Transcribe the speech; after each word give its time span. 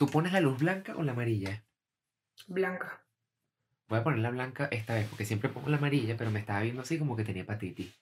¿Tú 0.00 0.06
pones 0.06 0.32
la 0.32 0.40
luz 0.40 0.58
blanca 0.58 0.94
o 0.96 1.02
la 1.02 1.12
amarilla? 1.12 1.62
Blanca. 2.46 3.04
Voy 3.86 3.98
a 3.98 4.02
poner 4.02 4.20
la 4.20 4.30
blanca 4.30 4.66
esta 4.70 4.94
vez, 4.94 5.06
porque 5.10 5.26
siempre 5.26 5.50
pongo 5.50 5.68
la 5.68 5.76
amarilla, 5.76 6.16
pero 6.16 6.30
me 6.30 6.40
estaba 6.40 6.62
viendo 6.62 6.80
así 6.80 6.98
como 6.98 7.14
que 7.14 7.22
tenía 7.22 7.42
hepatitis. 7.42 7.94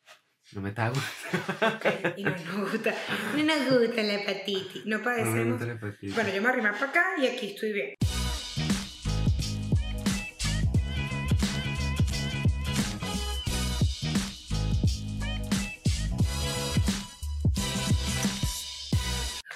No 0.52 0.60
me 0.60 0.68
estaba 0.68 0.90
gustando. 0.90 2.14
Y 2.16 2.22
no 2.22 2.30
nos 2.30 2.70
gusta, 2.70 2.94
no 3.36 3.42
nos 3.42 3.80
gusta 3.80 4.02
la 4.04 4.14
hepatitis. 4.14 4.86
No 4.86 4.90
No 4.92 4.98
me 4.98 5.04
padecemos. 5.06 5.48
gusta 5.48 5.66
la 5.66 5.72
hepatitis. 5.72 6.14
Bueno, 6.14 6.30
yo 6.32 6.40
me 6.42 6.48
arrimé 6.50 6.70
para 6.70 6.86
acá 6.86 7.04
y 7.20 7.26
aquí 7.26 7.46
estoy 7.48 7.72
bien. 7.72 7.94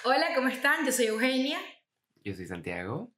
Hola, 0.05 0.35
¿cómo 0.35 0.49
están? 0.49 0.85
Yo 0.85 0.91
soy 0.93 1.07
Eugenia 1.07 1.59
Yo 2.25 2.35
soy 2.35 2.47
Santiago. 2.47 3.13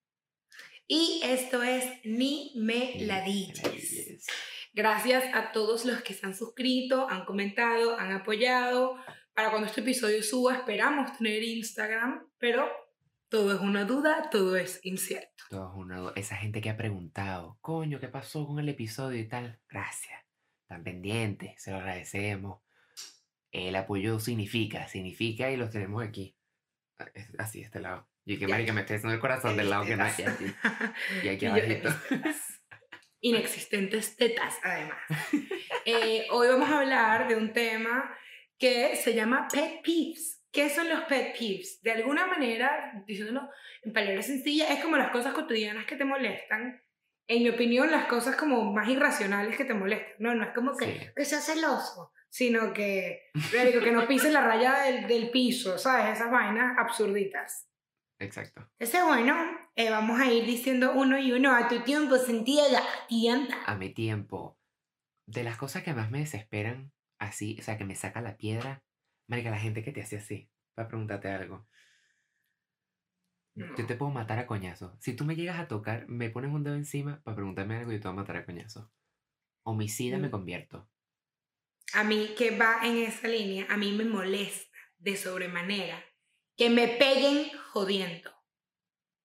y 0.86 1.20
esto 1.24 1.62
es 1.62 1.84
Ni 2.04 2.52
me 2.56 2.94
la 3.00 3.22
diches. 3.22 4.26
Gracias 4.72 5.24
a 5.34 5.52
todos 5.52 5.84
los 5.84 6.02
que 6.02 6.14
se 6.14 6.26
han 6.26 6.34
suscrito, 6.34 7.08
han 7.08 7.24
comentado, 7.24 7.96
han 7.98 8.12
apoyado. 8.12 8.96
Para 9.34 9.50
cuando 9.50 9.66
este 9.68 9.80
episodio 9.80 10.22
suba, 10.22 10.54
esperamos 10.56 11.16
tener 11.18 11.42
Instagram, 11.42 12.26
pero 12.38 12.68
todo 13.28 13.54
es 13.54 13.60
una 13.60 13.84
duda, 13.84 14.28
todo 14.30 14.56
es 14.56 14.80
incierto. 14.84 15.44
Todo 15.50 15.70
es 15.70 15.76
una- 15.76 16.12
Esa 16.16 16.36
gente 16.36 16.60
que 16.60 16.70
ha 16.70 16.76
preguntado, 16.76 17.58
coño, 17.60 17.98
¿qué 18.00 18.08
pasó 18.08 18.46
con 18.46 18.58
el 18.58 18.68
episodio 18.68 19.20
y 19.20 19.28
tal? 19.28 19.60
Gracias. 19.68 20.20
Están 20.62 20.82
pendientes, 20.84 21.60
se 21.62 21.70
lo 21.70 21.78
agradecemos. 21.78 22.62
El 23.52 23.74
apoyo 23.76 24.18
significa, 24.20 24.86
significa 24.88 25.50
y 25.50 25.56
los 25.56 25.70
tenemos 25.70 26.02
aquí. 26.04 26.36
Ah, 26.98 27.06
Así, 27.38 27.60
este 27.60 27.80
lado. 27.80 28.08
Y 28.26 28.38
que 28.38 28.48
marica, 28.48 28.72
me 28.72 28.80
estoy 28.82 28.96
haciendo 28.96 29.14
el 29.14 29.20
corazón 29.20 29.56
del 29.56 29.68
lado 29.70 29.84
que 29.84 29.96
no 29.96 30.04
hay 30.04 30.12
aquí. 30.12 30.46
Y 31.22 31.28
aquí 31.28 31.46
abajito. 31.46 31.90
Inexistentes 33.20 34.16
tetas, 34.16 34.58
además. 34.62 34.98
Eh, 35.84 36.26
hoy 36.30 36.48
vamos 36.48 36.68
a 36.68 36.80
hablar 36.80 37.26
de 37.28 37.36
un 37.36 37.52
tema 37.52 38.14
que 38.58 38.96
se 38.96 39.14
llama 39.14 39.48
pet 39.50 39.82
peeves. 39.82 40.42
¿Qué 40.52 40.68
son 40.68 40.88
los 40.88 41.04
pet 41.04 41.36
peeves? 41.38 41.80
De 41.82 41.92
alguna 41.92 42.26
manera, 42.26 42.92
diciéndolo 43.06 43.48
en 43.82 43.92
palabras 43.92 44.26
sencillas, 44.26 44.70
es 44.70 44.80
como 44.80 44.96
las 44.96 45.10
cosas 45.10 45.32
cotidianas 45.32 45.86
que 45.86 45.96
te 45.96 46.04
molestan. 46.04 46.82
En 47.26 47.42
mi 47.42 47.48
opinión, 47.48 47.90
las 47.90 48.06
cosas 48.06 48.36
como 48.36 48.70
más 48.72 48.88
irracionales 48.88 49.56
que 49.56 49.64
te 49.64 49.72
molestan. 49.74 50.12
No, 50.18 50.34
no 50.34 50.44
es 50.44 50.54
como 50.54 50.76
que, 50.76 50.84
Sí. 50.84 51.00
que 51.16 51.24
seas 51.24 51.46
celoso, 51.46 52.12
sino 52.28 52.74
que, 52.74 53.22
que 53.50 53.90
no 53.92 54.06
pises 54.06 54.32
la 54.32 54.42
raya 54.46 54.80
del, 54.82 55.06
del 55.06 55.30
piso, 55.30 55.78
¿sabes? 55.78 56.18
Esas 56.18 56.30
vainas 56.30 56.76
absurditas. 56.78 57.70
Exacto. 58.24 58.68
Ese 58.78 59.02
bueno, 59.02 59.34
eh, 59.76 59.90
vamos 59.90 60.20
a 60.20 60.32
ir 60.32 60.44
diciendo 60.46 60.92
uno 60.94 61.18
y 61.18 61.32
uno 61.32 61.54
a 61.54 61.68
tu 61.68 61.82
tiempo, 61.84 62.16
sentía 62.16 62.68
la 62.68 62.82
tienda. 63.08 63.56
A 63.66 63.76
mi 63.76 63.90
tiempo, 63.90 64.58
de 65.26 65.44
las 65.44 65.56
cosas 65.56 65.82
que 65.82 65.94
más 65.94 66.10
me 66.10 66.20
desesperan, 66.20 66.92
así, 67.18 67.56
o 67.60 67.62
sea, 67.62 67.78
que 67.78 67.84
me 67.84 67.94
saca 67.94 68.20
la 68.20 68.36
piedra, 68.36 68.82
marica, 69.28 69.50
la 69.50 69.58
gente 69.58 69.82
que 69.82 69.92
te 69.92 70.02
hace 70.02 70.16
así, 70.16 70.50
para 70.74 70.88
preguntarte 70.88 71.28
algo. 71.28 71.66
Yo 73.56 73.86
te 73.86 73.94
puedo 73.94 74.10
matar 74.10 74.40
a 74.40 74.46
coñazo. 74.48 74.96
Si 75.00 75.14
tú 75.14 75.24
me 75.24 75.36
llegas 75.36 75.60
a 75.60 75.68
tocar, 75.68 76.08
me 76.08 76.28
pones 76.28 76.50
un 76.52 76.64
dedo 76.64 76.74
encima 76.74 77.22
para 77.22 77.36
preguntarme 77.36 77.76
algo 77.76 77.92
y 77.92 77.94
yo 77.94 78.00
te 78.00 78.08
voy 78.08 78.16
a 78.16 78.20
matar 78.20 78.36
a 78.36 78.44
coñazo. 78.44 78.90
Homicida 79.62 80.18
me 80.18 80.26
Mm. 80.26 80.30
convierto. 80.32 80.88
A 81.92 82.02
mí 82.02 82.34
que 82.36 82.58
va 82.58 82.80
en 82.82 82.96
esa 82.96 83.28
línea, 83.28 83.66
a 83.70 83.76
mí 83.76 83.92
me 83.92 84.04
molesta 84.04 84.76
de 84.98 85.16
sobremanera 85.16 86.02
que 86.56 86.70
me 86.70 86.88
peguen 86.88 87.50
jodiendo. 87.72 88.30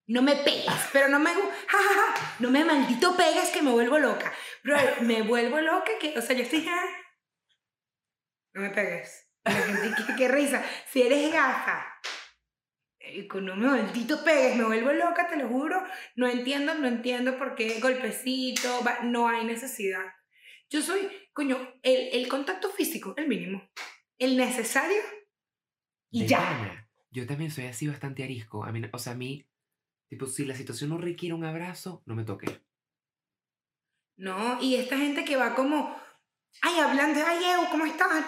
No 0.06 0.22
me 0.22 0.34
pegues, 0.36 0.88
pero 0.92 1.08
no 1.08 1.20
me... 1.20 1.30
ja, 1.34 1.38
ja, 1.68 1.78
ja, 1.78 2.36
no 2.40 2.50
me 2.50 2.64
maldito 2.64 3.16
pegues 3.16 3.50
que 3.50 3.62
me 3.62 3.70
vuelvo 3.70 3.98
loca. 3.98 4.32
Bro, 4.64 4.76
me 5.02 5.22
vuelvo 5.22 5.60
loca 5.60 5.92
que... 6.00 6.18
O 6.18 6.22
sea, 6.22 6.34
yo 6.34 6.42
estoy... 6.42 6.68
No 8.54 8.62
me 8.62 8.70
pegues. 8.70 9.28
Qué, 10.18 10.28
risa. 10.28 10.64
Si 10.90 11.02
eres 11.02 11.32
gafa, 11.32 11.86
eh, 12.98 13.26
con 13.28 13.46
no 13.46 13.54
me 13.56 13.66
maldito 13.68 14.22
pegues, 14.24 14.56
me 14.56 14.64
vuelvo 14.64 14.92
loca, 14.92 15.28
te 15.28 15.36
lo 15.36 15.48
juro. 15.48 15.80
No 16.16 16.26
entiendo, 16.26 16.74
no 16.74 16.88
entiendo 16.88 17.38
por 17.38 17.54
qué 17.54 17.78
golpecito, 17.80 18.82
va- 18.84 19.00
no 19.02 19.28
hay 19.28 19.44
necesidad. 19.44 20.04
Yo 20.68 20.82
soy, 20.82 21.08
coño, 21.32 21.56
el, 21.82 22.08
el 22.12 22.28
contacto 22.28 22.70
físico, 22.70 23.14
el 23.16 23.28
mínimo. 23.28 23.70
El 24.18 24.36
necesario 24.36 25.00
y 26.10 26.22
De 26.22 26.28
ya. 26.28 26.89
Yo 27.10 27.26
también 27.26 27.50
soy 27.50 27.66
así 27.66 27.88
bastante 27.88 28.22
arisco. 28.22 28.64
A 28.64 28.72
mí, 28.72 28.82
o 28.92 28.98
sea, 28.98 29.12
a 29.12 29.16
mí, 29.16 29.46
tipo, 30.08 30.26
si 30.26 30.44
la 30.44 30.54
situación 30.54 30.90
no 30.90 30.98
requiere 30.98 31.34
un 31.34 31.44
abrazo, 31.44 32.02
no 32.06 32.14
me 32.14 32.24
toque. 32.24 32.62
No, 34.16 34.62
y 34.62 34.76
esta 34.76 34.96
gente 34.98 35.24
que 35.24 35.36
va 35.36 35.54
como, 35.54 35.96
ay, 36.62 36.78
hablando, 36.78 37.20
ay, 37.26 37.38
Ew, 37.38 37.70
¿cómo 37.70 37.86
estás? 37.86 38.24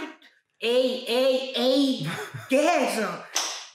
Ey, 0.59 1.05
ey, 1.07 1.53
ey, 1.55 2.11
¿qué 2.49 2.65
es 2.65 2.99
eso? 2.99 3.25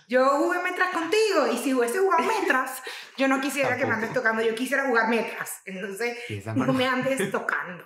Yo 0.10 0.26
jugué 0.38 0.62
metras 0.64 0.94
contigo 0.94 1.48
y 1.54 1.58
si 1.58 1.74
hubiese 1.74 2.00
jugado 2.00 2.24
metras, 2.24 2.82
yo 3.18 3.28
no 3.28 3.42
quisiera 3.42 3.76
que 3.78 3.86
me 3.86 3.94
andes 3.94 4.14
tocando, 4.14 4.42
yo 4.42 4.56
quisiera 4.56 4.88
jugar 4.88 5.10
metras. 5.10 5.62
Entonces, 5.66 6.18
no 6.56 6.72
me 6.72 6.88
andes 6.88 7.30
tocando. 7.32 7.86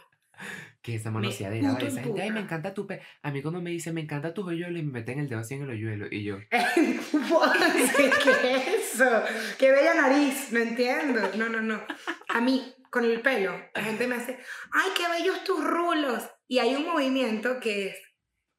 Que 0.81 0.95
esa 0.95 1.11
manoseadera, 1.11 1.73
¿vale? 1.73 1.87
Esa 1.87 2.01
gente, 2.01 2.21
ay, 2.21 2.31
me 2.31 2.39
encanta 2.39 2.73
tu. 2.73 2.87
A 3.21 3.31
mí 3.31 3.41
cuando 3.41 3.61
me 3.61 3.69
dice, 3.69 3.91
me 3.93 4.01
encanta 4.01 4.33
tu 4.33 4.47
hoyuelo 4.47 4.77
y 4.79 4.83
me 4.83 4.93
meten 4.93 5.19
el 5.19 5.29
dedo 5.29 5.39
así 5.39 5.55
en 5.55 5.63
el 5.63 5.69
hoyuelo 5.69 6.07
y 6.09 6.23
yo, 6.23 6.37
¿Qué 6.49 6.57
es 8.55 8.93
eso? 8.95 9.23
Qué 9.57 9.71
bella 9.71 9.93
nariz, 9.93 10.51
no 10.51 10.59
entiendo. 10.59 11.21
No, 11.37 11.49
no, 11.49 11.61
no. 11.61 11.81
A 12.29 12.41
mí, 12.41 12.73
con 12.89 13.05
el 13.05 13.21
pelo, 13.21 13.53
la 13.73 13.83
gente 13.83 14.07
me 14.07 14.15
hace, 14.15 14.37
ay, 14.71 14.89
qué 14.97 15.07
bellos 15.09 15.43
tus 15.43 15.63
rulos. 15.63 16.23
Y 16.47 16.59
hay 16.59 16.75
un 16.75 16.85
movimiento 16.87 17.59
que 17.59 17.89
es, 17.89 17.97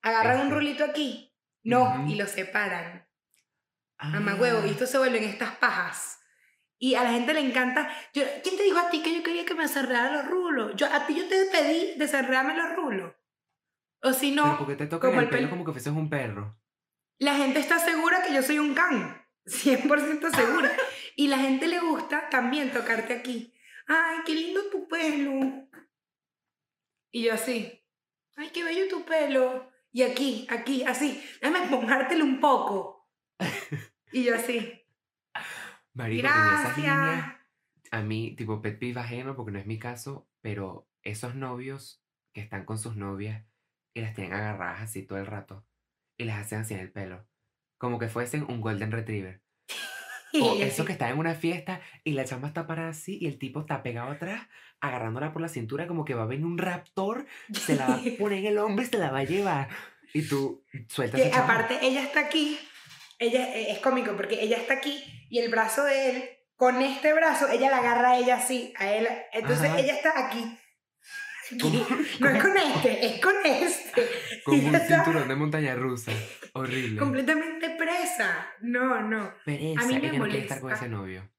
agarran 0.02 0.36
un 0.36 0.42
Este. 0.44 0.54
rulito 0.54 0.84
aquí, 0.84 1.34
no, 1.64 1.82
Ujú. 2.02 2.10
y 2.10 2.14
lo 2.16 2.26
separan. 2.26 3.06
ah, 3.98 4.08
Mamá 4.10 4.34
huevo, 4.36 4.64
y 4.66 4.70
esto 4.70 4.86
se 4.86 4.98
vuelven 4.98 5.24
estas 5.24 5.56
pajas. 5.56 6.18
Y 6.82 6.96
a 6.96 7.04
la 7.04 7.12
gente 7.12 7.32
le 7.32 7.38
encanta. 7.38 7.88
Yo, 8.12 8.24
¿Quién 8.42 8.56
te 8.56 8.64
dijo 8.64 8.76
a 8.76 8.90
ti 8.90 9.04
que 9.04 9.14
yo 9.14 9.22
quería 9.22 9.44
que 9.44 9.54
me 9.54 9.68
cerraran 9.68 10.14
los 10.14 10.26
rulos? 10.26 10.72
Yo, 10.74 10.92
a 10.92 11.06
ti 11.06 11.14
yo 11.14 11.28
te 11.28 11.44
pedí 11.44 11.96
de 11.96 12.08
cerrarme 12.08 12.56
los 12.56 12.74
rulos. 12.74 13.14
O 14.02 14.12
si 14.12 14.32
no, 14.32 14.58
porque 14.58 14.74
te 14.74 14.88
como 14.88 15.20
el 15.20 15.26
el 15.26 15.30
pelo 15.30 15.48
como 15.48 15.64
que 15.64 15.70
fueses 15.70 15.92
un 15.92 16.10
perro. 16.10 16.58
la 17.18 17.36
gente 17.36 17.60
está 17.60 17.78
segura 17.78 18.24
que 18.24 18.34
yo 18.34 18.42
soy 18.42 18.58
un 18.58 18.74
can. 18.74 19.24
100% 19.46 20.34
segura. 20.34 20.72
y 21.14 21.28
la 21.28 21.38
gente 21.38 21.68
le 21.68 21.78
gusta 21.78 22.28
también 22.30 22.72
tocarte 22.72 23.12
aquí. 23.12 23.54
Ay, 23.86 24.18
qué 24.26 24.34
lindo 24.34 24.68
tu 24.68 24.88
pelo. 24.88 25.68
Y 27.12 27.22
yo 27.22 27.34
así. 27.34 27.80
Ay, 28.34 28.50
qué 28.52 28.64
bello 28.64 28.88
tu 28.88 29.04
pelo. 29.04 29.70
Y 29.92 30.02
aquí, 30.02 30.48
aquí, 30.50 30.82
así. 30.82 31.22
Déjame 31.40 31.64
mojártelo 31.66 32.24
un 32.24 32.40
poco. 32.40 33.08
y 34.12 34.24
yo 34.24 34.34
así. 34.34 34.81
Marico, 35.94 36.26
en 36.26 36.34
esas 36.34 36.62
Gracias. 36.62 36.76
líneas, 36.76 37.36
a 37.90 38.00
mí, 38.00 38.34
tipo, 38.36 38.62
pet 38.62 38.78
peeve 38.78 39.00
ajeno, 39.00 39.36
porque 39.36 39.52
no 39.52 39.58
es 39.58 39.66
mi 39.66 39.78
caso, 39.78 40.26
pero 40.40 40.88
esos 41.02 41.34
novios 41.34 42.02
que 42.32 42.40
están 42.40 42.64
con 42.64 42.78
sus 42.78 42.96
novias 42.96 43.44
y 43.94 44.00
las 44.00 44.14
tienen 44.14 44.32
agarradas 44.32 44.80
así 44.80 45.02
todo 45.02 45.18
el 45.18 45.26
rato 45.26 45.66
y 46.16 46.24
las 46.24 46.38
hacen 46.38 46.60
así 46.60 46.74
en 46.74 46.80
el 46.80 46.90
pelo, 46.90 47.26
como 47.76 47.98
que 47.98 48.08
fuesen 48.08 48.44
un 48.48 48.60
golden 48.60 48.92
retriever. 48.92 49.42
O 50.40 50.56
eso 50.56 50.86
que 50.86 50.92
está 50.92 51.10
en 51.10 51.18
una 51.18 51.34
fiesta 51.34 51.82
y 52.04 52.12
la 52.12 52.24
chama 52.24 52.48
está 52.48 52.66
parada 52.66 52.88
así 52.90 53.18
y 53.20 53.26
el 53.26 53.38
tipo 53.38 53.60
está 53.60 53.82
pegado 53.82 54.10
atrás, 54.10 54.48
agarrándola 54.80 55.34
por 55.34 55.42
la 55.42 55.48
cintura 55.48 55.86
como 55.86 56.06
que 56.06 56.14
va 56.14 56.22
a 56.22 56.26
venir 56.26 56.46
un 56.46 56.56
raptor, 56.56 57.26
se 57.52 57.76
la 57.76 57.88
va 57.88 57.94
a 57.96 58.00
poner 58.18 58.38
en 58.38 58.46
el 58.46 58.58
hombro 58.58 58.84
y 58.84 58.88
se 58.88 58.98
la 58.98 59.10
va 59.10 59.18
a 59.18 59.24
llevar. 59.24 59.68
Y 60.14 60.22
tú 60.22 60.64
sueltas 60.88 61.20
que 61.20 61.28
esa 61.28 61.44
aparte 61.44 61.78
ella 61.82 62.02
está 62.02 62.20
aquí, 62.20 62.58
ella 63.18 63.54
eh, 63.54 63.72
es 63.72 63.78
cómico 63.80 64.16
porque 64.16 64.42
ella 64.42 64.56
está 64.56 64.74
aquí 64.74 65.21
y 65.32 65.38
el 65.38 65.50
brazo 65.50 65.82
de 65.84 66.10
él, 66.10 66.30
con 66.56 66.82
este 66.82 67.14
brazo, 67.14 67.48
ella 67.48 67.70
la 67.70 67.78
agarra 67.78 68.10
a 68.10 68.18
ella 68.18 68.36
así, 68.36 68.74
a 68.76 68.92
él, 68.92 69.08
entonces 69.32 69.64
Ajá. 69.70 69.80
ella 69.80 69.94
está 69.94 70.26
aquí. 70.26 70.58
Aquí. 71.46 71.86
No 72.20 72.28
es 72.28 72.42
con 72.42 72.54
este, 72.54 73.06
es 73.06 73.20
con 73.22 73.34
este. 73.42 74.06
Con 74.44 74.54
un 74.62 74.78
cinturón 74.78 75.28
de 75.28 75.34
montaña 75.34 75.74
rusa. 75.74 76.12
Horrible. 76.52 76.98
Completamente 76.98 77.70
presa. 77.70 78.46
No, 78.60 79.00
no. 79.00 79.34
Pereza, 79.46 79.80
A 79.80 79.86
mí 79.86 79.98
me 79.98 80.08
ella 80.08 80.18
no 80.18 80.24
quiere 80.24 80.40
estar 80.40 80.60
con 80.60 80.68
molesta. 80.68 80.84
ese 80.84 80.94
novio. 80.94 81.32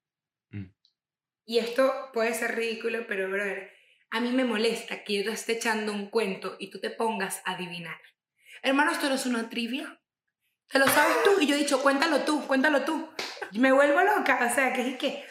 Y 1.45 1.59
esto 1.59 2.09
puede 2.13 2.33
ser 2.33 2.55
ridículo, 2.55 3.05
pero 3.07 3.29
brother, 3.29 3.71
a 4.09 4.21
mí 4.21 4.31
me 4.31 4.43
molesta 4.45 5.03
que 5.03 5.17
yo 5.17 5.23
te 5.25 5.31
esté 5.33 5.53
echando 5.53 5.91
un 5.93 6.09
cuento 6.09 6.55
y 6.57 6.71
tú 6.71 6.79
te 6.79 6.89
pongas 6.89 7.43
a 7.45 7.51
adivinar. 7.53 7.99
Hermano, 8.63 8.91
esto 8.91 9.07
no 9.07 9.15
es 9.15 9.25
una 9.27 9.49
trivia. 9.49 9.99
Te 10.73 10.79
lo 10.79 10.87
sabes 10.87 11.21
tú 11.23 11.39
y 11.39 11.45
yo 11.45 11.53
he 11.53 11.59
dicho, 11.59 11.83
cuéntalo 11.83 12.21
tú, 12.21 12.47
cuéntalo 12.47 12.83
tú. 12.83 13.07
Y 13.51 13.59
me 13.59 13.71
vuelvo 13.71 14.01
loca, 14.01 14.39
o 14.51 14.53
sea, 14.53 14.73
que 14.73 14.89
es 14.89 14.97
que, 14.97 15.23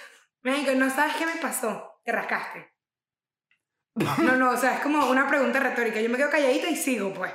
México, 0.42 0.70
no 0.76 0.88
sabes 0.88 1.16
qué 1.16 1.26
me 1.26 1.34
pasó. 1.34 2.00
Te 2.04 2.12
rascaste. 2.12 2.72
No, 3.94 4.36
no, 4.36 4.52
o 4.52 4.56
sea, 4.56 4.76
es 4.76 4.80
como 4.80 5.10
una 5.10 5.28
pregunta 5.28 5.60
retórica. 5.60 6.00
Yo 6.00 6.08
me 6.08 6.16
quedo 6.16 6.30
calladita 6.30 6.70
y 6.70 6.76
sigo, 6.76 7.12
pues. 7.12 7.32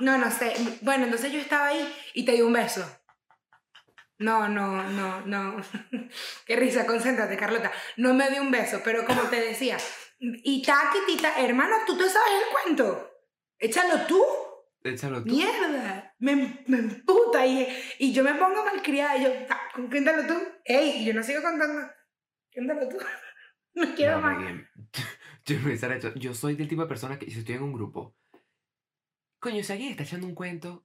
No, 0.00 0.18
no 0.18 0.30
sé. 0.30 0.52
Bueno, 0.82 1.04
entonces 1.04 1.32
yo 1.32 1.40
estaba 1.40 1.68
ahí 1.68 1.96
y 2.12 2.26
te 2.26 2.32
di 2.32 2.42
un 2.42 2.52
beso. 2.52 2.84
No, 4.18 4.48
no, 4.48 4.82
no, 4.82 5.20
no. 5.22 5.62
Qué 6.44 6.56
risa, 6.56 6.84
concéntrate, 6.84 7.38
Carlota. 7.38 7.72
No 7.96 8.12
me 8.12 8.28
dio 8.30 8.42
un 8.42 8.50
beso, 8.50 8.82
pero 8.84 9.06
como 9.06 9.22
te 9.22 9.40
decía, 9.40 9.78
y 10.18 10.62
taquitita, 10.62 11.40
hermano, 11.40 11.76
tú 11.86 11.96
te 11.96 12.08
sabes 12.10 12.32
el 12.34 12.52
cuento. 12.52 13.10
Échalo 13.58 14.06
tú. 14.06 14.22
Échalo 14.90 15.22
tú. 15.22 15.30
Mierda. 15.34 16.14
Me, 16.18 16.64
me 16.66 16.78
emputa 16.78 17.46
y, 17.46 17.66
y 17.98 18.12
yo 18.12 18.24
me 18.24 18.34
pongo 18.34 18.64
malcriada 18.64 19.16
y 19.18 19.24
yo, 19.24 19.30
"Ta, 19.46 19.60
cuéntalo 19.74 20.26
tú. 20.26 20.34
Ey, 20.64 21.04
yo 21.04 21.14
no 21.14 21.22
sigo 21.22 21.42
contando. 21.42 21.90
Cuéntalo 22.52 22.88
tú. 22.88 22.96
No 23.74 23.94
quiero 23.94 24.16
No, 24.16 24.22
más. 24.22 24.54
Yo, 25.44 25.56
yo 26.16 26.34
soy 26.34 26.56
del 26.56 26.68
tipo 26.68 26.82
de 26.82 26.88
persona 26.88 27.18
que 27.18 27.30
si 27.30 27.38
estoy 27.38 27.54
en 27.54 27.62
un 27.62 27.72
grupo, 27.72 28.16
coño, 29.38 29.62
si 29.62 29.72
alguien 29.72 29.90
está 29.92 30.02
echando 30.02 30.26
un 30.26 30.34
cuento, 30.34 30.84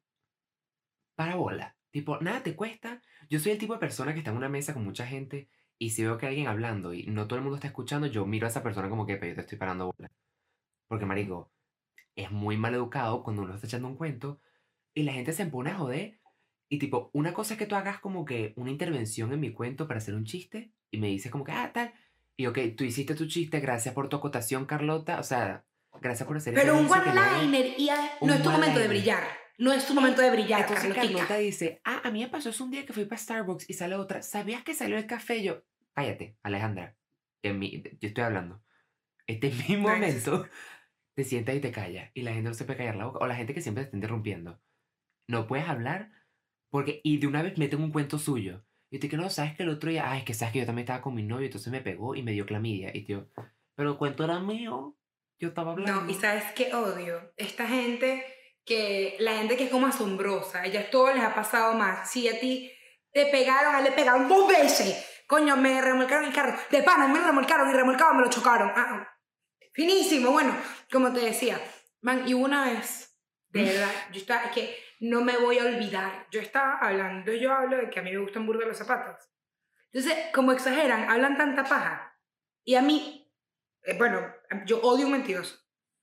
para 1.16 1.36
bola. 1.36 1.76
Tipo, 1.92 2.20
nada 2.22 2.44
te 2.44 2.56
cuesta. 2.56 3.02
Yo 3.30 3.40
soy 3.40 3.54
el 3.54 3.58
tipo 3.58 3.74
de 3.74 3.80
persona 3.80 4.14
que 4.14 4.20
está 4.20 4.32
en 4.32 4.38
una 4.38 4.50
mesa 4.50 4.74
con 4.74 4.84
mucha 4.84 5.06
gente 5.06 5.50
y 5.78 5.90
si 5.92 6.04
veo 6.04 6.18
que 6.18 6.28
hay 6.28 6.32
alguien 6.32 6.48
hablando 6.48 6.94
y 6.94 7.08
no 7.08 7.28
todo 7.28 7.38
el 7.38 7.44
mundo 7.44 7.56
está 7.56 7.68
escuchando, 7.68 8.08
yo 8.08 8.26
miro 8.26 8.48
a 8.48 8.50
esa 8.50 8.64
persona 8.64 8.90
como 8.90 9.06
que, 9.06 9.18
pero 9.18 9.30
yo 9.32 9.36
te 9.36 9.42
estoy 9.42 9.58
parando 9.58 9.92
bola. 9.96 10.12
Porque, 10.88 11.06
marico, 11.06 11.52
es 12.16 12.32
muy 12.32 12.58
mal 12.58 12.74
educado 12.74 13.24
cuando 13.24 13.42
uno 13.44 13.56
está 13.56 13.68
echando 13.68 13.88
un 13.88 13.96
cuento 13.98 14.40
y 14.94 15.04
la 15.04 15.14
gente 15.14 15.34
se 15.34 15.46
pone 15.46 15.72
a 15.72 15.76
joder. 15.76 16.20
Y 16.70 16.80
tipo, 16.80 17.10
una 17.14 17.34
cosa 17.34 17.54
es 17.54 17.58
que 17.60 17.66
tú 17.66 17.76
hagas 17.76 18.00
como 18.00 18.26
que 18.26 18.54
una 18.56 18.72
intervención 18.72 19.32
en 19.34 19.40
mi 19.40 19.52
cuento 19.52 19.88
para 19.88 20.00
hacer 20.00 20.16
un 20.16 20.26
chiste 20.26 20.72
y 20.92 20.98
me 20.98 21.08
dices 21.08 21.32
como 21.32 21.44
que, 21.44 21.52
ah, 21.52 21.72
tal. 21.74 21.94
Y 22.36 22.48
ok, 22.48 22.58
tú 22.76 22.84
hiciste 22.84 23.14
tu 23.16 23.28
chiste, 23.28 23.60
gracias 23.60 23.94
por 23.94 24.10
tu 24.10 24.16
acotación, 24.18 24.66
Carlota. 24.66 25.20
O 25.20 25.24
sea, 25.24 25.66
gracias 26.02 26.28
por 26.28 26.38
hacer 26.38 26.54
Pero 26.54 26.78
un 26.78 26.90
one-liner 26.90 27.80
y 27.80 27.90
a- 27.90 28.12
Un 28.22 28.28
no 28.30 28.34
es 28.34 28.42
tu 28.44 28.50
momento 28.50 28.80
de 28.80 28.88
brillar. 28.88 29.24
No 29.60 29.72
es 29.72 29.86
tu 29.86 29.94
momento 29.94 30.22
de 30.22 30.32
brillar, 30.32 30.62
Entonces. 30.62 30.94
Carlota 30.96 31.38
dice, 31.38 31.80
ah, 31.86 32.02
a 32.04 32.10
mí 32.10 32.22
me 32.22 32.28
pasó 32.28 32.50
eso 32.50 32.64
un 32.64 32.72
día 32.72 32.86
que 32.88 32.94
fui 32.94 33.06
para 33.06 33.22
Starbucks 33.22 33.70
y 33.70 33.74
sale 33.74 33.96
otra. 33.96 34.24
¿Sabías 34.24 34.64
que 34.64 34.74
salió 34.74 34.98
el 34.98 35.06
café? 35.06 35.44
Yo, 35.44 35.62
cállate, 35.94 36.36
Alejandra. 36.42 36.96
En 37.44 37.60
mi, 37.60 37.84
yo 37.84 38.08
estoy 38.08 38.24
hablando. 38.24 38.64
Este 39.28 39.48
es 39.50 39.70
mi 39.70 39.78
momento. 39.78 40.48
Te 41.16 41.24
sientas 41.24 41.56
y 41.56 41.60
te 41.60 41.72
callas. 41.72 42.12
Y 42.14 42.22
la 42.24 42.34
gente 42.34 42.50
no 42.50 42.56
se 42.56 42.66
puede 42.66 42.78
callar 42.78 42.96
la 42.96 43.06
boca. 43.06 43.20
O 43.20 43.28
la 43.28 43.36
gente 43.36 43.54
que 43.54 43.62
siempre 43.62 43.84
te 43.84 43.88
está 43.88 43.98
interrumpiendo. 43.98 44.60
No 45.28 45.48
puedes 45.48 45.68
hablar 45.68 46.12
porque... 46.70 47.02
Y 47.04 47.18
de 47.18 47.28
una 47.28 47.44
vez 47.44 47.58
meten 47.58 47.82
un 47.82 47.92
cuento 47.92 48.18
suyo. 48.18 48.66
Y 48.90 49.00
te 49.00 49.10
que 49.10 49.18
no, 49.18 49.30
sabes 49.30 49.56
que 49.56 49.64
el 49.64 49.70
otro 49.70 49.90
día... 49.90 50.12
Ay, 50.12 50.20
es 50.20 50.26
que 50.26 50.34
sabes 50.34 50.54
que 50.54 50.60
yo 50.60 50.66
también 50.66 50.86
estaba 50.86 51.02
con 51.02 51.16
mi 51.16 51.24
novio. 51.24 51.46
Entonces 51.46 51.72
me 51.72 51.82
pegó 51.82 52.16
y 52.16 52.24
me 52.24 52.32
dio 52.32 52.46
clamidia. 52.46 52.96
Y 52.96 53.04
tío, 53.04 53.30
pero 53.76 53.92
el 53.92 53.98
cuento 53.98 54.24
era 54.24 54.40
mío. 54.40 54.98
Yo 55.40 55.50
estaba 55.50 55.72
hablando. 55.72 56.02
No, 56.02 56.10
y 56.10 56.14
sabes 56.14 56.46
qué 56.56 56.74
odio. 56.74 57.34
Esta 57.38 57.68
gente 57.68 58.26
que, 58.66 59.16
la 59.20 59.38
gente 59.38 59.58
que 59.58 59.66
es 59.66 59.70
como 59.70 59.88
asombrosa, 59.88 60.66
ellas 60.66 60.90
todo 60.90 61.14
les 61.14 61.24
ha 61.24 61.36
pasado 61.36 61.74
más. 61.74 62.10
Si 62.10 62.28
a 62.28 62.40
ti 62.40 62.72
te 63.12 63.28
pegaron, 63.28 63.76
a 63.76 63.80
él 63.80 63.86
le 63.86 63.92
pegaron 63.92 64.28
dos 64.28 64.48
veces. 64.48 65.10
Coño, 65.28 65.56
me 65.58 65.82
remolcaron 65.82 66.26
el 66.26 66.34
carro. 66.34 66.58
De 66.70 66.84
pana, 66.84 67.08
me 67.08 67.20
remolcaron 67.20 67.70
y 67.70 67.74
remolcado 67.74 68.14
me 68.14 68.24
lo 68.24 68.30
chocaron. 68.30 68.72
Ah, 68.76 69.08
finísimo, 69.74 70.32
bueno, 70.32 70.56
como 70.92 71.12
te 71.12 71.20
decía. 71.20 71.60
Man, 72.02 72.28
y 72.28 72.34
una 72.34 72.66
vez, 72.66 73.18
de 73.50 73.64
verdad, 73.64 73.92
yo 74.12 74.20
estaba, 74.20 74.46
es 74.46 74.52
que 74.52 74.78
no 75.00 75.22
me 75.22 75.38
voy 75.38 75.60
a 75.60 75.66
olvidar. 75.66 76.28
Yo 76.32 76.40
estaba 76.40 76.78
hablando, 76.78 77.34
yo 77.34 77.54
hablo 77.54 77.78
de 77.78 77.90
que 77.90 78.00
a 78.00 78.04
mí 78.04 78.12
me 78.12 78.20
gustan 78.20 78.46
burda 78.46 78.66
los 78.66 78.78
zapatos. 78.78 79.30
Entonces, 79.92 80.26
como 80.34 80.52
exageran, 80.52 81.10
hablan 81.10 81.38
tanta 81.38 81.64
paja. 81.64 82.18
Y 82.64 82.76
a 82.76 82.82
mí, 82.82 83.30
eh, 83.84 83.98
bueno, 83.98 84.26
yo 84.66 84.82
odio 84.82 85.06
un 85.06 85.12
mentiroso. 85.12 85.60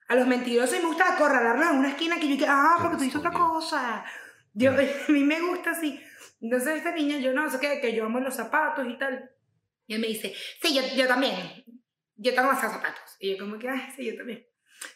A 0.08 0.14
los 0.14 0.26
mentirosos 0.26 0.78
me 0.78 0.86
gusta 0.86 1.14
acorralarlos 1.14 1.70
en 1.70 1.78
una 1.78 1.88
esquina 1.90 2.18
que 2.18 2.28
yo 2.28 2.38
que, 2.38 2.46
ah, 2.48 2.76
porque 2.80 2.96
tú 2.96 3.04
dices 3.04 3.18
otra 3.18 3.32
cosa. 3.32 4.04
Yo, 4.52 4.70
a 5.08 5.12
mí 5.12 5.24
me 5.24 5.40
gusta 5.40 5.70
así. 5.70 6.00
Entonces 6.40 6.76
esta 6.76 6.92
niña, 6.92 7.18
yo 7.18 7.32
no 7.32 7.50
sé 7.50 7.58
qué, 7.60 7.80
que 7.80 7.94
yo 7.94 8.06
amo 8.06 8.20
los 8.20 8.34
zapatos 8.34 8.86
y 8.86 8.96
tal. 8.98 9.30
Y 9.86 9.94
él 9.94 10.00
me 10.00 10.06
dice, 10.06 10.34
sí, 10.62 10.74
yo, 10.74 10.82
yo 10.96 11.08
también. 11.08 11.64
Yo 12.22 12.34
tengo 12.34 12.48
más 12.48 12.60
zapatos. 12.60 13.16
Y 13.18 13.30
yo 13.32 13.38
como 13.38 13.58
que, 13.58 13.68
ay, 13.68 13.88
sí, 13.96 14.04
yo 14.04 14.16
también. 14.16 14.46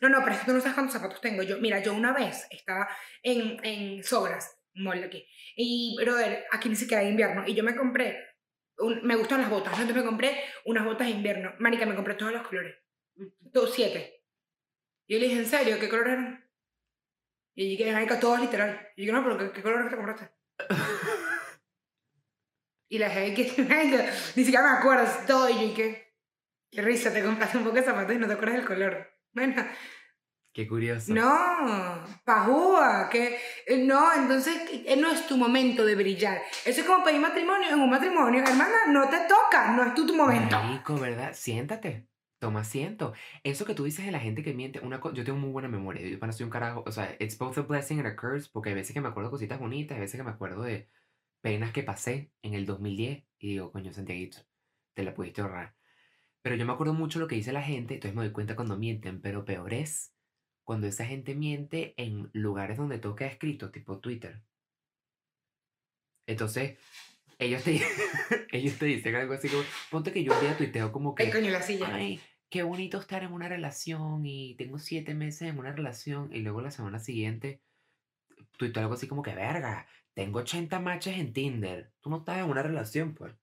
No, 0.00 0.09
no, 0.09 0.21
pero 0.23 0.32
es 0.35 0.41
que 0.41 0.47
tú 0.47 0.53
no 0.53 0.61
sabes 0.61 0.75
cuántos 0.75 0.94
zapatos 0.94 1.21
tengo. 1.21 1.43
Yo, 1.43 1.59
mira, 1.59 1.82
yo 1.82 1.94
una 1.94 2.12
vez 2.12 2.47
estaba 2.50 2.88
en, 3.23 3.59
en 3.65 4.05
Sobras, 4.05 4.59
un 4.75 4.85
mall 4.85 5.00
de 5.00 5.06
aquí. 5.06 5.26
Y, 5.56 5.97
brother, 5.99 6.44
aquí 6.50 6.69
ni 6.69 6.76
siquiera 6.76 7.03
hay 7.03 7.09
invierno. 7.09 7.44
Y 7.47 7.55
yo 7.55 7.65
me 7.65 7.75
compré, 7.76 8.26
un- 8.79 9.03
me 9.06 9.17
gustan 9.17 9.41
las 9.41 9.50
botas. 9.50 9.73
Entonces 9.75 9.97
me 9.97 10.05
compré 10.09 10.38
unas 10.67 10.85
botas 10.85 11.06
de 11.06 11.12
invierno. 11.15 11.55
Marica, 11.59 11.87
me 11.87 11.94
compré 11.94 12.15
todos 12.15 12.32
los 12.32 12.47
colores. 12.47 12.76
Todos 13.53 13.75
siete. 13.75 14.25
Y 15.06 15.15
yo 15.15 15.21
le 15.21 15.26
dije, 15.29 15.38
¿en 15.41 15.47
serio? 15.47 15.79
¿Qué 15.81 15.88
colores 15.88 16.12
eran? 16.15 16.50
Y 17.55 17.65
yo 17.76 17.85
dije, 17.85 17.93
marica, 17.93 18.19
todos 18.21 18.41
literal. 18.41 18.88
Y 18.97 19.06
yo, 19.06 19.12
no, 19.12 19.23
pero 19.23 19.38
¿qué, 19.38 19.53
qué 19.53 19.62
colores 19.62 19.88
te 19.91 19.97
compraste? 19.97 20.31
Y 22.88 22.99
la 22.99 23.11
gente 23.11 23.47
que 23.47 23.62
ni 24.37 24.44
siquiera 24.44 24.62
me 24.73 24.79
acuerdo 24.79 25.06
todo. 25.26 25.49
Y 25.49 25.69
yo, 25.71 25.75
¿qué? 25.75 26.04
Qué 26.75 26.82
risa, 26.82 27.12
te 27.12 27.23
compraste 27.23 27.59
un 27.59 27.65
poco 27.65 27.76
de 27.76 27.82
zapatos 27.82 28.17
y 28.17 28.19
no 28.19 28.26
te 28.26 28.32
acuerdas 28.32 28.56
del 28.56 28.67
color. 28.67 29.09
Bueno, 29.32 29.65
Qué 30.53 30.67
curioso. 30.67 31.15
no, 31.15 32.05
pajúa, 32.25 33.09
que 33.11 33.38
eh, 33.67 33.79
no, 33.79 34.12
entonces 34.12 34.56
eh, 34.71 34.97
no 34.97 35.11
es 35.11 35.26
tu 35.26 35.37
momento 35.37 35.85
de 35.85 35.94
brillar. 35.94 36.43
Eso 36.65 36.81
es 36.81 36.87
como 36.87 37.05
pedir 37.05 37.21
matrimonio 37.21 37.69
en 37.69 37.79
un 37.79 37.91
matrimonio, 37.91 38.43
hermana, 38.43 38.87
no 38.88 39.09
te 39.09 39.19
toca, 39.29 39.73
no 39.73 39.85
es 39.85 39.94
tu, 39.94 40.06
tu 40.06 40.17
momento. 40.17 40.56
Marico, 40.56 40.97
¿verdad? 40.97 41.32
Siéntate. 41.35 42.09
Toma 42.41 42.61
asiento. 42.61 43.15
Eso 43.43 43.65
que 43.65 43.75
tú 43.75 43.85
dices 43.85 44.05
de 44.05 44.12
la 44.12 44.21
gente 44.21 44.43
que 44.43 44.53
miente, 44.53 44.81
una 44.81 45.00
yo 45.12 45.25
tengo 45.25 45.38
muy 45.38 45.50
buena 45.50 45.69
memoria. 45.69 46.06
Yo 46.06 46.19
para 46.19 46.32
soy 46.32 46.44
un 46.44 46.50
carajo, 46.50 46.82
o 46.87 46.93
sea, 46.93 47.17
it's 47.19 47.38
both 47.38 47.56
a 47.56 47.62
blessing 47.62 48.00
and 48.00 48.09
a 48.09 48.17
curse, 48.17 48.50
porque 48.53 48.71
hay 48.71 48.75
veces 48.75 48.93
que 48.93 49.00
me 49.00 49.09
acuerdo 49.09 49.31
cositas 49.31 49.59
bonitas, 49.59 49.94
hay 49.94 50.03
veces 50.03 50.19
que 50.19 50.25
me 50.25 50.31
acuerdo 50.31 50.62
de 50.62 50.88
penas 51.41 51.73
que 51.73 51.82
pasé 51.82 52.32
en 52.43 52.55
el 52.55 52.67
2010 52.67 53.25
y 53.38 53.49
digo, 53.49 53.73
coño, 53.73 53.93
Santiaguito, 53.93 54.38
te 54.93 55.05
la 55.05 55.15
pudiste 55.15 55.41
ahorrar. 55.41 55.75
Pero 56.44 56.56
yo 56.56 56.67
me 56.67 56.75
acuerdo 56.75 56.93
mucho 56.93 57.19
lo 57.20 57.26
que 57.26 57.37
dice 57.37 57.55
la 57.55 57.62
gente, 57.62 57.94
entonces 57.94 58.14
me 58.14 58.23
doy 58.23 58.32
cuenta 58.32 58.55
cuando 58.55 58.76
mienten, 58.76 59.23
pero 59.23 59.46
peor 59.46 59.73
es 59.73 60.14
cuando 60.62 60.87
esa 60.87 61.06
gente 61.06 61.35
miente 61.35 61.94
en 61.96 62.29
lugares 62.35 62.76
donde 62.76 62.99
todo 62.99 63.14
queda 63.14 63.29
escrito, 63.29 63.70
tipo 63.70 63.99
Twitter. 63.99 64.43
Entonces, 66.26 66.79
ellos 67.38 67.64
te, 67.64 67.81
ellos 68.52 68.79
te 68.79 68.85
dicen 68.85 69.14
algo 69.14 69.32
así 69.32 69.49
como, 69.49 69.62
ponte 69.91 70.12
que 70.12 70.23
yo 70.23 70.35
un 70.35 70.41
día 70.43 70.55
tuiteo 70.55 70.93
como 70.93 71.14
Ay, 71.17 71.26
que, 71.26 71.32
coño, 71.32 71.50
la 71.50 71.62
silla. 71.62 71.94
ay, 71.94 72.20
qué 72.50 72.62
bonito 72.62 72.99
estar 72.99 73.23
en 73.23 73.32
una 73.32 73.49
relación 73.49 74.26
y 74.26 74.55
tengo 74.56 74.79
siete 74.79 75.14
meses 75.14 75.49
en 75.49 75.58
una 75.58 75.73
relación 75.73 76.29
y 76.31 76.40
luego 76.40 76.61
la 76.61 76.70
semana 76.70 76.99
siguiente 76.99 77.62
tuiteo 78.58 78.82
algo 78.82 78.94
así 78.94 79.08
como 79.08 79.23
que, 79.23 79.35
verga, 79.35 79.87
tengo 80.12 80.40
80 80.40 80.79
matches 80.79 81.17
en 81.17 81.32
Tinder. 81.32 81.94
Tú 82.00 82.11
no 82.11 82.19
estás 82.19 82.38
en 82.38 82.50
una 82.50 82.62
relación, 82.62 83.14
pues. 83.14 83.35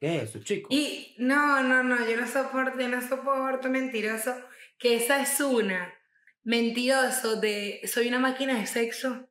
¿Qué 0.00 0.16
es 0.16 0.22
eso, 0.24 0.40
chico? 0.40 0.68
Y 0.70 1.14
no, 1.18 1.62
no, 1.62 1.82
no, 1.82 2.08
yo 2.08 2.16
no 2.16 2.26
soporto, 2.26 2.78
yo 2.78 2.88
no 2.88 3.00
soporto 3.00 3.68
mentiroso, 3.68 4.34
que 4.78 4.96
esa 4.96 5.22
es 5.22 5.40
una. 5.40 5.94
Mentiroso 6.42 7.36
de 7.40 7.80
soy 7.86 8.08
una 8.08 8.18
máquina 8.18 8.58
de 8.58 8.66
sexo. 8.66 9.30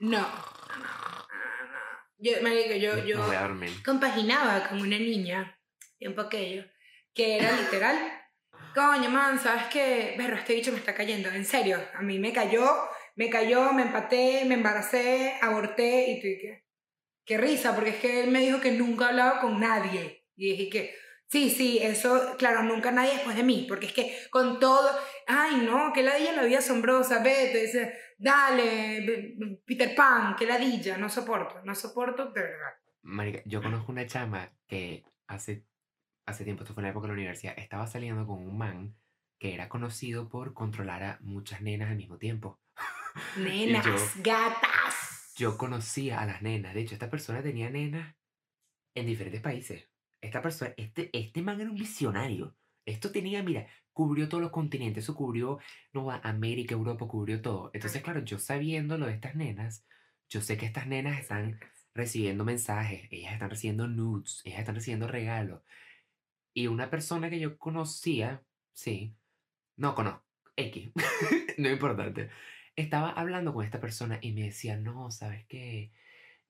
No. 0.00 0.20
no, 0.20 0.76
no. 0.76 0.94
Yo, 2.18 2.32
marico, 2.42 2.74
yo, 2.74 3.04
yo 3.04 3.22
voy 3.24 3.36
a 3.36 3.50
compaginaba 3.84 4.68
con 4.68 4.80
una 4.80 4.98
niña, 4.98 5.58
tiempo 5.98 6.22
aquello, 6.22 6.64
que 7.12 7.38
era 7.38 7.52
literal, 7.52 7.96
coño, 8.74 9.10
man, 9.10 9.38
¿sabes 9.38 9.64
qué? 9.72 10.14
Berro, 10.16 10.36
este 10.36 10.54
bicho 10.54 10.72
me 10.72 10.78
está 10.78 10.94
cayendo, 10.94 11.28
en 11.28 11.44
serio, 11.44 11.78
a 11.94 12.02
mí 12.02 12.18
me 12.18 12.32
cayó, 12.32 12.66
me 13.14 13.30
cayó, 13.30 13.72
me 13.72 13.82
empaté, 13.82 14.44
me 14.46 14.54
embaracé, 14.54 15.38
aborté, 15.40 16.10
y 16.10 16.20
tú, 16.20 16.26
¿y 16.26 16.38
qué? 16.38 16.63
Qué 17.24 17.38
risa, 17.38 17.74
porque 17.74 17.90
es 17.90 17.96
que 17.96 18.24
él 18.24 18.30
me 18.30 18.40
dijo 18.40 18.60
que 18.60 18.72
nunca 18.72 19.08
hablaba 19.08 19.40
con 19.40 19.58
nadie, 19.60 20.26
y 20.36 20.50
dije 20.50 20.68
que, 20.68 20.94
sí, 21.26 21.50
sí, 21.50 21.78
eso, 21.80 22.34
claro, 22.38 22.62
nunca 22.62 22.90
nadie 22.90 23.12
después 23.14 23.34
de 23.36 23.42
mí, 23.42 23.64
porque 23.68 23.86
es 23.86 23.92
que 23.92 24.16
con 24.30 24.58
todo, 24.60 24.90
ay, 25.26 25.56
no, 25.64 25.92
que 25.92 26.02
ladilla 26.02 26.32
la 26.32 26.44
vida 26.44 26.58
asombrosa, 26.58 27.22
vete, 27.22 27.62
dice, 27.62 27.94
dale, 28.18 29.36
Peter 29.64 29.94
Pan, 29.94 30.36
que 30.36 30.44
ladilla, 30.46 30.96
no 30.98 31.08
soporto, 31.08 31.62
no 31.64 31.74
soporto, 31.74 32.30
de 32.30 32.42
verdad. 32.42 32.74
Marica, 33.02 33.42
yo 33.46 33.62
conozco 33.62 33.92
una 33.92 34.06
chama 34.06 34.50
que 34.66 35.04
hace, 35.26 35.66
hace 36.26 36.44
tiempo, 36.44 36.62
esto 36.64 36.74
fue 36.74 36.82
en 36.82 36.86
la 36.86 36.90
época 36.90 37.04
de 37.06 37.08
la 37.14 37.14
universidad, 37.18 37.54
estaba 37.58 37.86
saliendo 37.86 38.26
con 38.26 38.38
un 38.38 38.56
man 38.58 38.96
que 39.38 39.54
era 39.54 39.68
conocido 39.68 40.28
por 40.28 40.54
controlar 40.54 41.02
a 41.02 41.18
muchas 41.20 41.60
nenas 41.60 41.90
al 41.90 41.96
mismo 41.96 42.18
tiempo. 42.18 42.60
Nenas, 43.36 43.84
yo- 43.86 44.22
gatas. 44.22 45.13
Yo 45.34 45.58
conocía 45.58 46.20
a 46.20 46.26
las 46.26 46.42
nenas. 46.42 46.74
De 46.74 46.80
hecho, 46.80 46.94
esta 46.94 47.10
persona 47.10 47.42
tenía 47.42 47.70
nenas 47.70 48.14
en 48.94 49.06
diferentes 49.06 49.40
países. 49.40 49.88
Esta 50.20 50.40
persona, 50.42 50.72
este, 50.76 51.10
este 51.12 51.42
man 51.42 51.60
era 51.60 51.70
un 51.70 51.76
visionario. 51.76 52.56
Esto 52.86 53.10
tenía, 53.10 53.42
mira, 53.42 53.66
cubrió 53.92 54.28
todos 54.28 54.42
los 54.42 54.52
continentes. 54.52 55.04
Eso 55.04 55.14
cubrió, 55.14 55.58
no, 55.92 56.10
América, 56.10 56.74
Europa, 56.74 57.06
cubrió 57.06 57.40
todo. 57.42 57.70
Entonces, 57.74 58.02
claro, 58.02 58.24
yo 58.24 58.38
sabiendo 58.38 58.98
lo 58.98 59.06
de 59.06 59.14
estas 59.14 59.34
nenas, 59.34 59.86
yo 60.28 60.40
sé 60.40 60.56
que 60.56 60.66
estas 60.66 60.86
nenas 60.86 61.18
están 61.18 61.60
recibiendo 61.94 62.44
mensajes, 62.44 63.08
ellas 63.10 63.32
están 63.32 63.50
recibiendo 63.50 63.86
nudes, 63.86 64.42
ellas 64.44 64.60
están 64.60 64.74
recibiendo 64.74 65.08
regalos. 65.08 65.62
Y 66.52 66.66
una 66.68 66.90
persona 66.90 67.30
que 67.30 67.40
yo 67.40 67.58
conocía, 67.58 68.44
sí, 68.72 69.16
no 69.76 69.94
conozco, 69.94 70.24
X, 70.56 70.92
no 71.58 71.68
es 71.68 71.74
importante, 71.74 72.30
estaba 72.76 73.10
hablando 73.10 73.54
con 73.54 73.64
esta 73.64 73.80
persona 73.80 74.18
y 74.20 74.32
me 74.32 74.42
decía, 74.42 74.76
no, 74.76 75.10
¿sabes 75.10 75.44
qué? 75.46 75.92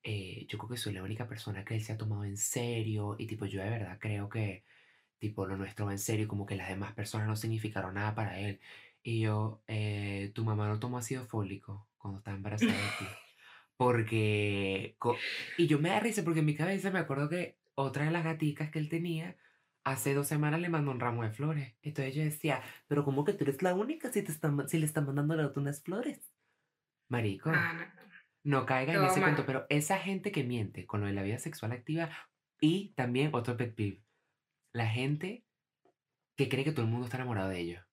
eh, 0.04 0.46
yo 0.48 0.58
creo 0.58 0.70
que 0.70 0.76
soy 0.76 0.92
la 0.92 1.02
única 1.02 1.26
persona 1.26 1.64
que 1.64 1.74
él 1.74 1.82
se 1.82 1.92
ha 1.94 1.98
tomado 1.98 2.24
en 2.24 2.36
serio 2.36 3.16
y 3.18 3.26
tipo, 3.26 3.46
yo 3.46 3.62
de 3.62 3.70
verdad 3.70 3.98
creo 3.98 4.28
que 4.28 4.64
tipo 5.18 5.46
lo 5.46 5.56
nuestro 5.56 5.86
va 5.86 5.92
en 5.92 5.98
serio, 5.98 6.28
como 6.28 6.46
que 6.46 6.56
las 6.56 6.68
demás 6.68 6.92
personas 6.94 7.26
no 7.26 7.36
significaron 7.36 7.94
nada 7.94 8.14
para 8.14 8.38
él. 8.38 8.60
Y 9.02 9.20
yo, 9.20 9.62
eh, 9.66 10.30
tu 10.34 10.44
mamá 10.44 10.68
no 10.68 10.78
tomó 10.78 10.98
ácido 10.98 11.26
fólico 11.26 11.88
cuando 11.98 12.18
estaba 12.18 12.36
embarazada 12.36 12.72
de 12.72 12.92
ti. 12.98 13.06
Porque, 13.76 14.96
y 15.58 15.66
yo 15.66 15.78
me 15.80 15.88
da 15.90 16.00
risa 16.00 16.22
porque 16.22 16.40
en 16.40 16.46
mi 16.46 16.54
cabeza 16.54 16.90
me 16.90 17.00
acuerdo 17.00 17.28
que 17.28 17.56
otra 17.74 18.04
de 18.04 18.10
las 18.12 18.24
gaticas 18.24 18.70
que 18.70 18.78
él 18.78 18.88
tenía, 18.88 19.36
hace 19.84 20.14
dos 20.14 20.26
semanas 20.26 20.60
le 20.60 20.68
mandó 20.68 20.90
un 20.90 21.00
ramo 21.00 21.22
de 21.22 21.30
flores. 21.30 21.74
Entonces 21.82 22.14
yo 22.14 22.24
decía, 22.24 22.62
pero 22.88 23.04
¿cómo 23.04 23.24
que 23.24 23.34
tú 23.34 23.44
eres 23.44 23.62
la 23.62 23.74
única 23.74 24.10
si, 24.10 24.22
te 24.22 24.32
están, 24.32 24.68
si 24.68 24.78
le 24.78 24.86
están 24.86 25.06
mandando 25.06 25.34
a 25.34 25.36
la 25.36 25.46
otra 25.46 25.62
unas 25.62 25.82
flores? 25.82 26.32
Marico. 27.08 27.50
Ah, 27.54 27.74
no, 28.44 28.60
no. 28.60 28.66
Caiga 28.66 28.94
en 28.94 29.04
ese 29.04 29.20
cuento, 29.20 29.44
pero 29.46 29.66
esa 29.68 29.98
gente 29.98 30.32
que 30.32 30.42
miente 30.42 30.86
con 30.86 31.00
lo 31.00 31.06
de 31.06 31.12
la 31.12 31.22
vida 31.22 31.38
sexual 31.38 31.72
activa 31.72 32.10
y 32.60 32.94
también 32.94 33.30
otro 33.34 33.56
pet 33.56 33.74
peeve, 33.74 34.02
la 34.72 34.86
gente 34.86 35.44
que 36.36 36.48
cree 36.48 36.64
que 36.64 36.72
todo 36.72 36.86
el 36.86 36.90
mundo 36.90 37.04
está 37.04 37.18
enamorado 37.18 37.50
de 37.50 37.60
ellos. 37.60 37.84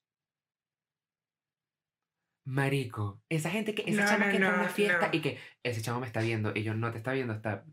Marico, 2.44 3.22
esa 3.30 3.52
gente 3.52 3.76
que, 3.76 3.84
esa 3.86 4.02
No, 4.02 4.08
chama 4.08 4.26
no, 4.26 4.32
que 4.32 4.38
entra 4.38 4.56
a 4.56 4.60
una 4.62 4.70
fiesta 4.70 5.10
y 5.12 5.22
que 5.22 5.38
ese 5.62 5.82
chamo 5.82 6.00
me 6.00 6.08
está 6.08 6.22
viendo 6.22 6.52
y 6.56 6.64
yo 6.64 6.74
no 6.74 6.92
te 6.92 6.98
está 6.98 7.12
viendo, 7.12 7.34
está... 7.34 7.66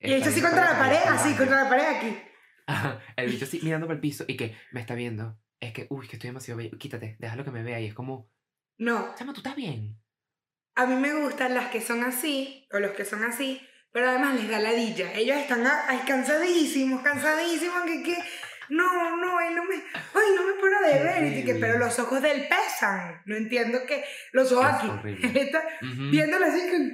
Y 0.00 0.12
está 0.12 0.16
hecho 0.16 0.28
así 0.30 0.40
contra 0.42 0.72
la 0.72 0.78
pared, 0.78 0.98
así 1.06 1.34
contra 1.36 1.64
la 1.64 1.70
pared 1.70 1.96
aquí. 1.96 2.18
El 3.16 3.30
bicho 3.30 3.44
así 3.44 3.60
mirando 3.62 3.86
para 3.86 3.94
el 3.96 4.00
piso 4.00 4.24
y 4.26 4.36
que 4.36 4.56
me 4.72 4.80
está 4.80 4.94
viendo. 4.94 5.38
Es 5.60 5.72
que, 5.72 5.86
uy, 5.90 6.06
que 6.06 6.16
estoy 6.16 6.28
demasiado 6.28 6.58
bello. 6.58 6.76
Quítate, 6.78 7.16
déjalo 7.18 7.44
que 7.44 7.50
me 7.50 7.62
vea. 7.62 7.80
Y 7.80 7.86
es 7.86 7.94
como, 7.94 8.30
No, 8.78 9.14
chama, 9.16 9.32
tú 9.32 9.40
estás 9.40 9.56
bien. 9.56 9.98
a 10.74 10.86
mí 10.86 10.94
me 10.96 11.14
gustan 11.14 11.54
las 11.54 11.70
que 11.70 11.80
son 11.80 12.04
así, 12.04 12.68
o 12.72 12.78
los 12.78 12.90
que 12.92 13.04
son 13.06 13.24
así, 13.24 13.60
pero 13.92 14.10
además 14.10 14.34
les 14.34 14.48
da 14.50 14.58
ladilla. 14.58 15.12
Ellos 15.14 15.36
están 15.38 15.66
a- 15.66 15.88
ay, 15.88 16.00
cansadísimos, 16.06 17.00
cansadísimos, 17.02 17.82
que, 17.84 18.02
que, 18.02 18.18
no, 18.68 19.16
no, 19.16 19.40
él 19.40 19.54
no 19.54 19.64
me, 19.64 19.76
ay, 19.76 20.28
no 20.36 20.46
me 20.46 20.60
para 20.60 20.86
de 20.88 21.02
ver, 21.02 21.38
y 21.38 21.44
que, 21.44 21.54
pero 21.54 21.78
los 21.78 21.98
ojos 21.98 22.20
de 22.20 22.32
él 22.32 22.46
pesan. 22.48 23.22
No 23.24 23.36
entiendo 23.36 23.78
que, 23.86 24.04
los 24.32 24.52
ojos 24.52 24.66
Es 24.66 24.74
aquí, 24.74 25.26
él 25.26 25.36
está 25.36 25.60
Ujú. 25.80 26.10
viéndolo 26.10 26.44
así, 26.44 26.60
con, 26.70 26.92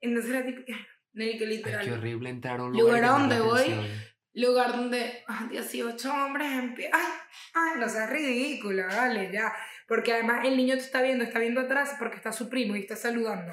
entonces 0.00 0.30
la 0.30 0.44
típica, 0.46 0.76
que 1.14 1.22
Ay, 1.22 1.38
literal. 1.46 1.84
qué 1.84 1.92
horrible 1.92 2.30
entrar 2.30 2.60
a 2.60 2.64
un 2.64 2.72
Lugar 2.72 2.84
lugar 3.00 3.04
a 3.04 3.08
donde 3.18 3.40
voy, 3.40 3.60
atención. 3.62 4.13
Lugar 4.34 4.72
donde 4.72 5.22
ah, 5.28 5.46
18 5.50 6.12
hombres 6.12 6.52
en 6.52 6.74
pie. 6.74 6.90
Ay, 6.92 7.06
ay, 7.54 7.80
no 7.80 7.88
seas 7.88 8.10
ridícula, 8.10 8.86
vale, 8.86 9.30
ya. 9.32 9.52
Porque 9.86 10.12
además 10.12 10.44
el 10.44 10.56
niño 10.56 10.74
te 10.74 10.82
está 10.82 11.02
viendo, 11.02 11.24
está 11.24 11.38
viendo 11.38 11.60
atrás 11.60 11.96
porque 11.98 12.16
está 12.16 12.32
su 12.32 12.48
primo 12.48 12.76
y 12.76 12.80
está 12.80 12.96
saludando. 12.96 13.52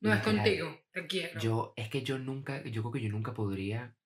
No 0.00 0.12
es 0.12 0.20
contigo, 0.20 0.80
te 0.92 1.06
quiero. 1.06 1.40
Yo, 1.40 1.72
es 1.76 1.88
que 1.88 2.02
yo 2.02 2.18
nunca, 2.18 2.62
yo 2.64 2.82
creo 2.82 2.92
que 2.92 3.00
yo 3.00 3.08
nunca 3.08 3.32
podría 3.32 3.96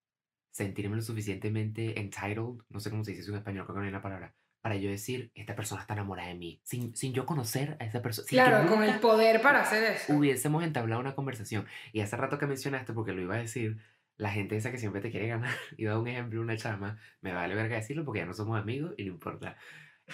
sentirme 0.50 0.96
lo 0.96 1.02
suficientemente 1.02 1.98
entitled, 2.00 2.62
no 2.68 2.80
sé 2.80 2.90
cómo 2.90 3.04
se 3.04 3.12
dice 3.12 3.22
eso 3.22 3.32
en 3.32 3.38
español, 3.38 3.64
creo 3.64 3.74
que 3.74 3.78
no 3.80 3.84
hay 3.84 3.90
una 3.90 4.02
palabra, 4.02 4.34
para 4.60 4.76
yo 4.76 4.90
decir, 4.90 5.30
esta 5.34 5.54
persona 5.54 5.80
está 5.80 5.94
enamorada 5.94 6.28
de 6.28 6.34
mí, 6.34 6.60
sin, 6.64 6.94
sin 6.96 7.12
yo 7.14 7.26
conocer 7.26 7.76
a 7.80 7.84
esa 7.84 8.02
persona. 8.02 8.26
claro, 8.28 8.68
con 8.68 8.82
el 8.82 8.98
poder 8.98 9.40
para 9.40 9.62
hacer 9.62 9.92
eso. 9.92 10.12
hubiésemos 10.12 10.64
entablado 10.64 11.00
una 11.00 11.14
conversación. 11.14 11.66
Y 11.92 12.00
hace 12.00 12.16
rato 12.16 12.38
que 12.38 12.46
mencionaste, 12.46 12.92
porque 12.92 13.12
lo 13.12 13.22
iba 13.22 13.36
a 13.36 13.38
decir, 13.38 13.78
la 14.18 14.30
gente 14.30 14.56
esa 14.56 14.70
que 14.70 14.78
siempre 14.78 15.00
te 15.00 15.10
quiere 15.10 15.28
ganar, 15.28 15.50
iba 15.78 15.92
a 15.92 15.94
dar 15.94 16.02
un 16.02 16.08
ejemplo, 16.08 16.40
una 16.40 16.56
chama, 16.56 16.98
me 17.22 17.32
vale 17.32 17.54
verga 17.54 17.76
decirlo 17.76 18.04
porque 18.04 18.20
ya 18.20 18.26
no 18.26 18.34
somos 18.34 18.60
amigos 18.60 18.94
y 18.98 19.04
no 19.04 19.12
importa. 19.12 19.56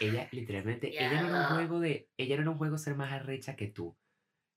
Ella, 0.00 0.28
literalmente, 0.32 0.88
ella 0.88 1.22
no 1.22 1.28
era 1.28 1.40
un 1.40 1.54
juego 1.54 1.80
de, 1.80 2.08
ella 2.16 2.36
no 2.36 2.42
era 2.42 2.50
un 2.50 2.58
juego 2.58 2.78
ser 2.78 2.96
más 2.96 3.12
arrecha 3.12 3.56
que 3.56 3.68
tú. 3.68 3.96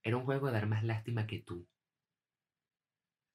Era 0.04 0.18
un 0.18 0.26
juego 0.26 0.48
de 0.48 0.54
dar 0.54 0.68
más 0.68 0.84
lástima 0.84 1.28
que 1.28 1.40
tú. 1.40 1.68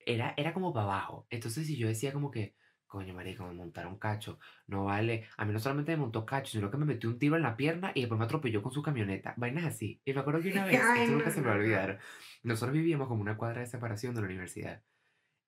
Era, 0.04 0.34
era 0.36 0.52
como 0.52 0.72
para 0.72 0.84
abajo. 0.84 1.26
Entonces, 1.30 1.66
si 1.66 1.76
yo 1.76 1.86
decía 1.86 2.12
como 2.12 2.30
que, 2.30 2.56
coño, 2.86 3.14
marico, 3.14 3.46
me 3.46 3.54
montaron 3.54 3.98
cacho, 3.98 4.38
no 4.66 4.84
vale. 4.86 5.28
A 5.36 5.44
mí 5.44 5.52
no 5.52 5.60
solamente 5.60 5.92
me 5.92 5.98
montó 5.98 6.26
cacho, 6.26 6.52
sino 6.52 6.70
que 6.70 6.76
me 6.76 6.84
metió 6.84 7.08
un 7.08 7.18
tiro 7.18 7.36
en 7.36 7.42
la 7.42 7.56
pierna 7.56 7.92
y 7.94 8.00
después 8.00 8.18
me 8.18 8.24
atropelló 8.24 8.62
con 8.62 8.72
su 8.72 8.82
camioneta. 8.82 9.34
Vainas 9.36 9.64
así. 9.64 10.00
Y 10.04 10.12
me 10.12 10.20
acuerdo 10.20 10.42
que 10.42 10.52
una 10.52 10.64
vez, 10.66 10.80
esto 10.80 11.12
nunca 11.12 11.30
se 11.30 11.40
me 11.40 11.46
va 11.46 11.54
a 11.54 11.56
olvidar. 11.56 12.00
Nosotros 12.42 12.74
vivíamos 12.74 13.06
como 13.08 13.22
una 13.22 13.36
cuadra 13.36 13.60
de 13.60 13.66
separación 13.66 14.14
de 14.14 14.20
la 14.22 14.26
universidad. 14.26 14.82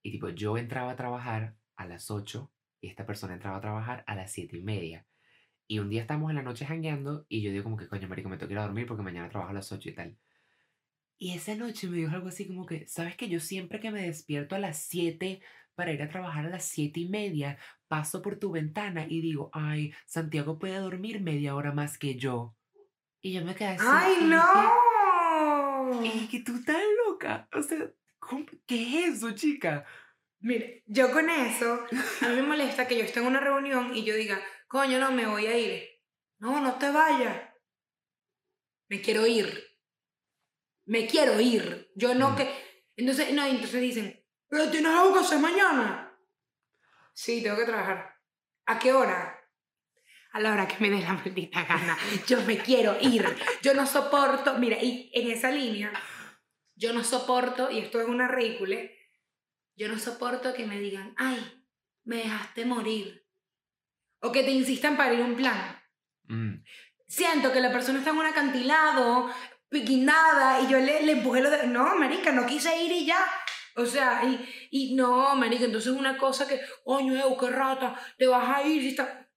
Y 0.04 0.12
tipo, 0.12 0.28
yo 0.28 0.58
entraba 0.58 0.92
a 0.92 0.96
trabajar 0.96 1.56
a 1.76 1.86
las 1.86 2.10
8 2.10 2.52
y 2.82 2.88
esta 2.88 3.06
persona 3.06 3.32
entraba 3.34 3.56
a 3.56 3.60
trabajar 3.62 4.04
a 4.06 4.14
las 4.14 4.30
7 4.30 4.58
y 4.58 4.62
media. 4.62 5.06
Y 5.66 5.78
un 5.78 5.88
día 5.88 6.02
estamos 6.02 6.28
en 6.28 6.36
la 6.36 6.42
noche 6.42 6.66
jangueando 6.66 7.24
y 7.26 7.40
yo 7.40 7.50
digo 7.50 7.64
como 7.64 7.78
que, 7.78 7.88
coño, 7.88 8.06
marico, 8.06 8.28
me 8.28 8.36
tengo 8.36 8.48
que 8.48 8.52
ir 8.54 8.58
a 8.58 8.64
dormir 8.64 8.86
porque 8.86 9.02
mañana 9.02 9.30
trabajo 9.30 9.50
a 9.50 9.54
las 9.54 9.72
8 9.72 9.88
y 9.88 9.94
tal. 9.94 10.18
Y 11.16 11.32
esa 11.32 11.54
noche 11.54 11.88
me 11.88 11.96
dijo 11.96 12.12
algo 12.12 12.28
así 12.28 12.46
como 12.46 12.66
que, 12.66 12.86
¿sabes 12.86 13.16
que 13.16 13.30
yo 13.30 13.40
siempre 13.40 13.80
que 13.80 13.90
me 13.90 14.02
despierto 14.02 14.54
a 14.54 14.58
las 14.58 14.76
7 14.82 15.40
para 15.74 15.92
ir 15.92 16.02
a 16.02 16.08
trabajar 16.10 16.44
a 16.44 16.50
las 16.50 16.66
7 16.66 17.00
y 17.00 17.08
media, 17.08 17.56
paso 17.88 18.20
por 18.20 18.38
tu 18.38 18.50
ventana 18.50 19.06
y 19.08 19.22
digo, 19.22 19.48
ay, 19.54 19.94
Santiago 20.06 20.58
puede 20.58 20.76
dormir 20.76 21.22
media 21.22 21.54
hora 21.54 21.72
más 21.72 21.96
que 21.96 22.16
yo? 22.16 22.54
Y 23.22 23.32
yo 23.32 23.42
me 23.42 23.54
quedé 23.54 23.68
así. 23.68 23.86
¡Ay, 23.88 24.16
no! 24.28 26.04
y 26.04 26.28
que 26.28 26.40
tú 26.40 26.56
estás 26.56 26.76
loca. 27.06 27.48
O 27.52 27.62
sea, 27.62 27.78
¿cómo- 27.78 27.92
¿qué 28.66 29.04
es 29.06 29.16
eso, 29.16 29.30
chica? 29.32 29.84
Mire, 30.40 30.82
yo 30.86 31.10
con 31.10 31.28
eso, 31.30 31.86
a 32.20 32.28
mí 32.28 32.36
me 32.36 32.42
molesta 32.42 32.86
que 32.86 32.98
yo 32.98 33.04
esté 33.04 33.20
en 33.20 33.26
una 33.26 33.40
reunión 33.40 33.94
y 33.96 34.04
yo 34.04 34.14
diga, 34.14 34.40
coño, 34.68 34.98
no, 34.98 35.10
me 35.12 35.26
voy 35.26 35.46
a 35.46 35.56
ir. 35.58 35.88
No, 36.38 36.60
no 36.60 36.74
te 36.74 36.90
vayas. 36.90 37.48
Me 38.88 39.00
quiero 39.00 39.26
ir. 39.26 39.64
Me 40.86 41.06
quiero 41.06 41.40
ir. 41.40 41.90
Yo 41.94 42.14
no 42.14 42.30
Mm. 42.30 42.36
que... 42.36 42.50
Entonces, 42.96 43.32
no, 43.32 43.44
entonces 43.44 43.80
dicen, 43.80 44.22
pero 44.48 44.70
tienes 44.70 44.92
algo 44.92 45.14
que 45.14 45.20
hacer 45.20 45.38
mañana. 45.38 46.12
Sí, 47.12 47.42
tengo 47.42 47.56
que 47.56 47.64
trabajar. 47.64 48.14
¿A 48.66 48.78
qué 48.78 48.92
hora? 48.92 49.40
A 50.32 50.40
la 50.40 50.52
hora 50.52 50.68
que 50.68 50.76
me 50.80 50.90
dé 50.90 51.00
la 51.00 51.12
maldita 51.14 51.62
gana. 51.64 51.96
Yo 52.26 52.40
me 52.42 52.58
quiero 52.58 52.96
ir. 53.00 53.24
Yo 53.62 53.72
no 53.74 53.86
soporto. 53.86 54.58
Mira, 54.58 54.76
y 54.82 55.10
en 55.14 55.30
esa 55.30 55.50
línea, 55.50 55.92
yo 56.76 56.92
no 56.92 57.04
soporto, 57.04 57.70
y 57.70 57.78
esto 57.78 58.00
es 58.00 58.08
una 58.08 58.28
ridícula, 58.28 58.78
yo 59.76 59.88
no 59.88 59.98
soporto 59.98 60.54
que 60.54 60.66
me 60.66 60.78
digan, 60.80 61.14
ay, 61.16 61.64
me 62.04 62.16
dejaste 62.16 62.64
morir. 62.64 63.26
O 64.20 64.32
que 64.32 64.42
te 64.42 64.50
insistan 64.50 64.96
para 64.96 65.12
ir 65.14 65.20
a 65.20 65.24
un 65.24 65.36
plan. 65.36 65.82
Mm, 66.24 66.62
Siento 67.06 67.52
que 67.52 67.60
la 67.60 67.70
persona 67.70 67.98
está 67.98 68.10
en 68.10 68.16
un 68.16 68.26
acantilado, 68.26 69.30
piquinada, 69.68 70.60
y 70.62 70.68
yo 70.68 70.78
le, 70.78 71.02
le 71.02 71.12
empujé 71.12 71.42
lo 71.42 71.50
de, 71.50 71.66
no, 71.66 71.96
marica, 71.96 72.32
no 72.32 72.46
quise 72.46 72.82
ir 72.82 72.90
y 72.92 73.06
ya. 73.06 73.24
O 73.76 73.84
sea, 73.86 74.22
y, 74.24 74.68
y 74.70 74.94
no, 74.94 75.34
marica, 75.36 75.64
entonces 75.64 75.92
es 75.92 75.98
una 75.98 76.16
cosa 76.16 76.48
que, 76.48 76.60
coño, 76.84 77.14
eu, 77.14 77.36
qué 77.36 77.50
rata, 77.50 77.94
te 78.16 78.26
vas 78.26 78.48
a 78.48 78.66
ir 78.66 78.82
y 78.82 78.88
está... 78.88 79.28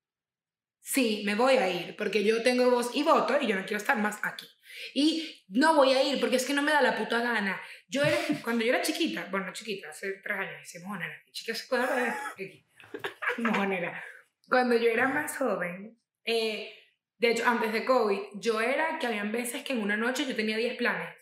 Sí, 0.80 1.24
me 1.26 1.36
voy 1.36 1.58
a 1.58 1.70
ir, 1.70 1.98
porque 1.98 2.24
yo 2.24 2.42
tengo 2.44 2.70
voz 2.72 2.96
y 2.96 3.04
voto 3.04 3.38
y 3.42 3.48
yo 3.48 3.56
no 3.56 3.66
quiero 3.66 3.78
estar 3.78 3.98
más 3.98 4.20
aquí. 4.24 4.48
Y 4.94 5.46
no 5.50 5.76
voy 5.76 5.94
a 5.94 6.04
ir 6.04 6.20
porque 6.20 6.38
es 6.38 6.46
que 6.46 6.54
no 6.54 6.62
me 6.62 6.72
da 6.72 6.82
la 6.82 6.98
puta 6.98 7.22
gana. 7.22 7.60
Yo 7.88 8.04
era, 8.04 8.18
cuando 8.44 8.64
yo 8.64 8.74
era 8.74 8.82
chiquita, 8.82 9.28
bueno, 9.32 9.52
chiquita, 9.54 9.90
hace 9.90 10.14
tres 10.24 10.38
años, 10.38 10.60
dice, 10.60 10.80
mojonera, 10.80 11.24
chica 11.32 11.56
se 11.56 11.76
aquí. 11.76 12.66
Mojonera. 13.38 14.04
Cuando 14.48 14.76
yo 14.78 14.90
era 14.90 15.08
más 15.08 15.38
joven, 15.38 16.00
eh, 16.24 16.74
de 17.18 17.32
hecho, 17.32 17.48
antes 17.48 17.74
de 17.74 17.86
COVID, 17.86 18.20
yo 18.36 18.62
era 18.62 19.00
que 19.00 19.08
habían 19.08 19.32
veces 19.32 19.64
que 19.64 19.74
en 19.74 19.82
una 19.82 19.98
noche 19.98 20.26
yo 20.26 20.36
tenía 20.36 20.58
10 20.58 20.78
planes 20.78 21.16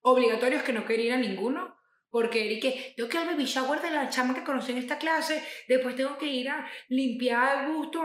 obligatorios 0.00 0.62
que 0.62 0.72
no 0.72 0.84
quería 0.84 1.06
ir 1.06 1.12
a 1.12 1.16
ninguno. 1.16 1.76
Porque 2.10 2.50
era 2.50 2.60
que 2.60 2.94
tengo 2.96 3.08
que 3.08 3.18
al 3.18 3.26
baby 3.26 3.44
shower 3.44 3.82
de 3.82 3.90
la 3.90 4.08
chama 4.08 4.34
que 4.34 4.42
conocí 4.42 4.72
en 4.72 4.78
esta 4.78 4.96
clase, 4.96 5.44
después 5.68 5.94
tengo 5.94 6.16
que 6.16 6.26
ir 6.26 6.48
a 6.48 6.66
limpiar 6.88 7.66
el 7.66 7.74
gusto, 7.74 8.02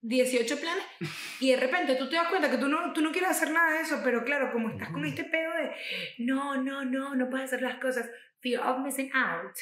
18 0.00 0.60
planes, 0.60 0.84
y 1.40 1.50
de 1.50 1.56
repente 1.56 1.96
tú 1.96 2.08
te 2.08 2.16
das 2.16 2.28
cuenta 2.28 2.50
que 2.50 2.58
tú 2.58 2.68
no, 2.68 2.92
tú 2.92 3.00
no 3.00 3.12
quieres 3.12 3.30
hacer 3.30 3.50
nada 3.50 3.72
de 3.72 3.80
eso, 3.82 4.00
pero 4.04 4.24
claro, 4.24 4.52
como 4.52 4.70
estás 4.70 4.90
con 4.90 5.04
este 5.04 5.24
pedo 5.24 5.52
de 5.54 5.72
no, 6.18 6.56
no, 6.62 6.84
no, 6.84 7.14
no 7.14 7.28
puedes 7.28 7.46
hacer 7.46 7.62
las 7.62 7.78
cosas, 7.78 8.08
fear 8.40 8.66
of 8.66 8.80
missing 8.80 9.10
out, 9.14 9.56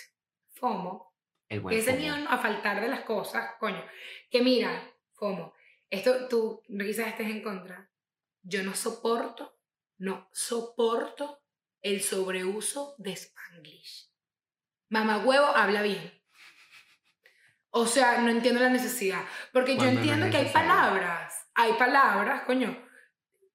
FOMO, 0.51 1.15
el 1.49 1.61
buen 1.61 1.77
ese 1.77 1.95
miedo 1.95 2.17
a 2.29 2.39
faltar 2.39 2.81
de 2.81 2.89
las 2.89 3.01
cosas, 3.01 3.55
coño. 3.59 3.85
Que 4.31 4.43
mira, 4.43 4.93
FOMO, 5.15 5.55
esto 5.91 6.29
tú 6.29 6.63
quizás 6.67 7.09
estés 7.09 7.29
en 7.29 7.43
contra. 7.43 7.91
Yo 8.43 8.63
no 8.63 8.75
soporto, 8.75 9.59
no 9.99 10.29
soporto 10.33 11.43
el 11.83 12.03
sobreuso 12.03 12.95
de 12.99 13.13
Spanglish. 13.13 14.11
Mamá 14.89 15.25
huevo 15.25 15.47
habla 15.47 15.83
bien. 15.83 16.13
O 17.79 17.87
sea, 17.87 18.19
no 18.23 18.31
entiendo 18.31 18.61
la 18.61 18.71
necesidad. 18.71 19.23
Porque 19.53 19.77
yo 19.77 19.85
entiendo 19.85 20.31
que 20.31 20.39
hay 20.39 20.49
palabras, 20.49 21.47
hay 21.55 21.75
palabras, 21.75 22.43
coño, 22.45 22.75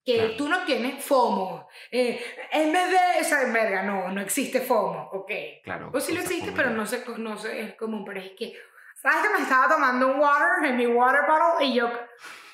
que 0.05 0.15
Claro. 0.15 0.35
tú 0.37 0.47
no 0.47 0.63
tienes 0.63 1.03
FOMO. 1.03 1.67
Eh, 1.91 2.23
en 2.51 2.71
vez 2.71 2.89
de 2.91 3.19
esa 3.19 3.51
verga, 3.51 3.81
no, 3.81 4.11
no 4.11 4.21
existe 4.21 4.61
FOMO, 4.61 5.09
ok. 5.13 5.31
Claro. 5.63 5.89
O 5.91 5.99
sí 5.99 6.13
lo 6.13 6.21
existe, 6.21 6.51
pero 6.51 6.69
no 6.69 6.85
sé, 6.85 7.03
no 7.17 7.35
sé, 7.35 7.61
es 7.61 7.75
común. 7.75 8.05
Pero 8.05 8.19
es 8.19 8.31
que, 8.37 8.55
¿sabes 9.01 9.27
que 9.27 9.33
me 9.37 9.41
estaba 9.43 9.67
tomando 9.73 10.07
un 10.07 10.19
water 10.19 10.65
en 10.69 10.77
mi 10.77 10.85
water 10.85 11.21
bottle? 11.27 11.65
Y 11.65 11.73
yo, 11.73 11.89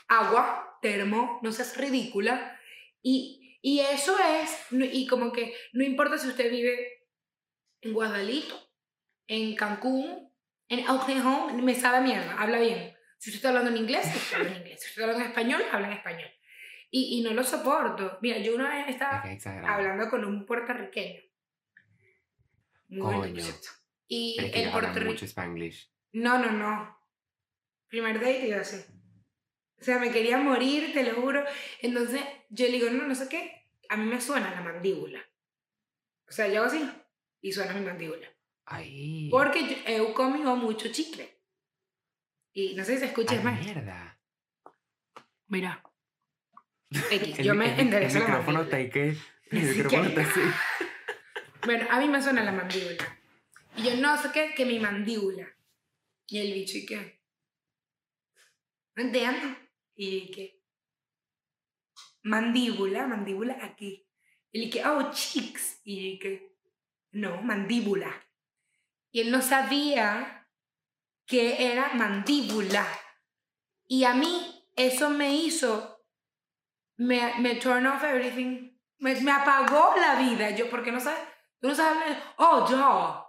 agua, 0.07 0.77
termo, 0.81 1.39
no 1.41 1.51
seas 1.51 1.75
ridícula. 1.75 2.57
Y, 3.01 3.59
y 3.61 3.81
eso 3.81 4.15
es, 4.19 4.67
y 4.71 5.05
como 5.07 5.33
que 5.33 5.53
no 5.73 5.83
importa 5.83 6.17
si 6.17 6.29
usted 6.29 6.49
vive 6.49 7.05
en 7.81 7.91
Guadalito 7.93 8.55
en 9.27 9.53
Cancún, 9.55 10.26
en 10.69 10.89
Oklahoma, 10.89 11.53
me 11.53 11.75
sabe 11.75 12.01
mierda, 12.01 12.35
habla 12.37 12.59
bien. 12.59 12.95
Si 13.17 13.29
usted 13.29 13.37
está 13.37 13.49
hablando 13.49 13.71
en 13.71 13.77
inglés, 13.77 14.07
habla 14.33 14.49
en 14.49 14.57
inglés. 14.57 14.81
Si 14.81 14.89
usted 14.89 15.01
está 15.01 15.03
hablando 15.03 15.23
en 15.23 15.29
español, 15.29 15.63
habla 15.71 15.87
en 15.87 15.93
español. 15.93 16.29
Y, 16.89 17.19
y 17.19 17.23
no 17.23 17.31
lo 17.33 17.43
soporto. 17.43 18.17
Mira, 18.21 18.37
yo 18.37 18.55
una 18.55 18.69
vez 18.69 18.87
Es 18.87 18.95
estaba 18.95 19.73
hablando 19.73 20.09
con 20.09 20.23
un 20.23 20.45
puertorriqueño. 20.45 21.21
Muy. 22.89 23.43
Y 24.07 24.37
el 24.39 24.69
hablan 24.69 24.93
puertorriqueño... 24.93 25.71
No, 26.13 26.37
no, 26.39 26.51
no. 26.51 26.97
Primer 27.87 28.19
date 28.19 28.49
yo 28.49 28.59
así. 28.59 28.83
O 29.79 29.83
sea, 29.83 29.99
me 29.99 30.11
quería 30.11 30.37
morir, 30.37 30.93
te 30.93 31.03
lo 31.03 31.21
juro. 31.21 31.43
Entonces 31.81 32.21
yo 32.49 32.65
le 32.65 32.73
digo, 32.73 32.89
no, 32.89 33.07
no 33.07 33.15
sé 33.15 33.27
qué. 33.29 33.67
A 33.89 33.97
mí 33.97 34.05
me 34.05 34.19
suena 34.19 34.51
la 34.51 34.61
mandíbula. 34.61 35.23
O 36.27 36.31
sea, 36.31 36.47
yo 36.47 36.59
hago 36.59 36.67
así 36.67 36.89
y 37.41 37.51
suena 37.51 37.73
mi 37.73 37.85
mandíbula. 37.85 38.27
Ay. 38.69 39.29
Porque 39.31 39.61
yo 39.67 39.75
he 39.85 40.13
comido 40.13 40.55
mucho 40.57 40.89
chicle. 40.91 41.41
Y 42.53 42.75
no 42.75 42.83
sé 42.83 42.93
si 42.95 42.99
se 42.99 43.05
escucha 43.05 43.41
más. 43.41 43.59
mierda. 43.63 44.19
Mira. 45.47 45.81
X, 47.11 47.39
El 47.39 47.45
yo 47.45 47.55
me 47.55 47.73
el 47.73 47.79
enderezo 47.79 48.17
El 48.17 48.23
micrófono 48.25 48.61
está 48.63 48.77
ahí 48.77 48.89
que. 48.89 49.15
El 49.51 49.61
micrófono 49.75 50.03
que- 50.03 50.09
está 50.09 50.21
así. 50.21 50.41
Bueno, 51.65 51.87
a 51.89 51.99
mí 51.99 52.07
me 52.09 52.21
suena 52.21 52.43
la 52.43 52.51
mandíbula. 52.51 53.19
Y 53.77 53.83
yo 53.83 53.95
no 53.97 54.21
sé 54.21 54.31
qué, 54.33 54.53
que 54.55 54.65
mi 54.65 54.79
mandíbula. 54.79 55.47
Y 56.27 56.39
el 56.39 56.53
bicho, 56.53 56.77
¿y 56.77 56.85
qué? 56.85 57.21
No 58.95 59.03
entiendo. 59.03 59.55
Y 59.95 60.31
qué? 60.31 60.61
Mandíbula, 62.23 63.07
mandíbula 63.07 63.57
aquí. 63.63 64.05
Y 64.51 64.59
le 64.65 64.69
que, 64.69 64.83
oh, 64.85 65.11
cheeks. 65.11 65.81
Y 65.85 66.19
que, 66.19 66.57
no, 67.11 67.41
mandíbula. 67.41 68.11
Él 69.21 69.31
no 69.31 69.41
sabía 69.41 70.47
que 71.25 71.71
era 71.71 71.93
mandíbula. 71.93 72.85
Y 73.87 74.03
a 74.03 74.13
mí 74.13 74.65
eso 74.75 75.09
me 75.09 75.33
hizo, 75.33 76.05
me, 76.97 77.35
me 77.39 77.55
turn 77.55 77.85
off 77.87 78.03
everything. 78.03 78.77
Me, 78.99 79.19
me 79.21 79.31
apagó 79.31 79.95
la 79.99 80.15
vida. 80.15 80.51
Yo, 80.51 80.69
porque 80.69 80.91
no 80.91 80.99
sabes, 80.99 81.19
tú 81.59 81.67
no 81.67 81.75
sabes 81.75 82.17
oh, 82.37 82.67
yo. 82.69 83.25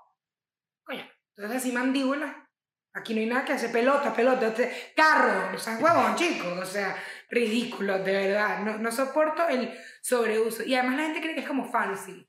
Coño, 0.85 1.09
entonces 1.37 1.63
así 1.63 1.73
mandíbula. 1.73 2.49
Aquí 2.95 3.15
no 3.15 3.21
hay 3.21 3.27
nada 3.27 3.45
que 3.45 3.53
hacer. 3.53 3.71
Pelota, 3.71 4.15
pelota, 4.15 4.49
este, 4.49 4.93
carro. 4.97 5.55
O 5.55 5.59
sea, 5.59 5.79
huevón, 5.79 6.17
chicos. 6.17 6.59
O 6.59 6.65
sea, 6.65 6.97
ridículo, 7.31 7.99
de 7.99 8.13
verdad. 8.13 8.61
No, 8.61 8.79
no 8.79 8.91
soporto 8.91 9.47
el 9.49 9.73
sobreuso. 10.03 10.65
Y 10.65 10.75
además 10.75 10.97
la 10.97 11.03
gente 11.05 11.21
cree 11.21 11.35
que 11.35 11.41
es 11.43 11.47
como 11.47 11.71
fancy. 11.71 12.28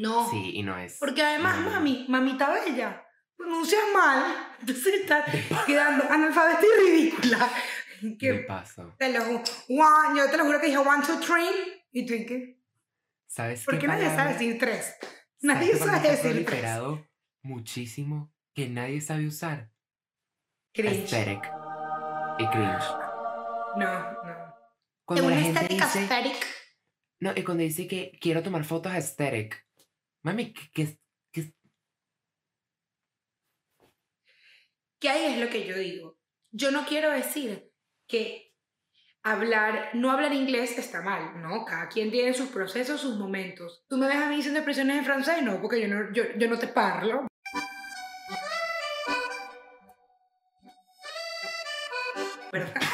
No. 0.00 0.30
Sí, 0.30 0.52
y 0.54 0.62
no 0.62 0.78
es. 0.78 0.96
Porque 0.98 1.22
además, 1.22 1.58
no. 1.60 1.70
mami, 1.70 2.06
mamita 2.08 2.50
bella, 2.52 3.04
pronuncias 3.36 3.82
mal. 3.94 4.34
Entonces 4.60 4.94
estás 5.00 5.24
quedando 5.66 6.04
analfabeta 6.10 6.60
y 6.62 6.86
ridícula. 6.90 7.48
De 8.00 8.16
Que 8.16 8.34
paso. 8.46 8.94
te 8.96 9.12
lo 9.12 9.24
one, 9.24 10.16
yo 10.16 10.30
te 10.30 10.36
lo 10.36 10.44
juro 10.44 10.60
que 10.60 10.66
dije 10.66 10.78
one, 10.78 11.04
two, 11.04 11.18
three. 11.18 11.82
¿Y 11.90 12.06
tú 12.06 12.14
y 12.14 12.24
qué? 12.26 12.60
¿Sabes 13.26 13.64
¿Por 13.64 13.74
qué 13.74 13.80
qué 13.80 13.86
nadie 13.88 14.06
sabe 14.06 14.32
decir 14.34 14.56
tres? 14.58 14.94
¿sabes 15.00 15.18
Nadie 15.42 15.72
qué 15.72 15.78
sabe 15.78 16.00
decir 16.10 16.20
tres. 16.20 16.20
proliferado 16.20 17.06
muchísimo 17.42 18.32
que 18.54 18.68
nadie 18.68 19.00
sabe 19.00 19.26
usar? 19.26 19.70
Cringe. 20.72 21.12
Aesthetic 21.12 21.44
y 22.38 22.46
cringe. 22.50 22.84
No, 23.76 24.12
no. 24.22 24.54
Cuando 25.04 25.22
la 25.28 25.36
una 25.36 25.42
gente 25.42 25.60
estética 25.60 25.86
dice, 25.86 25.98
aesthetic. 25.98 26.46
no, 27.20 27.32
y 27.34 27.42
cuando 27.42 27.62
dice 27.64 27.88
que 27.88 28.16
quiero 28.20 28.42
tomar 28.44 28.64
fotos 28.64 28.92
aesthetic, 28.92 29.66
mami, 30.22 30.52
¿qué, 30.52 30.62
qué- 30.72 30.98
qué- 31.32 31.52
que 35.00 35.08
ahí 35.08 35.24
es 35.34 35.38
lo 35.40 35.48
que 35.50 35.66
yo 35.66 35.76
digo. 35.76 36.18
Yo 36.50 36.70
no 36.70 36.84
quiero 36.86 37.10
decir 37.10 37.70
que 38.06 38.54
hablar, 39.22 39.90
no 39.94 40.10
hablar 40.10 40.32
inglés 40.32 40.78
está 40.78 41.02
mal, 41.02 41.40
¿no? 41.42 41.64
Cada 41.64 41.88
quien 41.88 42.10
tiene 42.10 42.34
sus 42.34 42.48
procesos, 42.48 43.00
sus 43.00 43.16
momentos. 43.18 43.84
¿Tú 43.88 43.96
me 43.96 44.06
ves 44.08 44.16
a 44.16 44.28
mí 44.28 44.36
diciendo 44.36 44.60
expresiones 44.60 44.98
en 44.98 45.04
francés? 45.04 45.42
No, 45.42 45.60
porque 45.60 45.80
yo 45.80 45.88
no, 45.88 46.12
yo, 46.12 46.24
yo 46.38 46.48
no 46.48 46.58
te 46.58 46.68
parlo. 46.68 47.26
¿Verdad? 52.52 52.87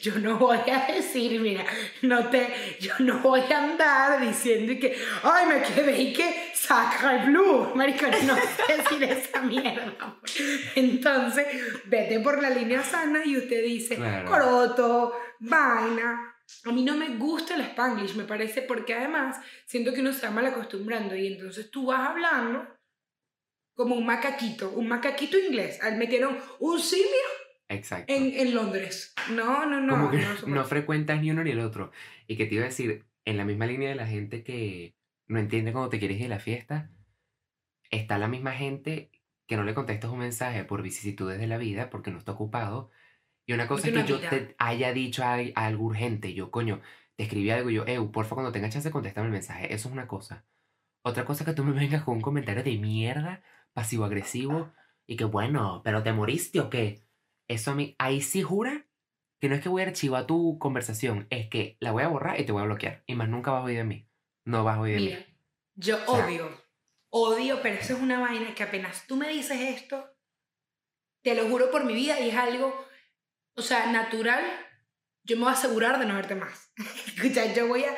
Yo 0.00 0.18
no 0.18 0.38
voy 0.38 0.58
a 0.70 0.86
decir, 0.92 1.40
mira, 1.40 1.64
no 2.02 2.28
te, 2.28 2.76
yo 2.80 2.92
no 3.00 3.18
voy 3.20 3.40
a 3.52 3.58
andar 3.64 4.20
diciendo 4.20 4.72
y 4.72 4.78
que, 4.78 4.96
ay, 5.22 5.46
me 5.46 5.62
quedé 5.62 6.00
y 6.00 6.12
que 6.12 6.50
sacra 6.54 7.22
el 7.22 7.30
blue, 7.30 7.72
marico, 7.74 8.06
no 8.24 8.34
sé 8.36 8.76
decir 8.76 9.02
esa 9.04 9.40
mierda. 9.42 10.18
Entonces, 10.74 11.46
vete 11.86 12.20
por 12.20 12.40
la 12.42 12.50
línea 12.50 12.82
sana 12.82 13.20
y 13.24 13.36
usted 13.36 13.62
dice, 13.64 13.96
Claro. 13.96 14.28
coroto, 14.28 15.12
vaina. 15.40 16.34
A 16.64 16.72
mí 16.72 16.82
no 16.82 16.94
me 16.96 17.08
gusta 17.16 17.54
el 17.56 17.60
spanglish, 17.62 18.14
me 18.14 18.24
parece, 18.24 18.62
porque 18.62 18.94
además 18.94 19.36
siento 19.66 19.92
que 19.92 20.00
uno 20.00 20.12
se 20.12 20.26
va 20.26 20.32
mal 20.32 20.46
acostumbrando 20.46 21.14
y 21.14 21.26
entonces 21.26 21.70
tú 21.70 21.86
vas 21.86 22.08
hablando 22.08 22.66
como 23.74 23.94
un 23.94 24.06
macaquito, 24.06 24.70
un 24.70 24.88
macaquito 24.88 25.38
inglés. 25.38 25.78
Ah, 25.82 25.90
Metieron 25.90 26.38
un 26.58 26.80
simio 26.80 27.04
Exacto. 27.68 28.12
en, 28.12 28.32
en 28.34 28.54
Londres. 28.54 29.14
No, 29.30 29.66
no, 29.66 29.80
no. 29.80 29.92
Como 29.92 30.10
que 30.10 30.18
no, 30.18 30.34
no, 30.46 30.64
frecuentas 30.64 31.20
ni 31.20 31.30
uno 31.30 31.44
ni 31.44 31.50
el 31.50 31.60
otro. 31.60 31.92
Y 32.26 32.36
que 32.36 32.46
te 32.46 32.54
iba 32.54 32.64
a 32.64 32.68
decir, 32.68 33.04
en 33.24 33.36
la 33.36 33.44
misma 33.44 33.66
línea 33.66 33.88
de 33.88 33.94
la 33.94 34.06
gente 34.06 34.42
que 34.42 34.94
no 35.26 35.38
entiende 35.38 35.72
cuando 35.72 35.90
te 35.90 35.98
quieres 35.98 36.16
ir 36.16 36.24
de 36.24 36.28
la 36.30 36.40
fiesta, 36.40 36.90
está 37.90 38.18
la 38.18 38.28
misma 38.28 38.52
gente 38.52 39.10
que 39.46 39.56
no 39.56 39.64
le 39.64 39.74
contestas 39.74 40.10
un 40.10 40.18
mensaje 40.18 40.64
por 40.64 40.82
vicisitudes 40.82 41.38
de 41.38 41.46
la 41.46 41.58
vida 41.58 41.90
porque 41.90 42.10
no 42.10 42.18
está 42.18 42.32
ocupado. 42.32 42.90
Y 43.46 43.52
una 43.54 43.66
cosa 43.66 43.88
es 43.88 43.94
que 43.94 44.04
yo 44.04 44.16
hay 44.16 44.28
te 44.28 44.54
haya 44.58 44.92
dicho 44.92 45.24
a, 45.24 45.36
a 45.36 45.66
algo 45.66 45.84
urgente, 45.84 46.34
yo, 46.34 46.50
coño, 46.50 46.80
te 47.16 47.24
escribí 47.24 47.50
algo 47.50 47.70
y 47.70 47.74
yo, 47.74 47.84
eu, 47.86 48.12
porfa, 48.12 48.34
cuando 48.34 48.52
tengas 48.52 48.72
chance, 48.72 48.90
contéstame 48.90 49.26
el 49.26 49.32
mensaje. 49.32 49.72
Eso 49.72 49.88
es 49.88 49.92
una 49.92 50.06
cosa. 50.06 50.44
Otra 51.02 51.24
cosa 51.24 51.42
es 51.42 51.48
que 51.48 51.54
tú 51.54 51.64
me 51.64 51.72
vengas 51.72 52.04
con 52.04 52.16
un 52.16 52.20
comentario 52.20 52.62
de 52.62 52.76
mierda, 52.76 53.42
pasivo-agresivo, 53.72 54.72
y 55.06 55.16
que 55.16 55.24
bueno, 55.24 55.80
pero 55.82 56.02
¿te 56.02 56.12
moriste 56.12 56.60
o 56.60 56.68
qué? 56.68 57.07
Eso 57.48 57.70
a 57.70 57.74
mí, 57.74 57.94
ahí 57.98 58.20
sí 58.20 58.42
jura 58.42 58.86
que 59.40 59.48
no 59.48 59.54
es 59.54 59.60
que 59.62 59.68
voy 59.68 59.82
a 59.82 59.86
archivar 59.86 60.26
tu 60.26 60.58
conversación, 60.58 61.26
es 61.30 61.48
que 61.48 61.76
la 61.80 61.92
voy 61.92 62.02
a 62.02 62.08
borrar 62.08 62.40
y 62.40 62.44
te 62.44 62.52
voy 62.52 62.62
a 62.62 62.66
bloquear. 62.66 63.02
Y 63.06 63.14
más 63.14 63.28
nunca 63.28 63.50
vas 63.52 63.60
a 63.62 63.64
oír 63.64 63.78
de 63.78 63.84
mí. 63.84 64.08
No 64.44 64.64
vas 64.64 64.76
a 64.76 64.80
oír 64.80 64.94
de 64.96 65.00
Mira, 65.00 65.18
mí. 65.18 65.26
yo 65.76 65.96
O 66.06 66.16
sea- 66.16 66.26
odio, 66.26 66.62
odio, 67.10 67.62
pero 67.62 67.76
eso 67.76 67.94
es 67.94 68.00
una 68.02 68.18
vaina 68.20 68.54
que 68.54 68.62
apenas 68.64 69.06
tú 69.06 69.16
me 69.16 69.28
dices 69.28 69.58
esto, 69.60 70.04
te 71.22 71.34
lo 71.34 71.48
juro 71.48 71.70
por 71.70 71.84
mi 71.84 71.94
vida 71.94 72.18
y 72.20 72.30
es 72.30 72.36
algo, 72.36 72.84
o 73.56 73.62
sea, 73.62 73.90
natural. 73.92 74.44
Yo 75.24 75.36
me 75.36 75.42
voy 75.44 75.50
a 75.50 75.56
asegurar 75.56 75.98
de 75.98 76.06
no 76.06 76.14
verte 76.14 76.34
más. 76.34 76.72
Escucha, 77.16 77.52
yo 77.54 77.68
voy 77.68 77.84
a... 77.84 77.94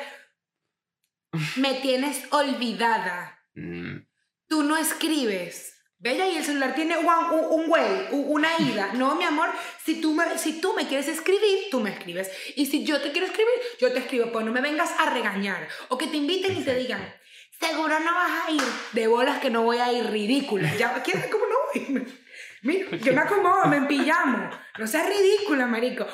Me 1.55 1.75
tienes 1.75 2.27
olvidada. 2.33 3.39
Mm, 3.55 3.99
Tú 4.47 4.63
no 4.63 4.75
escribes. 4.77 5.70
Bella, 6.03 6.27
y 6.27 6.37
el 6.37 6.43
celular 6.43 6.73
tiene 6.73 6.97
un, 6.97 7.05
un, 7.05 7.45
un 7.61 7.69
way, 7.69 8.07
u- 8.09 8.33
una 8.33 8.49
ida. 8.57 8.91
No, 8.93 9.13
mi 9.15 9.23
amor, 9.23 9.49
si 9.85 10.01
tú, 10.01 10.13
me, 10.15 10.37
si 10.39 10.59
tú 10.59 10.73
me 10.73 10.87
quieres 10.87 11.07
escribir, 11.07 11.67
tú 11.69 11.79
me 11.79 11.91
escribes. 11.91 12.31
Y 12.55 12.65
si 12.65 12.83
yo 12.83 12.99
te 13.01 13.11
quiero 13.11 13.27
escribir, 13.27 13.53
yo 13.79 13.93
te 13.93 13.99
escribo. 13.99 14.31
Pues 14.31 14.43
no 14.43 14.51
me 14.51 14.61
vengas 14.61 14.91
a 14.99 15.11
regañar. 15.11 15.67
O 15.89 15.97
que 15.99 16.07
te 16.07 16.17
inviten 16.17 16.57
y 16.57 16.63
te 16.63 16.73
digan, 16.75 17.13
seguro 17.59 17.99
no 17.99 18.15
vas 18.15 18.47
a 18.47 18.51
ir. 18.51 18.61
De 18.93 19.05
bolas 19.05 19.39
que 19.39 19.51
no 19.51 19.61
voy 19.61 19.77
a 19.77 19.93
ir, 19.93 20.07
ridícula. 20.09 20.73
Ya, 20.75 21.03
¿quieres 21.03 21.27
cómo 21.27 21.45
no 21.45 21.55
voy? 21.73 22.17
Mira, 22.63 22.97
yo 22.97 23.13
me 23.13 23.21
acomodo, 23.21 23.65
me 23.65 23.77
empillamo. 23.77 24.49
No 24.79 24.87
seas 24.87 25.07
ridícula, 25.07 25.67
marico. 25.67 26.07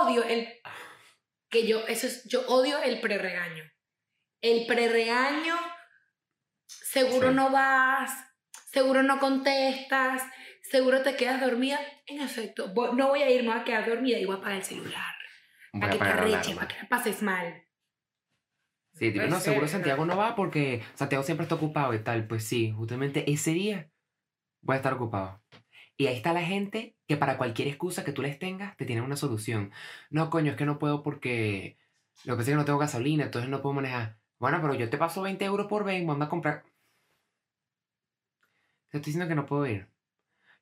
Odio 0.00 0.22
el... 0.24 0.48
Que 1.50 1.66
yo, 1.66 1.80
eso 1.88 2.06
es, 2.06 2.22
yo 2.28 2.42
odio 2.46 2.78
el 2.82 3.00
pre-regaño. 3.00 3.64
El 4.42 4.64
pre-regaño, 4.66 5.56
seguro 6.66 7.30
Sí. 7.30 7.34
no 7.34 7.50
vas, 7.50 8.12
seguro 8.72 9.02
no 9.02 9.18
contestas, 9.18 10.22
seguro 10.62 11.02
te 11.02 11.16
quedas 11.16 11.40
dormida. 11.40 11.78
En 12.06 12.20
efecto, 12.20 12.72
no 12.94 13.08
voy 13.08 13.22
a 13.22 13.30
ir, 13.30 13.42
me 13.42 13.50
voy 13.50 13.58
a 13.58 13.64
quedar 13.64 13.88
dormida 13.88 14.18
y 14.18 14.24
voy 14.24 14.36
a 14.36 14.38
apagar 14.38 14.58
el 14.58 14.64
celular. 14.64 15.14
voy 15.72 15.80
Para 15.80 15.92
a 15.92 15.92
que 15.92 15.98
te 15.98 16.54
para 16.54 16.68
que 16.68 16.76
la 16.76 16.88
pases 16.88 17.22
mal. 17.22 17.64
Sí, 18.94 19.12
tipo, 19.12 19.26
no, 19.26 19.38
seguro 19.38 19.68
Santiago 19.68 20.04
no 20.06 20.16
va 20.16 20.34
porque 20.34 20.82
Santiago 20.94 21.22
siempre 21.22 21.44
está 21.44 21.54
ocupado 21.54 21.94
y 21.94 22.00
tal. 22.00 22.26
Pues 22.26 22.44
sí, 22.44 22.72
justamente 22.72 23.30
ese 23.30 23.52
día 23.52 23.90
voy 24.60 24.74
a 24.74 24.78
estar 24.78 24.94
ocupado. 24.94 25.40
Y 25.96 26.06
ahí 26.06 26.16
está 26.16 26.32
la 26.32 26.42
gente 26.42 26.96
que 27.06 27.16
para 27.16 27.38
cualquier 27.38 27.68
excusa 27.68 28.04
que 28.04 28.12
tú 28.12 28.22
les 28.22 28.38
tengas, 28.38 28.76
te 28.76 28.86
tienen 28.86 29.04
una 29.04 29.16
solución. 29.16 29.72
No, 30.10 30.30
coño, 30.30 30.52
es 30.52 30.56
que 30.56 30.66
no 30.66 30.78
puedo 30.78 31.02
porque 31.02 31.78
lo 32.24 32.34
que 32.34 32.38
pasa 32.38 32.50
es 32.50 32.54
que 32.54 32.56
no 32.56 32.64
tengo 32.64 32.78
gasolina, 32.78 33.24
entonces 33.24 33.50
no 33.50 33.62
puedo 33.62 33.74
manejar. 33.74 34.18
Bueno, 34.38 34.58
pero 34.60 34.74
yo 34.74 34.90
te 34.90 34.98
paso 34.98 35.22
20 35.22 35.44
euros 35.44 35.66
por 35.66 35.84
me 35.84 35.98
ando 35.98 36.24
a 36.24 36.28
comprar. 36.28 36.64
Te 38.90 38.98
estoy 38.98 39.10
diciendo 39.12 39.28
que 39.28 39.34
no 39.34 39.46
puedo 39.46 39.66
ir. 39.66 39.88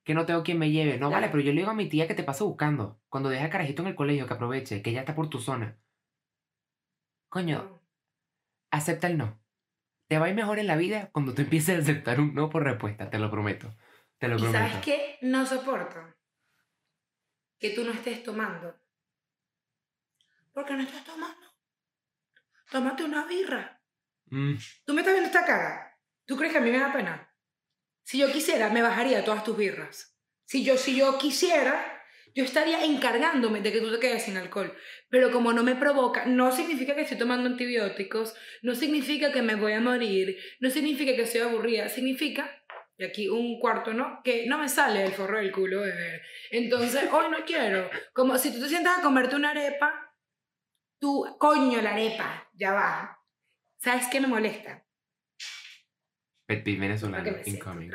Que 0.04 0.14
no 0.14 0.24
tengo 0.26 0.42
quien 0.42 0.58
me 0.58 0.70
lleve. 0.70 0.98
No, 0.98 1.10
vale, 1.10 1.28
pero 1.28 1.40
yo 1.40 1.52
le 1.52 1.60
digo 1.60 1.70
a 1.70 1.74
mi 1.74 1.88
tía 1.88 2.06
que 2.06 2.14
te 2.14 2.22
pase 2.22 2.44
buscando. 2.44 3.00
Cuando 3.08 3.28
deja 3.28 3.44
al 3.44 3.50
carajito 3.50 3.82
en 3.82 3.88
el 3.88 3.94
colegio, 3.96 4.26
que 4.26 4.34
aproveche, 4.34 4.82
que 4.82 4.92
ya 4.92 5.00
está 5.00 5.14
por 5.14 5.28
tu 5.28 5.40
zona. 5.40 5.78
Coño, 7.28 7.82
acepta 8.70 9.06
el 9.08 9.18
no. 9.18 9.38
te 10.08 10.18
va 10.18 10.26
a 10.26 10.28
ir 10.28 10.34
mejor 10.36 10.58
en 10.60 10.68
la 10.68 10.76
vida 10.76 11.10
cuando 11.12 11.34
tú 11.34 11.42
empieces 11.42 11.76
a 11.76 11.82
aceptar 11.82 12.20
un 12.20 12.34
no 12.34 12.48
por 12.48 12.62
respuesta, 12.62 13.10
te 13.10 13.18
lo 13.18 13.30
prometo. 13.30 13.74
Te 14.18 14.28
lo 14.28 14.36
¿Y 14.36 14.40
prometo. 14.42 14.58
sabes 14.64 14.84
qué? 14.84 15.18
No 15.22 15.44
soporto 15.44 15.98
que 17.58 17.70
tú 17.70 17.84
no 17.84 17.90
estés 17.92 18.22
tomando. 18.22 18.76
¿Por 20.52 20.64
qué 20.64 20.74
no 20.74 20.82
estás 20.82 21.04
tomando? 21.04 21.46
Tómate 22.70 23.04
una 23.04 23.26
birra. 23.26 23.80
Mm, 24.26 24.54
¿Tú 24.84 24.94
me 24.94 25.00
estás 25.00 25.14
viendo 25.14 25.26
esta 25.28 25.44
cara? 25.44 25.98
¿Tú 26.24 26.36
crees 26.36 26.52
que 26.52 26.58
a 26.58 26.62
mí 26.62 26.70
me 26.70 26.78
da 26.78 26.92
pena? 26.92 27.28
Si 28.06 28.18
yo 28.18 28.30
quisiera, 28.30 28.68
me 28.68 28.82
bajaría 28.82 29.24
todas 29.24 29.42
tus 29.42 29.56
birras. 29.56 30.16
Si 30.44 30.62
yo, 30.62 30.76
si 30.76 30.94
yo 30.94 31.18
quisiera, 31.18 32.04
yo 32.36 32.44
estaría 32.44 32.84
encargándome 32.84 33.62
de 33.62 33.72
que 33.72 33.80
tú 33.80 33.90
te 33.90 33.98
quedes 33.98 34.22
sin 34.22 34.36
alcohol. 34.36 34.72
Pero 35.08 35.32
como 35.32 35.52
no 35.52 35.64
me 35.64 35.74
provoca, 35.74 36.24
no 36.24 36.52
significa 36.52 36.94
que 36.94 37.00
estoy 37.00 37.18
tomando 37.18 37.48
antibióticos, 37.48 38.36
no 38.62 38.76
significa 38.76 39.32
que 39.32 39.42
me 39.42 39.56
voy 39.56 39.72
a 39.72 39.80
morir, 39.80 40.38
no 40.60 40.70
significa 40.70 41.16
que 41.16 41.22
estoy 41.22 41.40
aburrida, 41.40 41.88
significa, 41.88 42.62
y 42.96 43.02
aquí 43.02 43.28
un 43.28 43.58
cuarto, 43.58 43.92
¿no? 43.92 44.20
Que 44.22 44.46
no 44.46 44.58
me 44.58 44.68
sale 44.68 45.02
el 45.02 45.10
forro 45.10 45.38
del 45.38 45.50
culo 45.50 45.80
beber. 45.80 46.22
Entonces, 46.52 47.08
hoy 47.12 47.26
no 47.28 47.44
quiero. 47.44 47.90
Como 48.12 48.38
si 48.38 48.52
tú 48.52 48.60
te 48.60 48.68
sientas 48.68 49.00
a 49.00 49.02
comerte 49.02 49.34
una 49.34 49.50
arepa, 49.50 50.14
tú, 51.00 51.26
coño, 51.40 51.82
la 51.82 51.90
arepa, 51.90 52.48
ya 52.54 52.72
va. 52.72 53.18
¿Sabes 53.78 54.06
qué 54.06 54.20
me 54.20 54.28
molesta? 54.28 54.85
Pet 56.46 56.64
peeve 56.64 56.80
venezolano, 56.80 57.38
incoming. 57.44 57.90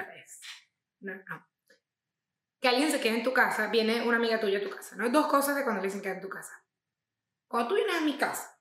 No, 1.00 1.16
no. 1.16 1.48
Que 2.60 2.68
alguien 2.68 2.92
se 2.92 3.00
quede 3.00 3.18
en 3.18 3.24
tu 3.24 3.34
casa, 3.34 3.68
viene 3.68 4.04
una 4.04 4.18
amiga 4.18 4.40
tuya 4.40 4.60
a 4.60 4.64
tu 4.64 4.70
casa. 4.70 4.96
No 4.96 5.06
hay 5.06 5.12
dos 5.12 5.28
cosas 5.28 5.56
de 5.56 5.64
cuando 5.64 5.82
le 5.82 5.88
dicen 5.88 6.02
queda 6.02 6.16
en 6.16 6.22
tu 6.22 6.30
casa. 6.30 6.64
Cuando 7.48 7.70
tú 7.70 7.76
vienes 7.76 7.96
a 7.96 8.02
mi 8.02 8.18
casa, 8.18 8.60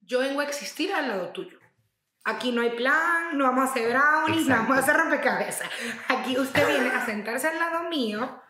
yo 0.00 0.20
vengo 0.20 0.40
a 0.40 0.44
existir 0.44 0.92
al 0.92 1.08
lado 1.08 1.32
tuyo. 1.32 1.58
Aquí 2.24 2.52
no 2.52 2.62
hay 2.62 2.70
plan, 2.70 3.36
no 3.36 3.44
vamos 3.44 3.68
a 3.68 3.70
hacer 3.70 3.90
brownies, 3.90 4.46
no 4.46 4.56
vamos 4.56 4.78
a 4.78 4.80
hacer 4.80 4.96
rompecabezas. 4.96 5.68
Aquí 6.08 6.38
usted 6.38 6.66
viene 6.66 6.88
a 6.88 7.04
sentarse 7.04 7.48
al 7.48 7.58
lado 7.58 7.90
mío, 7.90 8.42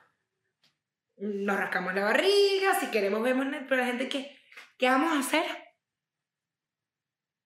nos 1.17 1.57
rascamos 1.57 1.95
la 1.95 2.05
barriga, 2.05 2.79
si 2.79 2.91
queremos 2.93 3.23
vemos, 3.23 3.47
pero 3.69 3.77
la 3.81 3.87
gente 3.87 4.09
que, 4.09 4.39
¿qué 4.79 4.89
vamos 4.89 5.13
a 5.13 5.19
hacer? 5.19 5.45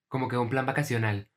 Como 0.08 0.28
que 0.28 0.36
un 0.36 0.50
plan 0.50 0.66
vacacional. 0.66 1.30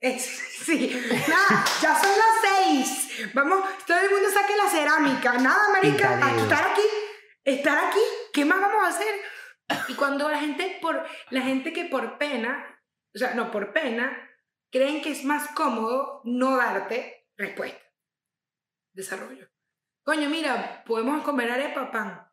Es- 0.00 0.24
sí, 0.64 0.94
nada, 1.28 1.64
ya 1.82 1.94
son 2.00 2.10
las 2.10 2.40
seis. 2.64 3.30
Vamos, 3.34 3.64
todo 3.86 3.98
el 3.98 4.10
mundo 4.10 4.28
saque 4.30 4.56
la 4.56 4.68
cerámica. 4.70 5.32
Nada, 5.38 5.68
marica, 5.70 6.14
estar 6.36 6.68
aquí, 6.72 6.82
estar 7.44 7.78
aquí, 7.86 8.00
¿qué 8.32 8.44
más 8.44 8.60
vamos 8.60 8.84
a 8.84 8.88
hacer? 8.88 9.14
Y 9.88 9.94
cuando 9.94 10.28
la 10.28 10.38
gente 10.38 10.78
por 10.80 11.04
la 11.30 11.42
gente 11.42 11.72
que 11.72 11.84
por 11.86 12.16
pena, 12.18 12.80
o 13.14 13.18
sea, 13.18 13.34
no 13.34 13.50
por 13.50 13.72
pena, 13.72 14.30
creen 14.70 15.02
que 15.02 15.10
es 15.10 15.24
más 15.24 15.48
cómodo 15.50 16.22
no 16.24 16.56
darte 16.56 17.26
respuesta. 17.36 17.82
Desarrollo. 18.92 19.48
Coño, 20.04 20.30
mira, 20.30 20.84
podemos 20.84 21.22
comer 21.22 21.50
arepa, 21.50 21.90
pan. 21.90 22.26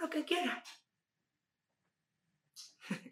Lo 0.00 0.08
que 0.08 0.24
quieras. 0.24 0.62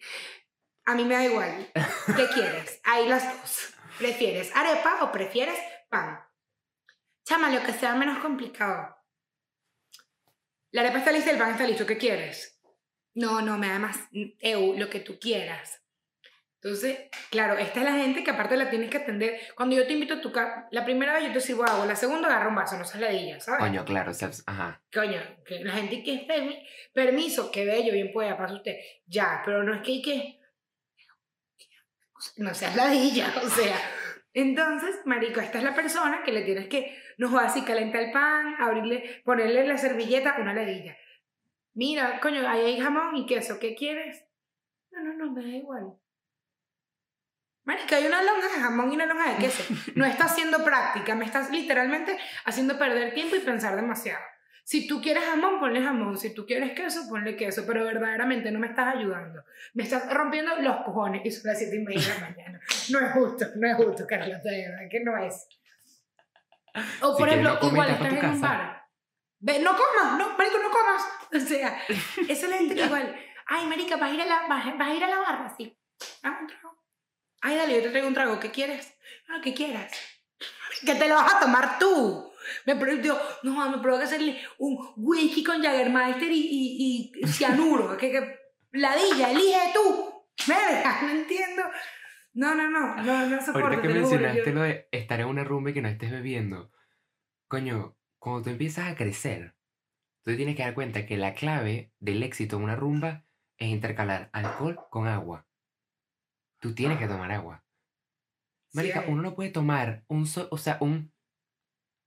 A 0.85 0.94
mí 0.94 1.05
me 1.05 1.14
da 1.14 1.24
igual. 1.24 1.70
¿Qué 2.16 2.29
quieres? 2.33 2.81
Hay 2.85 3.09
las 3.09 3.24
dos. 3.40 3.74
¿Prefieres 3.98 4.54
arepa 4.54 5.02
o 5.02 5.12
prefieres 5.12 5.58
pan? 5.88 6.20
Chama, 7.24 7.50
lo 7.50 7.62
que 7.62 7.72
sea 7.72 7.94
menos 7.94 8.18
complicado. 8.18 8.96
La 10.70 10.82
arepa 10.82 10.98
está 10.98 11.12
lista 11.12 11.30
el 11.30 11.38
pan 11.38 11.50
está 11.50 11.66
listo. 11.66 11.87
¿Qué 11.87 11.98
quieres? 11.98 12.61
No, 13.14 13.40
no, 13.42 13.58
me 13.58 13.68
da 13.68 13.78
más. 13.78 13.98
Eu, 14.40 14.74
lo 14.78 14.88
que 14.88 15.00
tú 15.00 15.18
quieras. 15.18 15.82
Entonces, 16.61 16.98
claro, 17.30 17.56
esta 17.56 17.78
es 17.80 17.84
la 17.84 17.92
gente 17.92 18.24
que 18.24 18.30
aparte 18.32 18.56
la 18.56 18.68
tienes 18.68 18.90
que 18.90 18.98
atender. 18.98 19.40
Cuando 19.56 19.76
yo 19.76 19.87
te 19.87 19.92
invito 19.92 20.14
a 20.14 20.20
tu 20.20 20.32
casa, 20.32 20.66
la 20.72 20.84
primera 20.84 21.12
vez 21.14 21.24
yo 21.28 21.32
te 21.32 21.40
sirvo 21.40 21.64
agua, 21.64 21.87
la 21.87 21.94
segunda 21.94 22.26
agarro 22.28 22.48
un 22.50 22.56
vaso, 22.56 22.76
no 22.76 22.84
seas 22.84 23.00
ladilla, 23.00 23.38
¿sabes? 23.40 23.61
Coño, 23.61 23.84
claro, 23.84 24.12
sea, 24.12 24.30
ajá. 24.46 24.82
Coño, 24.92 25.20
que 25.46 25.61
la 25.61 25.72
gente 25.74 26.02
que 26.02 26.14
es 26.14 26.22
permi- 26.22 26.66
permiso, 26.92 27.52
que 27.52 27.64
bello, 27.64 27.92
bien 27.92 28.11
pueda, 28.12 28.37
pasa 28.37 28.54
usted. 28.54 28.76
Ya, 29.06 29.40
pero 29.44 29.62
no 29.62 29.74
es 29.74 29.82
que 29.82 29.92
hay 29.92 30.02
que. 30.02 30.38
No 32.37 32.54
seas 32.54 32.76
ladilla, 32.76 33.33
o 33.44 33.48
sea. 33.48 33.76
Entonces, 34.35 35.00
marico, 35.04 35.40
esta 35.40 35.59
es 35.59 35.64
la 35.64 35.74
persona 35.74 36.22
que 36.22 36.33
le 36.33 36.42
tienes 36.42 36.68
que, 36.68 36.96
no 37.16 37.28
jodas, 37.28 37.54
si 37.54 37.64
calenta 37.64 37.98
el 37.98 38.12
pan, 38.12 38.54
abrirle, 38.59 39.22
ponerle 39.24 39.66
la 39.66 39.78
servilleta, 39.78 40.37
una 40.38 40.54
ladilla. 40.54 40.96
Mira, 41.74 42.20
coño, 42.20 42.46
ahí 42.48 42.61
hay 42.61 42.81
jamón 42.81 43.16
y 43.16 43.26
queso, 43.26 43.59
¿qué 43.59 43.74
quieres? 43.74 44.24
No, 44.90 45.02
no, 45.02 45.14
no, 45.14 45.33
me 45.33 45.42
da 45.42 45.48
igual. 45.48 45.94
Marica, 47.64 47.96
hay 47.96 48.07
una 48.07 48.22
lonja 48.22 48.48
de 48.48 48.61
jamón 48.61 48.92
y 48.92 48.94
una 48.94 49.07
lonja 49.07 49.33
de 49.33 49.38
queso. 49.38 49.62
No 49.94 50.07
estás 50.07 50.33
haciendo 50.33 50.64
práctica, 50.64 51.14
me 51.14 51.24
estás 51.24 51.50
literalmente 51.50 52.18
haciendo 52.44 52.78
perder 52.78 53.14
tiempo 53.14 53.37
y 53.37 53.40
pensar 53.40 53.76
demasiado. 53.76 54.24
Si 54.68 54.87
tú 54.87 55.00
quieres 55.00 55.24
jamón, 55.24 55.59
ponle 55.59 55.83
jamón. 55.83 56.18
Si 56.18 56.35
tú 56.35 56.44
quieres 56.44 56.72
queso, 56.72 57.09
ponle 57.09 57.35
queso. 57.37 57.64
Pero 57.66 57.87
verdaderamente 57.87 58.50
no 58.50 58.59
me 58.59 58.66
estás 58.66 58.96
ayudando. 58.96 59.42
Me 59.72 59.85
estás 59.85 60.12
rompiendo 60.12 60.54
los 60.57 60.85
cojones 60.85 61.24
y 61.24 61.31
son 61.31 61.48
las 61.50 61.59
siete 61.59 61.76
y 61.76 61.78
media 61.78 62.02
de 62.02 62.20
la 62.20 62.28
mañana. 62.28 62.61
No 62.90 63.00
es 63.00 63.12
justo, 63.12 63.46
no 63.57 63.66
es 63.66 63.76
justo, 63.76 64.07
Carlota, 64.07 64.50
de 64.50 64.68
verdad 64.68 64.88
que 64.90 65.00
no 65.00 65.16
es. 65.16 65.48
O 67.00 67.12
Si 67.12 67.18
por 67.18 67.28
quieres, 67.28 67.46
ejemplo, 67.46 67.59
no 67.62 67.68
igual 67.72 67.90
estás 67.92 68.12
en 68.12 68.26
un 68.26 68.40
bar. 68.42 68.83
Ve, 69.38 69.59
no 69.61 69.70
comas, 69.74 70.18
no, 70.18 70.37
marico, 70.37 70.59
no 70.59 70.70
comas. 70.70 71.02
O 71.35 71.40
sea, 71.40 71.81
esa 72.28 72.33
es 72.33 72.48
la 72.50 72.57
gente 72.59 72.74
que 72.74 72.85
igual, 72.85 73.16
ay, 73.46 73.66
marica, 73.68 73.96
vas 73.96 74.11
a 74.11 74.14
ir 74.14 74.20
a 74.20 74.26
la, 74.26 74.48
vas, 74.48 74.66
vas 74.76 74.88
a, 74.88 74.94
ir 74.94 75.02
a 75.02 75.09
la 75.09 75.18
barra, 75.18 75.54
sí. 75.57 75.78
Dame 76.22 76.40
un 76.42 76.46
trago. 76.46 76.76
Ay, 77.40 77.57
dale, 77.57 77.76
yo 77.76 77.83
te 77.85 77.88
traigo 77.88 78.09
un 78.09 78.12
trago, 78.12 78.38
¿qué 78.38 78.50
quieres? 78.50 78.94
Ah, 79.31 79.40
¿qué 79.42 79.54
quieras? 79.54 79.92
Que 80.85 80.94
te 80.94 81.09
lo 81.09 81.14
vas 81.14 81.37
a 81.37 81.40
tomar 81.40 81.78
tú. 81.78 82.27
Me 82.66 82.76
preguntó, 82.76 83.18
no, 83.42 83.70
me 83.70 83.78
provoca 83.78 84.04
hacerle 84.04 84.38
un 84.58 84.78
whisky 84.96 85.42
con 85.44 85.62
Jagermeister 85.62 86.30
y, 86.30 86.40
y, 86.40 87.12
y 87.22 87.26
cianuro. 87.28 87.96
que, 87.98 88.11
que, 88.11 88.38
ladilla, 88.72 89.30
elige 89.30 89.58
tú. 89.74 90.12
Verga, 90.46 91.02
no 91.02 91.11
entiendo. 91.11 91.62
No, 92.34 92.54
no, 92.54 92.70
no, 92.70 92.96
no, 93.02 93.26
no 93.26 93.40
soporto. 93.44 93.66
Ahorita 93.68 93.82
que 93.82 93.88
mencionaste 93.88 94.44
yo- 94.46 94.52
lo 94.52 94.62
de 94.62 94.88
estar 94.92 95.18
en 95.20 95.26
una 95.26 95.44
rumba 95.44 95.70
y 95.70 95.74
que 95.74 95.82
no 95.82 95.88
estés 95.88 96.11
bebiendo. 96.11 96.70
Coño, 97.48 97.96
cuando 98.18 98.42
tú 98.44 98.50
empiezas 98.50 98.90
a 98.92 98.94
crecer, 98.94 99.54
tú 100.22 100.37
tienes 100.37 100.54
que 100.54 100.62
dar 100.62 100.74
cuenta 100.74 101.06
que 101.06 101.16
la 101.16 101.34
clave 101.34 101.92
del 101.98 102.22
éxito 102.22 102.56
en 102.56 102.62
una 102.64 102.76
rumba 102.76 103.24
es 103.56 103.68
intercalar 103.68 104.30
alcohol 104.32 104.78
con 104.90 105.08
agua. 105.08 105.46
Tú 106.61 106.74
tienes 106.74 106.98
que 106.98 107.08
tomar 107.08 107.32
agua. 107.32 107.64
Marica, 108.74 109.04
uno 109.08 109.22
no 109.22 109.34
puede 109.34 109.50
tomar 109.50 110.04
un 110.08 110.26
so- 110.26 110.48
o 110.50 110.58
sea, 110.58 110.76
un 110.80 111.12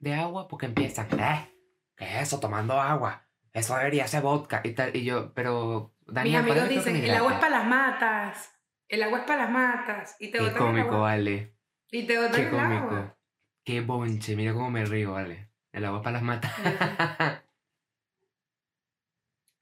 de 0.02 0.14
agua 0.16 0.48
porque 0.48 0.66
empiezan, 0.66 1.08
¿eh? 1.20 1.50
¿Qué 1.96 2.06
es 2.06 2.24
eso? 2.24 2.40
Tomando 2.40 2.80
agua. 2.80 3.26
Eso 3.54 3.76
debería 3.76 4.08
ser 4.08 4.22
vodka 4.24 4.62
y 4.64 4.74
tal. 4.74 4.96
Y 4.96 5.04
yo, 5.04 5.34
pero 5.34 5.94
Mis 6.08 6.14
Daniel, 6.16 6.46
¿cuál 6.46 6.58
es 6.58 6.64
amigos 6.64 6.88
el 6.88 6.94
dicen, 6.94 7.10
el 7.10 7.16
agua 7.16 7.34
es 7.34 7.40
para 7.40 7.58
las 7.60 7.68
matas. 7.68 8.56
El 8.88 9.04
agua 9.04 9.20
es 9.20 9.26
para 9.26 9.44
las 9.44 9.52
matas. 9.52 10.16
Y 10.20 10.28
te 10.32 10.38
Qué 10.38 10.44
botan 10.44 10.54
el 10.56 10.60
cómico, 10.60 10.88
agua. 10.90 11.00
vale. 11.02 11.56
Y 11.92 12.04
te 12.08 12.18
botan 12.18 12.34
Qué 12.36 12.48
el 12.50 12.60
agua. 12.60 12.88
cómico. 12.90 13.18
Qué 13.64 13.82
bonche, 13.82 14.36
mira 14.36 14.54
cómo 14.54 14.72
me 14.72 14.86
río, 14.86 15.14
vale. 15.14 15.50
El 15.72 15.86
agua 15.86 16.02
para 16.02 16.14
las 16.14 16.24
matas. 16.24 16.52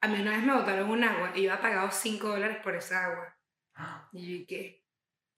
A 0.01 0.07
mí 0.07 0.21
una 0.21 0.31
vez 0.31 0.43
me 0.43 0.53
botaron 0.53 0.89
un 0.89 1.03
agua 1.03 1.31
y 1.35 1.43
yo 1.43 1.51
había 1.51 1.61
pagado 1.61 1.91
5 1.91 2.27
dólares 2.27 2.57
por 2.63 2.75
esa 2.75 3.05
agua. 3.05 3.35
Y 4.13 4.25
yo, 4.27 4.35
¿y 4.37 4.45
qué? 4.45 4.85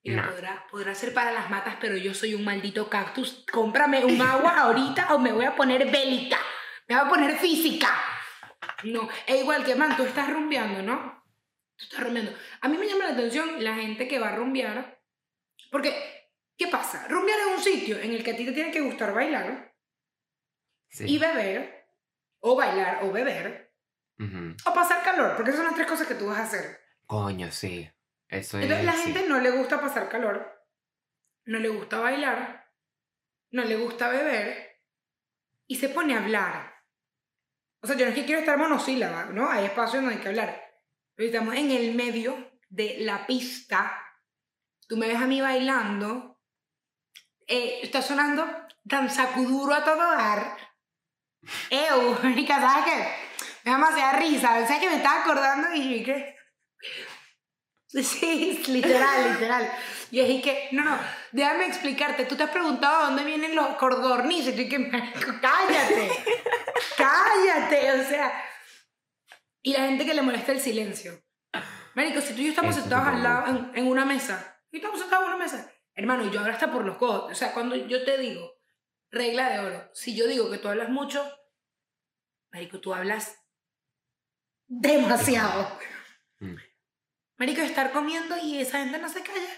Y 0.03 0.11
No. 0.11 0.27
podrá, 0.29 0.65
podrá 0.71 0.95
ser 0.95 1.13
para 1.13 1.31
las 1.31 1.49
matas, 1.49 1.75
pero 1.79 1.95
yo 1.95 2.13
soy 2.13 2.33
un 2.33 2.43
maldito 2.43 2.89
cactus. 2.89 3.45
Cómprame 3.51 4.03
un 4.03 4.19
agua 4.21 4.51
ahorita 4.61 5.13
o 5.13 5.19
me 5.19 5.31
voy 5.31 5.45
a 5.45 5.55
poner 5.55 5.91
bélica. 5.91 6.39
Me 6.87 6.95
voy 6.95 7.05
a 7.05 7.09
poner 7.09 7.37
física. 7.37 7.89
No, 8.83 9.07
es 9.27 9.41
igual 9.41 9.63
que, 9.63 9.75
man, 9.75 9.95
tú 9.95 10.03
estás 10.03 10.29
rumbeando, 10.31 10.81
¿no? 10.81 11.23
Tú 11.77 11.85
estás 11.85 12.03
rumbeando. 12.03 12.33
A 12.61 12.67
mí 12.67 12.77
me 12.77 12.87
llama 12.87 13.05
la 13.05 13.13
atención 13.13 13.63
la 13.63 13.75
gente 13.75 14.07
que 14.07 14.17
va 14.19 14.29
a 14.29 14.35
rumbear. 14.35 14.99
Porque, 15.71 16.29
¿qué 16.57 16.67
pasa? 16.67 17.07
Rumbear 17.07 17.39
es 17.39 17.57
un 17.57 17.63
sitio 17.63 17.99
en 17.99 18.11
el 18.13 18.23
que 18.23 18.31
a 18.31 18.35
ti 18.35 18.45
te 18.45 18.51
tiene 18.53 18.71
que 18.71 18.81
gustar 18.81 19.13
bailar 19.13 19.73
Sí. 20.89 21.05
y 21.07 21.17
beber. 21.19 21.85
O 22.39 22.55
bailar 22.55 23.03
o 23.03 23.11
beber. 23.11 23.71
Ujú. 24.19 24.55
O 24.65 24.73
pasar 24.73 25.03
calor, 25.03 25.35
porque 25.35 25.51
esas 25.51 25.59
son 25.59 25.67
las 25.67 25.75
tres 25.75 25.87
cosas 25.87 26.07
que 26.07 26.15
tú 26.15 26.25
vas 26.27 26.39
a 26.39 26.43
hacer. 26.43 26.79
Coño, 27.05 27.51
sí. 27.51 27.89
Eso 28.31 28.57
es. 28.57 28.63
Entonces 28.63 28.85
la 28.85 28.93
sí. 28.93 29.03
gente 29.03 29.29
no 29.29 29.39
le 29.39 29.51
gusta 29.51 29.79
pasar 29.79 30.09
calor, 30.09 30.65
no 31.45 31.59
le 31.59 31.69
gusta 31.69 31.99
bailar, 31.99 32.73
no 33.51 33.63
le 33.63 33.75
gusta 33.75 34.07
beber 34.07 34.79
y 35.67 35.75
se 35.75 35.89
pone 35.89 36.15
a 36.15 36.23
hablar. 36.23 36.75
O 37.83 37.87
sea, 37.87 37.97
yo 37.97 38.05
no 38.05 38.09
es 38.11 38.15
que 38.15 38.25
quiero 38.25 38.39
estar 38.39 38.57
monosílaba, 38.57 39.25
¿no? 39.25 39.49
Hay 39.49 39.65
espacios 39.65 40.01
donde 40.01 40.15
hay 40.15 40.21
que 40.21 40.29
hablar. 40.29 40.61
Pero 41.15 41.27
estamos 41.27 41.55
en 41.55 41.71
el 41.71 41.93
medio 41.93 42.51
de 42.69 42.97
la 42.99 43.25
pista. 43.27 44.01
Tú 44.87 44.97
me 44.97 45.07
ves 45.07 45.17
a 45.17 45.27
mí 45.27 45.41
bailando. 45.41 46.39
Eh, 47.47 47.79
está 47.83 48.01
sonando 48.01 48.47
tan 48.87 49.09
sacuduro 49.09 49.73
a 49.73 49.83
todo 49.83 49.97
dar. 49.97 50.57
¡Ew! 51.69 52.17
Marica, 52.23 52.61
¿sabes 52.61 52.85
qué? 52.85 52.97
Me 53.63 53.71
da 53.71 53.77
demasiada 53.77 54.19
risa. 54.19 54.59
O 54.63 54.67
sea, 54.67 54.79
que 54.79 54.89
me 54.89 54.97
estaba 54.97 55.21
acordando 55.21 55.73
y 55.73 56.03
¿qué? 56.03 56.35
Sí, 58.03 58.63
literal, 58.67 59.33
literal. 59.33 59.71
Y 60.11 60.21
es 60.21 60.29
y 60.29 60.41
que, 60.41 60.69
no, 60.71 60.83
no, 60.83 60.97
déjame 61.31 61.65
explicarte. 61.65 62.25
Tú 62.25 62.35
te 62.35 62.43
has 62.43 62.49
preguntado 62.49 63.07
dónde 63.07 63.23
vienen 63.23 63.55
los 63.55 63.75
cordornices. 63.75 64.57
Y 64.57 64.69
que, 64.69 64.79
marico, 64.79 65.33
cállate. 65.41 66.09
cállate. 66.97 67.91
O 67.91 68.03
sea. 68.03 68.31
Y 69.61 69.73
la 69.73 69.87
gente 69.87 70.05
que 70.05 70.13
le 70.13 70.21
molesta 70.21 70.51
el 70.51 70.61
silencio. 70.61 71.21
Marico, 71.93 72.21
si 72.21 72.33
tú 72.33 72.41
y 72.41 72.45
yo 72.45 72.49
estamos 72.51 72.71
Eso 72.71 72.81
sentados 72.81 73.07
al 73.09 73.23
lado 73.23 73.47
en, 73.47 73.71
en 73.75 73.87
una 73.87 74.05
mesa. 74.05 74.57
Y 74.71 74.77
estamos 74.77 74.99
sentados 74.99 75.25
en 75.25 75.33
una 75.33 75.43
mesa. 75.43 75.71
Hermano, 75.93 76.31
yo 76.31 76.39
ahora 76.39 76.53
está 76.53 76.71
por 76.71 76.85
los 76.85 76.97
codos. 76.97 77.31
O 77.31 77.35
sea, 77.35 77.53
cuando 77.53 77.75
yo 77.75 78.05
te 78.05 78.17
digo, 78.17 78.53
regla 79.11 79.49
de 79.49 79.59
oro. 79.59 79.89
Si 79.93 80.15
yo 80.15 80.27
digo 80.27 80.49
que 80.49 80.57
tú 80.57 80.69
hablas 80.69 80.89
mucho, 80.89 81.29
Marico, 82.53 82.79
tú 82.79 82.93
hablas 82.93 83.37
demasiado. 84.67 85.77
Mm. 86.39 86.55
Marico, 87.41 87.61
estar 87.61 87.91
comiendo 87.91 88.35
y 88.37 88.59
esa 88.59 88.83
gente 88.83 88.99
no 88.99 89.09
se 89.09 89.23
calla. 89.23 89.49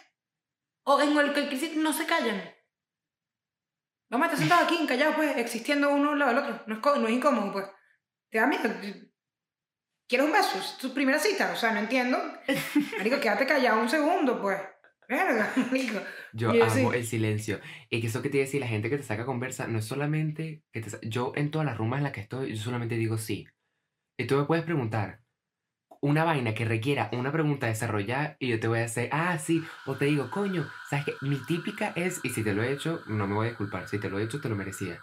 O 0.86 1.02
en 1.02 1.12
cualquier 1.12 1.50
crisis 1.50 1.76
no 1.76 1.91
se 1.91 2.06
callan. 2.06 2.41
Vamos 4.10 4.24
a 4.24 4.32
estar 4.32 4.39
sentados 4.39 4.67
aquí, 4.67 4.88
callados, 4.88 5.17
pues, 5.17 5.36
existiendo 5.36 5.93
uno 5.93 6.12
al 6.12 6.19
lado 6.19 6.34
del 6.34 6.43
otro. 6.43 6.63
No 6.65 6.76
es, 6.76 7.02
no 7.02 7.08
es 7.10 7.13
incómodo, 7.13 7.52
pues. 7.52 7.65
Te 8.32 8.38
da 8.38 8.48
miedo. 8.48 8.74
¿Quieres 10.08 10.26
un 10.26 10.32
beso? 10.32 10.60
Es 10.60 10.78
tu 10.78 10.93
primera 10.93 11.19
cita. 11.19 11.52
O 11.52 11.58
sea, 11.58 11.74
no 11.74 11.80
entiendo. 11.80 12.17
Marico, 12.98 13.19
quédate 13.19 13.46
callado 13.46 13.82
un 13.82 13.89
segundo, 13.89 14.41
pues. 14.41 14.62
Verga, 15.10 15.52
marico. 15.69 16.00
Yo 16.32 16.54
yo 16.54 16.63
amo 16.63 16.91
sí. 16.93 16.98
el 16.98 17.06
silencio. 17.06 17.60
Y 17.89 18.00
que 18.00 18.08
eso 18.08 18.22
que 18.22 18.30
te 18.30 18.38
iba 18.38 18.43
a 18.43 18.48
decir, 18.48 18.62
la 18.62 18.67
gente 18.67 18.89
que 18.89 18.96
te 18.96 19.04
saca 19.04 19.26
conversa, 19.26 19.67
no 19.67 19.80
es 19.80 19.86
solamente 19.86 20.63
que 20.72 20.80
te 20.80 21.10
Yo 21.10 21.34
en 21.36 21.52
todas 21.52 21.65
las 21.65 21.78
rumas 21.78 21.98
en 21.98 22.06
las 22.06 22.13
que 22.13 22.22
estoy, 22.22 22.56
yo 22.56 22.63
solamente 22.63 22.96
digo 22.96 23.17
sí. 23.17 23.46
Y 24.17 24.26
tú 24.26 24.38
me 24.38 24.46
puedes 24.46 24.63
preguntar 24.63 25.23
una 26.04 26.26
vaina 26.26 26.54
que 26.54 26.66
requiera 26.66 27.10
una 27.13 27.32
pregunta 27.32 27.68
desarrollada 27.68 28.36
y 28.38 28.50
yo 28.50 28.60
te 28.60 28.68
voy 28.68 28.80
a 28.80 28.86
hacer, 28.86 29.08
ah, 29.13 29.38
sí. 29.39 29.63
O 29.86 29.96
te 29.96 30.06
digo, 30.06 30.30
coño, 30.30 30.68
¿sabes 30.89 31.06
qué? 31.06 31.13
Mi 31.22 31.38
típica 31.46 31.94
es, 31.96 32.20
y 32.24 32.30
si 32.30 32.44
te 32.44 32.54
lo 32.54 32.62
he 32.62 32.74
hecho, 32.74 33.02
no 33.08 33.26
me 33.26 33.36
voy 33.36 33.46
a 33.48 33.50
disculpar. 33.52 33.88
Si 33.88 34.00
te 34.00 34.10
lo 34.10 34.20
he 34.20 34.24
hecho, 34.24 34.42
te 34.42 34.50
lo 34.50 34.56
merecía. 34.58 35.00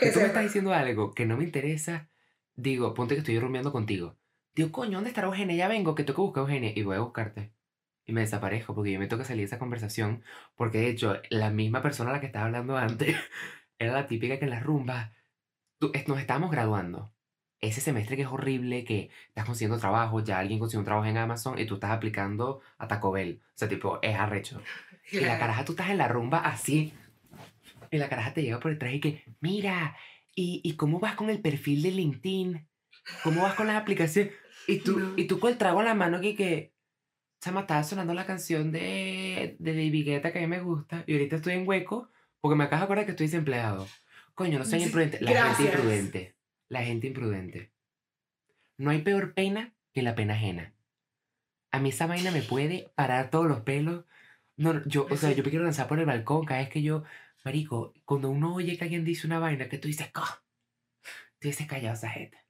Si 0.00 0.12
tú 0.12 0.20
me 0.20 0.26
estás 0.26 0.42
diciendo 0.42 0.74
algo 0.74 1.12
que 1.14 1.24
no 1.24 1.38
me 1.38 1.44
interesa, 1.44 2.10
digo, 2.54 2.92
ponte 2.92 3.14
que 3.14 3.20
estoy 3.20 3.38
rumiando 3.40 3.72
contigo. 3.72 4.18
Digo, 4.54 4.70
coño, 4.72 4.98
¿dónde 4.98 5.08
estará 5.08 5.28
Eugenia? 5.28 5.56
Ya 5.56 5.68
vengo, 5.68 5.94
que 5.94 6.04
tengo 6.04 6.16
que 6.16 6.22
buscar 6.22 6.42
a 6.42 6.44
Eugenia. 6.44 6.72
Y 6.76 6.82
voy 6.82 6.96
a 6.96 7.00
buscarte. 7.00 7.54
Y 8.04 8.12
me 8.12 8.20
desaparezco 8.20 8.74
porque 8.74 8.92
yo 8.92 8.98
me 8.98 9.06
toca 9.06 9.24
salir 9.24 9.42
de 9.42 9.46
esa 9.46 9.58
conversación. 9.58 10.22
Porque 10.54 10.78
de 10.78 10.88
hecho, 10.90 11.16
la 11.30 11.48
misma 11.50 11.80
persona 11.82 12.10
a 12.10 12.12
la 12.14 12.20
que 12.20 12.26
estaba 12.26 12.44
hablando 12.44 12.76
antes 12.76 13.16
era 13.78 13.94
la 13.94 14.06
típica 14.06 14.38
que 14.38 14.44
en 14.44 14.50
las 14.50 14.62
rumbas 14.62 15.12
tú- 15.78 15.92
nos 16.06 16.20
estábamos 16.20 16.50
graduando. 16.50 17.11
Ese 17.62 17.80
semestre 17.80 18.16
que 18.16 18.22
es 18.22 18.28
horrible, 18.28 18.84
que 18.84 19.08
estás 19.28 19.44
consiguiendo 19.46 19.78
trabajo, 19.78 20.20
ya 20.22 20.38
alguien 20.38 20.58
consiguió 20.58 20.80
un 20.80 20.84
trabajo 20.84 21.06
en 21.08 21.16
Amazon 21.16 21.58
y 21.58 21.64
tú 21.64 21.74
estás 21.74 21.92
aplicando 21.92 22.60
a 22.76 22.88
Taco 22.88 23.12
Bell. 23.12 23.40
O 23.42 23.52
sea, 23.54 23.68
tipo, 23.68 23.98
es 24.02 24.14
arrecho. 24.16 24.60
Y 25.10 25.20
la 25.20 25.38
caraja, 25.38 25.64
tú 25.64 25.72
estás 25.72 25.90
en 25.90 25.98
la 25.98 26.08
rumba 26.08 26.38
así. 26.38 26.92
Y 27.90 27.98
la 27.98 28.08
caraja 28.08 28.32
te 28.32 28.42
llega 28.42 28.58
por 28.60 28.70
detrás 28.72 28.94
y 28.94 29.00
que, 29.00 29.24
mira, 29.40 29.94
¿y, 30.34 30.60
y 30.64 30.74
cómo 30.76 31.00
vas 31.00 31.14
con 31.16 31.28
el 31.28 31.40
perfil 31.40 31.82
de 31.82 31.90
LinkedIn? 31.90 32.66
¿Cómo 33.22 33.42
vas 33.42 33.54
con 33.54 33.66
las 33.66 33.76
aplicaciones? 33.76 34.32
Y 34.66 34.78
tú, 34.78 34.98
No. 34.98 35.12
y 35.16 35.26
tú 35.26 35.38
con 35.38 35.50
el 35.52 35.58
trago 35.58 35.80
en 35.80 35.86
la 35.86 35.94
mano 35.94 36.20
que, 36.20 36.34
que, 36.34 36.72
chama, 37.42 37.62
estaba 37.62 37.82
sonando 37.84 38.14
la 38.14 38.24
canción 38.24 38.72
de, 38.72 39.56
de 39.58 39.72
David 39.74 40.06
Guetta 40.06 40.32
que 40.32 40.38
a 40.38 40.42
mí 40.42 40.46
me 40.48 40.60
gusta. 40.60 41.04
Y 41.06 41.12
ahorita 41.12 41.36
estoy 41.36 41.54
en 41.54 41.68
hueco 41.68 42.08
porque 42.40 42.56
me 42.56 42.64
acabo 42.64 42.80
de 42.80 42.84
acordar 42.84 43.04
que 43.04 43.10
estoy 43.10 43.26
desempleado. 43.26 43.86
Coño, 44.34 44.58
no 44.60 44.64
sean 44.64 44.80
Sí, 44.80 44.86
imprudentes. 44.86 45.20
La 45.20 45.30
gente 45.30 45.42
gracias. 45.44 45.74
imprudente. 45.74 46.34
La 46.72 46.82
gente 46.82 47.06
imprudente. 47.06 47.70
No 48.78 48.92
hay 48.92 49.02
peor 49.02 49.34
pena 49.34 49.74
que 49.92 50.00
la 50.00 50.14
pena 50.14 50.32
ajena. 50.32 50.72
A 51.70 51.78
mí 51.78 51.90
esa 51.90 52.06
vaina 52.06 52.30
me 52.30 52.40
puede 52.40 52.90
parar 52.94 53.28
todos 53.28 53.46
los 53.46 53.60
pelos. 53.60 54.06
No, 54.56 54.82
yo, 54.86 55.06
o 55.10 55.16
sea, 55.18 55.32
yo 55.32 55.44
me 55.44 55.50
quiero 55.50 55.66
lanzar 55.66 55.86
por 55.86 55.98
el 55.98 56.06
balcón 56.06 56.46
cada 56.46 56.60
vez 56.60 56.70
que 56.70 56.80
yo, 56.80 57.04
marico, 57.44 57.92
cuando 58.06 58.30
uno 58.30 58.54
oye 58.54 58.78
que 58.78 58.84
alguien 58.84 59.04
dice 59.04 59.26
una 59.26 59.38
vaina 59.38 59.68
que 59.68 59.76
tú 59.76 59.86
dices, 59.86 60.08
¡ah! 60.14 60.42
Tú 61.38 61.48
dices 61.48 61.66
callado 61.66 61.92
esa 61.92 62.08
jeta. 62.08 62.42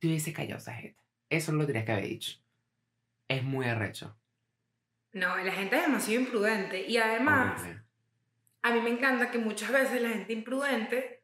Tú 0.00 0.08
dices 0.08 0.34
callado 0.34 0.58
esa 0.58 0.74
jeta. 0.74 1.00
Eso 1.28 1.52
no 1.52 1.58
lo 1.58 1.66
tenías 1.66 1.84
que 1.84 1.92
haber 1.92 2.08
dicho. 2.08 2.40
Es 3.28 3.44
muy 3.44 3.66
arrecho. 3.66 4.18
No, 5.12 5.36
la 5.36 5.52
gente 5.52 5.76
es 5.76 5.82
demasiado 5.82 6.22
imprudente. 6.22 6.88
Y 6.88 6.96
además, 6.96 7.62
a 8.62 8.74
mí 8.74 8.80
me 8.80 8.90
encanta 8.90 9.30
que 9.30 9.38
muchas 9.38 9.70
veces 9.70 10.02
la 10.02 10.08
gente 10.08 10.32
imprudente 10.32 11.19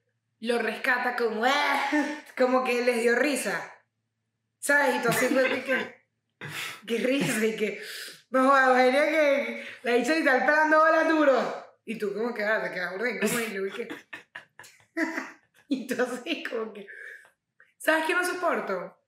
lo 0.47 0.59
rescata 0.59 1.17
como, 1.17 1.45
"Ah", 1.45 1.91
como 2.37 2.65
que 2.65 2.85
les 2.85 3.03
dio 3.03 3.17
risa. 3.17 3.73
¿Sabes? 4.59 4.97
Y 4.97 5.03
tú 5.03 5.09
haciendo 5.09 5.43
que, 5.43 5.63
que, 5.63 6.07
que 6.87 6.99
risa 6.99 7.45
y 7.45 7.57
que, 7.57 7.83
no, 8.31 8.57
Eugenia 8.57 9.05
que 9.07 9.67
la 9.83 9.93
dicha 9.93 10.15
y 10.15 10.19
está 10.19 10.45
pelando 10.45 10.79
bola 10.79 11.05
duro. 11.05 11.67
Y 11.85 11.99
tú 11.99 12.13
como 12.13 12.35
que, 12.35 12.43
ah, 12.45 12.63
te 12.63 12.73
quedas 12.73 12.93
burda 12.93 13.11
incómodo 13.11 13.41
y 13.41 13.49
luego 13.49 13.77
que... 13.77 13.89
y 15.69 15.87
tú 15.87 16.03
así 16.03 16.43
como 16.43 16.73
que... 16.73 16.87
¿Sabes 17.79 18.07
qué 18.07 18.15
no 18.15 18.25
soporto? 18.25 18.99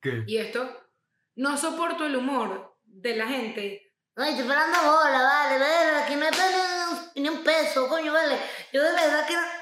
¿Qué? 0.00 0.24
Y 0.26 0.38
esto, 0.38 0.90
no 1.36 1.56
soporto 1.56 2.06
el 2.06 2.16
humor 2.16 2.76
de 2.82 3.14
la 3.14 3.28
gente. 3.28 3.94
Ay, 4.16 4.32
estoy 4.32 4.48
pelando 4.48 4.78
bola, 4.78 5.22
vale, 5.22 5.58
vale, 5.60 6.02
aquí 6.02 6.16
no 6.16 6.24
hay 6.24 7.22
ni 7.22 7.28
un 7.28 7.44
peso, 7.44 7.88
coño, 7.88 8.12
vale. 8.12 8.36
Yo 8.72 8.82
de 8.82 8.92
verdad 8.92 9.26
que 9.26 9.34
no... 9.34 9.57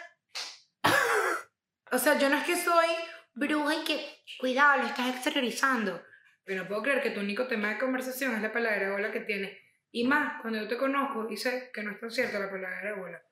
o 1.93 1.99
sea, 1.99 2.19
yo 2.19 2.29
no 2.29 2.37
es 2.39 2.45
que 2.45 2.57
soy 2.57 2.87
bruja 3.35 3.75
y 3.77 3.85
que, 3.85 4.19
cuidado, 4.39 4.83
lo 4.83 4.87
estás 4.89 5.09
exteriorizando. 5.15 6.03
Pero 6.45 6.63
no 6.63 6.69
puedo 6.69 6.83
creer 6.83 7.03
que 7.03 7.11
tu 7.11 7.21
único 7.21 7.47
tema 7.47 7.69
de 7.71 7.79
conversación 7.79 8.35
es 8.35 8.43
la 8.43 8.53
palabra 8.53 8.91
bola 8.93 9.11
que 9.13 9.21
tienes. 9.21 9.57
Y 9.91 10.05
más, 10.05 10.41
cuando 10.43 10.61
yo 10.61 10.69
te 10.69 10.77
conozco 10.77 11.29
y 11.31 11.37
sé 11.37 11.71
que 11.73 11.83
no 11.83 11.91
es 11.93 12.01
tan 12.01 12.11
cierta 12.11 12.39
la 12.39 12.51
palabra 12.51 12.95
bola. 12.97 13.23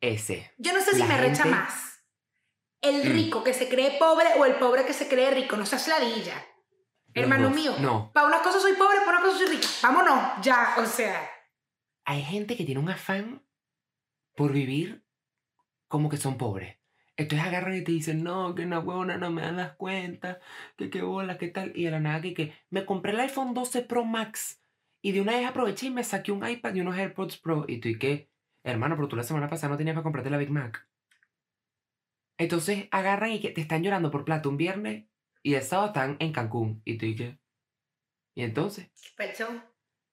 Ese. 0.00 0.52
Yo 0.58 0.72
no 0.72 0.80
sé 0.80 0.92
si 0.92 0.98
La 1.00 1.06
me 1.06 1.18
recha 1.18 1.42
gente- 1.44 1.50
más. 1.58 1.86
El 2.80 3.08
Mm. 3.08 3.12
rico 3.12 3.44
que 3.44 3.52
se 3.52 3.68
cree 3.68 3.98
pobre 3.98 4.28
o 4.38 4.46
el 4.46 4.54
pobre 4.56 4.86
que 4.86 4.94
se 4.94 5.08
cree 5.08 5.30
rico. 5.32 5.56
No 5.56 5.66
seas 5.66 5.86
ladilla. 5.88 6.34
Los 7.14 7.24
Hermano 7.24 7.48
dos. 7.48 7.54
mío. 7.54 7.74
No. 7.80 8.10
Para 8.12 8.26
unas 8.26 8.40
cosas 8.40 8.62
soy 8.62 8.72
pobre, 8.74 8.98
para 9.00 9.18
unas 9.18 9.22
cosas 9.22 9.38
soy 9.38 9.56
rica. 9.56 9.68
Vámonos, 9.82 10.32
ya, 10.42 10.76
o 10.78 10.86
sea. 10.86 11.30
Hay 12.06 12.22
gente 12.22 12.56
que 12.56 12.64
tiene 12.64 12.80
un 12.80 12.88
afán 12.88 13.44
por 14.34 14.52
vivir 14.52 15.04
como 15.88 16.08
que 16.08 16.16
son 16.16 16.38
pobres. 16.38 16.78
Entonces 17.20 17.46
agarran 17.46 17.76
y 17.76 17.84
te 17.84 17.92
dicen, 17.92 18.22
no, 18.24 18.54
que 18.54 18.64
una 18.64 18.78
huevona 18.78 19.18
no 19.18 19.30
me 19.30 19.42
dan 19.42 19.58
las 19.58 19.76
cuentas, 19.76 20.38
que 20.78 20.88
qué 20.88 21.02
bola, 21.02 21.36
qué 21.36 21.48
tal. 21.48 21.70
Y 21.74 21.84
de 21.84 21.90
la 21.90 22.00
nada 22.00 22.22
que, 22.22 22.32
que 22.32 22.54
me 22.70 22.86
compré 22.86 23.12
el 23.12 23.20
iPhone 23.20 23.52
12 23.52 23.82
Pro 23.82 24.06
Max. 24.06 24.62
Y 25.02 25.12
de 25.12 25.20
una 25.20 25.32
vez 25.32 25.46
aproveché 25.46 25.88
y 25.88 25.90
me 25.90 26.02
saqué 26.02 26.32
un 26.32 26.48
iPad 26.48 26.74
y 26.74 26.80
unos 26.80 26.96
AirPods 26.96 27.36
Pro. 27.36 27.66
Y 27.68 27.76
tú, 27.78 27.88
¿y 27.88 27.98
qué? 27.98 28.30
Hermano, 28.64 28.96
pero 28.96 29.06
tú 29.08 29.16
la 29.16 29.22
semana 29.22 29.50
pasada 29.50 29.72
no 29.72 29.76
tenías 29.76 29.92
para 29.92 30.02
comprarte 30.02 30.30
la 30.30 30.38
Big 30.38 30.48
Mac. 30.48 30.88
Entonces 32.38 32.88
agarran 32.90 33.32
y 33.32 33.40
que 33.40 33.50
te 33.50 33.60
están 33.60 33.82
llorando 33.82 34.10
por 34.10 34.24
plata 34.24 34.48
un 34.48 34.56
viernes 34.56 35.04
y 35.42 35.56
el 35.56 35.62
sábado 35.62 35.88
están 35.88 36.16
en 36.20 36.32
Cancún. 36.32 36.80
Y 36.86 36.96
tú, 36.96 37.04
¿y 37.04 37.16
qué? 37.16 37.38
Y 38.34 38.44
entonces, 38.44 38.90
Pecho. 39.14 39.46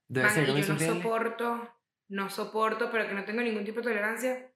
debe 0.10 0.26
Man, 0.26 0.36
ser 0.36 0.48
yo 0.48 0.74
no 0.74 0.78
soporto, 0.78 1.70
no 2.10 2.30
soporto, 2.30 2.92
pero 2.92 3.08
que 3.08 3.14
no 3.14 3.24
tengo 3.24 3.40
ningún 3.40 3.64
tipo 3.64 3.78
de 3.78 3.84
tolerancia 3.84 4.47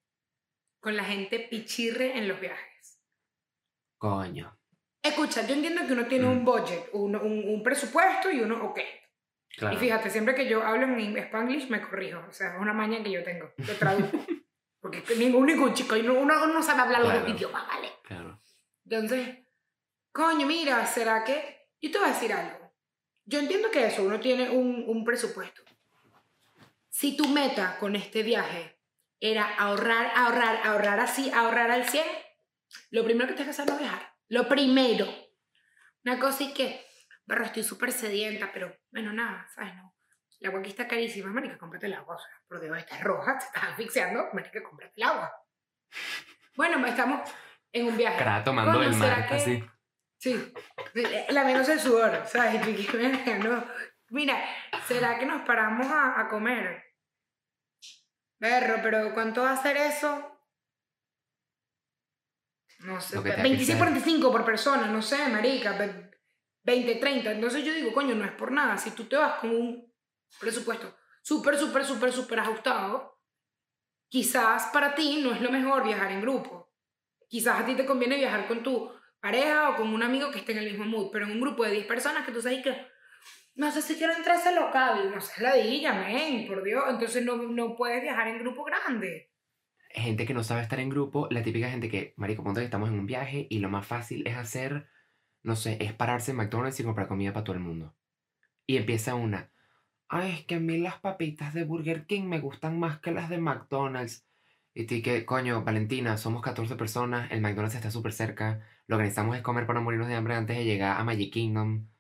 con 0.82 0.98
la 0.98 1.06
gente 1.06 1.39
pichirre 1.39 2.17
en 2.17 2.28
los 2.28 2.39
viajes. 2.41 3.00
Coño. 3.98 4.58
Escucha, 5.02 5.48
yo 5.48 5.54
entiendo 5.56 5.86
que 5.88 5.94
uno 5.94 6.06
tiene 6.08 6.28
un 6.28 6.41
Mm. 6.41 6.46
budget, 6.46 6.89
un, 6.94 7.15
un, 7.15 7.48
un 7.48 7.63
presupuesto 7.63 8.30
y 8.30 8.41
uno, 8.41 8.65
ok. 8.65 8.80
Claro. 9.58 9.76
Y 9.76 9.80
fíjate, 9.80 10.10
siempre 10.10 10.36
que 10.36 10.48
yo 10.48 10.62
hablo 10.63 10.86
en 10.86 11.17
Spanglish 11.17 11.70
me 11.70 11.82
corrijo. 11.82 12.20
O 12.28 12.32
sea, 12.34 12.54
es 12.56 12.60
una 12.62 12.74
maña 12.74 13.02
que 13.04 13.12
yo 13.12 13.24
tengo. 13.24 13.52
Lo 13.58 13.74
traduzco. 13.76 14.17
Porque 14.82 15.04
ningún, 15.17 15.46
ningún 15.46 15.74
chico, 15.74 15.96
uno, 15.96 16.48
no 16.48 16.63
sabe 16.63 16.82
hablar 16.82 17.02
los 17.02 17.13
dos 17.13 17.22
Claro. 17.24 17.38
idiomas, 17.38 17.67
¿vale? 17.67 17.89
Claro. 18.04 18.41
Entonces, 18.84 19.38
coño, 20.12 20.46
mira, 20.48 20.86
¿será 20.86 21.24
que...? 21.24 21.70
Yo 21.82 21.91
te 21.91 21.98
voy 22.00 22.10
a 22.10 22.13
decir 22.13 22.34
algo. 22.34 22.74
Yo 23.26 23.39
entiendo 23.39 23.70
que 23.72 23.86
eso, 23.86 24.04
uno 24.04 24.20
tiene 24.20 24.50
un, 24.50 24.84
un 24.88 25.04
presupuesto. 25.06 25.62
Si 26.89 27.15
tu 27.15 27.28
meta 27.28 27.78
con 27.80 27.96
este 27.96 28.24
viaje 28.24 28.80
era 29.22 29.46
ahorrar, 29.56 30.12
ahorrar, 30.16 30.60
ahorrar 30.68 31.00
así, 31.00 31.32
ahorrar 31.32 31.72
al 31.72 31.88
100, 31.88 32.04
lo 32.90 33.06
primero 33.06 33.28
que 33.30 33.36
tienes 33.36 33.56
que 33.56 33.62
hacer 33.62 33.74
es 33.74 33.80
no 33.80 33.88
viajar. 33.88 34.14
Lo 34.28 34.48
primero. 34.50 35.08
Una 36.04 36.20
cosa 36.20 36.44
es 36.44 36.54
que, 36.54 36.86
pero 37.26 37.46
estoy 37.46 37.64
súper 37.64 37.92
sedienta, 37.94 38.52
pero 38.52 38.76
bueno, 38.92 39.14
nada, 39.14 39.48
¿sabes? 39.56 39.74
No. 39.76 39.96
El 40.40 40.48
agua 40.48 40.60
aquí 40.62 40.70
está 40.72 40.88
carísima, 40.88 41.30
marica, 41.32 41.58
cómprate 41.58 41.86
el 41.86 41.94
agua. 41.94 42.16
O 42.16 42.20
sea, 42.20 42.30
por 42.48 42.60
Dios, 42.60 42.76
estás 42.78 43.02
roja, 43.04 43.38
te 43.38 43.46
estás 43.46 43.64
asfixiando, 43.66 44.28
marica, 44.34 44.62
cómprate 44.64 44.94
el 44.98 45.04
agua. 45.04 45.32
Bueno, 46.56 46.84
estamos 46.86 47.30
en 47.72 47.86
un 47.86 47.96
viaje. 47.96 48.18
Cara 48.18 48.44
tomando 48.44 48.82
el 48.82 48.94
¿será 48.94 49.18
mar, 49.18 49.28
que- 49.30 49.36
así. 49.36 49.64
Sí, 50.18 50.54
la 51.30 51.44
menos 51.44 51.68
el 51.70 51.80
sudor, 51.80 52.24
¿sabes? 52.28 52.62
No. 53.44 53.66
Mira, 54.10 54.44
¿será 54.88 55.18
que 55.18 55.26
nos 55.26 55.42
paramos 55.44 55.88
a, 55.88 56.20
a 56.20 56.28
comer? 56.28 56.91
Berro, 58.42 58.76
pero 58.84 59.14
¿cuánto 59.14 59.44
va 59.44 59.52
a 59.54 59.62
ser 59.62 59.78
eso? 59.78 60.12
No 62.80 63.00
sé, 63.00 63.16
Lo 63.16 63.24
que 63.24 63.32
te 63.32 63.42
26, 63.44 63.78
apetece. 63.78 63.78
45 63.78 64.32
por 64.32 64.44
persona, 64.44 64.88
no 64.88 65.02
sé, 65.02 65.28
marica, 65.30 65.78
ve- 65.78 66.12
20, 66.64 66.96
30. 66.96 67.32
Entonces 67.32 67.64
yo 67.64 67.74
digo, 67.74 67.94
coño, 67.94 68.16
no 68.16 68.26
es 68.26 68.32
por 68.32 68.52
nada. 68.52 68.78
Si 68.78 68.92
tú 68.92 69.06
te 69.06 69.16
vas 69.16 69.40
con 69.40 69.52
un 69.52 69.94
presupuesto 70.40 70.96
súper, 71.22 71.58
súper, 71.58 71.86
súper, 71.86 72.12
súper 72.12 72.40
ajustado, 72.40 73.20
quizás 74.10 74.68
para 74.74 74.96
ti 74.96 75.22
no 75.24 75.32
es 75.34 75.42
lo 75.42 75.52
mejor 75.52 75.84
viajar 75.84 76.12
en 76.12 76.22
grupo. 76.22 76.74
Quizás 77.28 77.62
a 77.62 77.66
ti 77.66 77.76
te 77.76 77.86
conviene 77.86 78.18
viajar 78.18 78.48
con 78.48 78.64
tu 78.64 78.92
pareja 79.20 79.70
o 79.70 79.76
con 79.78 79.94
un 79.94 80.02
amigo 80.02 80.32
que 80.32 80.40
esté 80.40 80.54
en 80.54 80.60
el 80.60 80.72
mismo 80.72 80.86
mood, 80.86 81.12
pero 81.12 81.26
en 81.26 81.32
un 81.34 81.42
grupo 81.42 81.64
de 81.64 81.72
10 81.72 81.86
personas 81.86 82.26
que 82.26 82.32
tú 82.32 82.42
sabes 82.42 82.64
que 82.64 82.76
no 83.56 83.72
sé 83.72 83.82
si 83.82 83.96
quiero 83.96 84.14
entrar 84.14 84.38
a 84.38 84.40
ese 84.40 84.56
local, 84.56 85.12
no 85.14 85.22
sé, 85.22 85.42
la 85.42 85.56
dilla, 85.56 85.94
men, 85.94 86.48
por 86.48 86.64
Dios, 86.64 86.84
entonces 86.90 87.24
no, 87.26 87.36
no 87.38 87.76
puedes 87.76 88.02
viajar 88.02 88.28
en 88.28 88.40
grupo 88.40 88.64
grande. 88.64 89.32
Gente 89.90 90.26
que 90.26 90.34
no 90.34 90.44
sabe 90.44 90.62
estar 90.62 90.80
en 90.80 90.90
grupo, 90.90 91.28
la 91.32 91.44
típica 91.44 91.70
gente 91.70 91.90
que, 91.90 92.14
marico, 92.16 92.44
ponte 92.44 92.62
que 92.62 92.66
estamos 92.66 92.90
en 92.90 93.00
un 93.00 93.06
viaje 93.06 93.48
y 93.50 93.60
lo 93.60 93.70
más 93.70 93.86
fácil 93.86 94.26
es 94.26 94.38
hacer, 94.38 94.88
no 95.44 95.56
sé, 95.56 95.78
es 95.82 95.94
pararse 95.94 96.32
en 96.32 96.38
McDonald's 96.38 96.80
y 96.80 96.84
comprar 96.84 97.08
comida 97.08 97.34
para 97.34 97.44
todo 97.44 97.56
el 97.56 97.62
mundo. 97.62 97.96
Y 98.66 98.78
empieza 98.78 99.16
una, 99.16 99.52
ay, 100.08 100.32
es 100.32 100.46
que 100.46 100.56
a 100.56 100.60
mí 100.60 100.78
las 100.78 101.00
papitas 101.00 101.54
de 101.54 101.66
Burger 101.66 102.06
King 102.06 102.24
me 102.24 102.40
gustan 102.40 102.80
más 102.80 103.00
que 103.00 103.12
las 103.12 103.30
de 103.30 103.40
McDonald's. 103.40 104.26
Y 104.74 104.86
ti 104.86 105.02
que, 105.02 105.26
coño, 105.26 105.64
Valentina, 105.64 106.18
somos 106.18 106.42
14 106.42 106.76
personas, 106.78 107.30
el 107.32 107.42
McDonald's 107.42 107.76
está 107.76 107.92
súper 107.92 108.14
cerca, 108.14 108.62
lo 108.88 108.98
que 108.98 109.04
necesitamos 109.04 109.36
es 109.36 109.42
comer 109.42 109.66
para 109.66 109.80
no 109.80 109.84
morirnos 109.84 110.08
de 110.08 110.16
hambre 110.16 110.36
antes 110.36 110.58
de 110.58 110.66
llegar 110.66 111.00
a 111.00 111.04
Magic 111.04 111.34
Kingdom. 111.34 111.91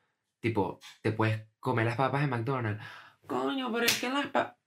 Tipo, 0.41 0.79
te 1.01 1.13
puedes 1.13 1.47
comer 1.59 1.85
las 1.85 1.95
papas 1.95 2.21
de 2.21 2.27
McDonald's. 2.27 2.83
Coño, 3.25 3.71
pero 3.71 3.85
es 3.85 3.99
que 3.99 4.09
las 4.09 4.27
papas... 4.27 4.57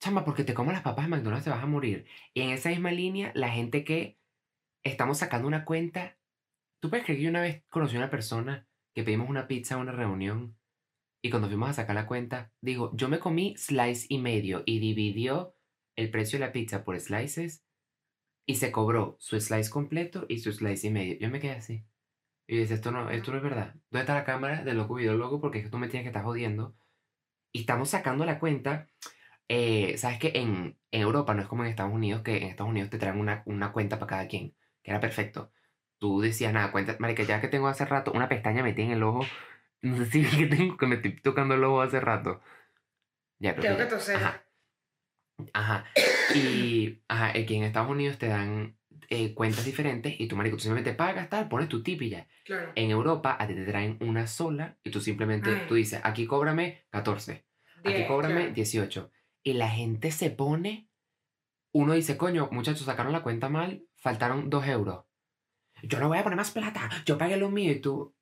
Chamba, 0.00 0.24
porque 0.24 0.44
te 0.44 0.52
comes 0.52 0.74
las 0.74 0.82
papas 0.82 1.06
de 1.06 1.10
McDonald's 1.10 1.44
te 1.44 1.50
vas 1.50 1.62
a 1.62 1.66
morir. 1.66 2.06
Y 2.34 2.42
en 2.42 2.50
esa 2.50 2.68
misma 2.68 2.90
línea, 2.90 3.32
la 3.34 3.48
gente 3.48 3.84
que 3.84 4.18
estamos 4.82 5.18
sacando 5.18 5.48
una 5.48 5.64
cuenta... 5.64 6.18
¿Tú 6.80 6.90
puedes 6.90 7.06
creer 7.06 7.18
que 7.18 7.24
yo 7.24 7.30
una 7.30 7.40
vez 7.40 7.64
conocí 7.70 7.96
a 7.96 8.00
una 8.00 8.10
persona 8.10 8.68
que 8.94 9.02
pedimos 9.02 9.30
una 9.30 9.48
pizza 9.48 9.76
a 9.76 9.78
una 9.78 9.92
reunión 9.92 10.58
y 11.22 11.30
cuando 11.30 11.48
fuimos 11.48 11.70
a 11.70 11.74
sacar 11.74 11.96
la 11.96 12.06
cuenta, 12.06 12.52
digo, 12.60 12.92
yo 12.94 13.08
me 13.08 13.18
comí 13.18 13.56
slice 13.56 14.06
y 14.08 14.18
medio 14.18 14.62
y 14.64 14.78
dividió 14.78 15.56
el 15.96 16.10
precio 16.10 16.38
de 16.38 16.46
la 16.46 16.52
pizza 16.52 16.84
por 16.84 17.00
slices 17.00 17.64
y 18.46 18.56
se 18.56 18.70
cobró 18.70 19.16
su 19.18 19.40
slice 19.40 19.70
completo 19.70 20.26
y 20.28 20.38
su 20.38 20.52
slice 20.52 20.86
y 20.86 20.90
medio. 20.90 21.18
Yo 21.18 21.28
me 21.30 21.40
quedé 21.40 21.52
así. 21.52 21.84
Y 22.46 22.58
dice, 22.58 22.74
esto 22.74 22.90
no, 22.92 23.10
esto 23.10 23.30
no 23.32 23.38
es 23.38 23.42
verdad. 23.42 23.74
¿Dónde 23.90 24.00
está 24.00 24.14
la 24.14 24.24
cámara 24.24 24.62
de 24.62 24.74
loco 24.74 24.94
video 24.94 25.14
loco? 25.16 25.40
Porque 25.40 25.58
es 25.58 25.64
que 25.64 25.70
tú 25.70 25.78
me 25.78 25.88
tienes 25.88 26.04
que 26.04 26.08
estar 26.10 26.24
jodiendo. 26.24 26.76
Y 27.52 27.60
estamos 27.60 27.90
sacando 27.90 28.24
la 28.26 28.38
cuenta. 28.38 28.88
eh, 29.48 29.98
Sabes 29.98 30.18
que 30.18 30.32
en, 30.36 30.78
en 30.92 31.02
Europa 31.02 31.34
no 31.34 31.42
es 31.42 31.48
como 31.48 31.64
en 31.64 31.70
Estados 31.70 31.92
Unidos, 31.94 32.22
que 32.22 32.38
en 32.38 32.44
Estados 32.44 32.70
Unidos 32.70 32.90
te 32.90 32.98
traen 32.98 33.20
una, 33.20 33.42
una 33.46 33.72
cuenta 33.72 33.98
para 33.98 34.10
cada 34.10 34.28
quien, 34.28 34.54
que 34.82 34.90
era 34.92 35.00
perfecto. 35.00 35.52
Tú 35.98 36.20
decías, 36.20 36.52
nada, 36.52 36.72
cuenta, 36.72 36.96
marica, 37.00 37.22
ya 37.24 37.40
que 37.40 37.48
tengo 37.48 37.68
hace 37.68 37.84
rato 37.86 38.12
una 38.12 38.28
pestaña 38.28 38.62
metida 38.62 38.86
en 38.86 38.92
el 38.92 39.02
ojo, 39.04 39.22
no 39.82 39.96
sé 39.98 40.06
si 40.06 40.20
es 40.22 40.36
que 40.36 40.46
tengo 40.46 40.76
que 40.76 40.86
me 40.86 40.96
estoy 40.96 41.20
tocando 41.20 41.54
el 41.54 41.64
ojo 41.64 41.82
hace 41.82 42.00
rato. 42.00 42.40
Ya, 43.38 43.54
creo 43.54 43.62
Tengo 43.64 43.78
que 43.78 43.84
que 43.84 43.90
toser. 43.90 44.16
Ajá. 44.16 44.42
Ajá. 45.52 45.84
Y 46.34 47.02
ajá, 47.08 47.28
aquí 47.38 47.56
en 47.56 47.64
Estados 47.64 47.90
Unidos 47.90 48.18
te 48.18 48.28
dan 48.28 48.76
eh, 49.08 49.34
cuentas 49.34 49.64
diferentes 49.64 50.18
y 50.18 50.26
tú, 50.26 50.36
marico, 50.36 50.56
tú 50.56 50.62
simplemente 50.62 50.94
pagas, 50.94 51.28
tal, 51.28 51.48
pones 51.48 51.68
tu 51.68 51.82
tip 51.82 52.02
y 52.02 52.10
ya. 52.10 52.28
Claro. 52.44 52.72
En 52.74 52.90
Europa 52.90 53.36
a 53.38 53.46
ti 53.46 53.54
te 53.54 53.64
traen 53.64 53.98
una 54.00 54.26
sola 54.26 54.78
y 54.82 54.90
tú 54.90 55.00
simplemente, 55.00 55.50
Ay. 55.50 55.66
tú 55.68 55.74
dices, 55.74 56.00
aquí 56.02 56.26
cóbrame 56.26 56.86
14, 56.90 57.46
aquí 57.84 58.06
cóbrame 58.06 58.34
claro. 58.34 58.52
18. 58.54 59.10
Y 59.42 59.52
la 59.54 59.68
gente 59.68 60.10
se 60.10 60.30
pone, 60.30 60.88
uno 61.72 61.94
dice, 61.94 62.16
coño, 62.16 62.48
muchachos, 62.50 62.86
sacaron 62.86 63.12
la 63.12 63.22
cuenta 63.22 63.48
mal, 63.48 63.84
faltaron 63.96 64.50
2 64.50 64.66
euros. 64.66 65.04
Yo 65.82 66.00
no 66.00 66.08
voy 66.08 66.18
a 66.18 66.22
poner 66.22 66.36
más 66.36 66.50
plata, 66.50 66.90
yo 67.04 67.18
pagué 67.18 67.36
lo 67.36 67.50
mío 67.50 67.72
y 67.72 67.80
tú 67.80 68.14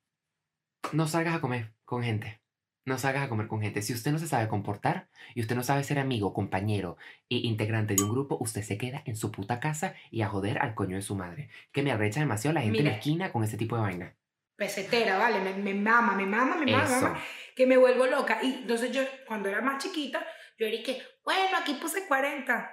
no 0.91 1.07
salgas 1.07 1.35
a 1.35 1.41
comer 1.41 1.73
con 1.83 2.03
gente. 2.03 2.41
No 2.85 2.99
salgas 2.99 3.23
a 3.23 3.29
comer 3.29 3.47
con 3.47 3.61
gente. 3.61 3.81
Si 3.81 3.93
usted 3.93 4.11
no 4.11 4.19
se 4.19 4.27
sabe 4.27 4.47
comportar 4.47 5.09
y 5.33 5.41
usted 5.41 5.55
no 5.55 5.63
sabe 5.63 5.83
ser 5.83 5.97
amigo, 5.97 6.33
compañero 6.33 6.97
e 7.29 7.37
integrante 7.37 7.95
de 7.95 8.03
un 8.03 8.11
grupo, 8.11 8.37
usted 8.39 8.61
se 8.61 8.77
queda 8.77 9.01
en 9.05 9.15
su 9.15 9.31
puta 9.31 9.59
casa 9.59 9.95
y 10.11 10.21
a 10.21 10.27
joder 10.27 10.59
al 10.59 10.75
coño 10.75 10.95
de 10.95 11.01
su 11.01 11.15
madre. 11.15 11.49
Que 11.71 11.81
me 11.81 11.91
arrecha 11.91 12.19
demasiado 12.19 12.53
la 12.53 12.61
gente 12.61 12.79
en 12.79 12.85
la 12.85 12.91
esquina 12.91 13.31
con 13.31 13.43
ese 13.43 13.57
tipo 13.57 13.75
de 13.75 13.81
vaina. 13.81 14.15
Pesetera, 14.55 15.17
¿vale? 15.17 15.41
Me, 15.41 15.53
me 15.55 15.73
mama, 15.73 16.13
me 16.13 16.27
mama, 16.27 16.55
me 16.55 16.71
mama, 16.71 16.83
me 16.83 16.95
Eso. 16.95 17.01
mama, 17.07 17.23
que 17.55 17.65
me 17.65 17.75
vuelvo 17.75 18.05
loca. 18.05 18.39
Y 18.43 18.53
entonces 18.53 18.91
yo, 18.91 19.01
cuando 19.25 19.49
era 19.49 19.61
más 19.61 19.83
chiquita, 19.83 20.25
yo 20.59 20.67
era 20.67 20.75
y 20.75 20.83
que, 20.83 21.01
bueno, 21.23 21.57
aquí 21.57 21.73
puse 21.73 22.07
40. 22.07 22.71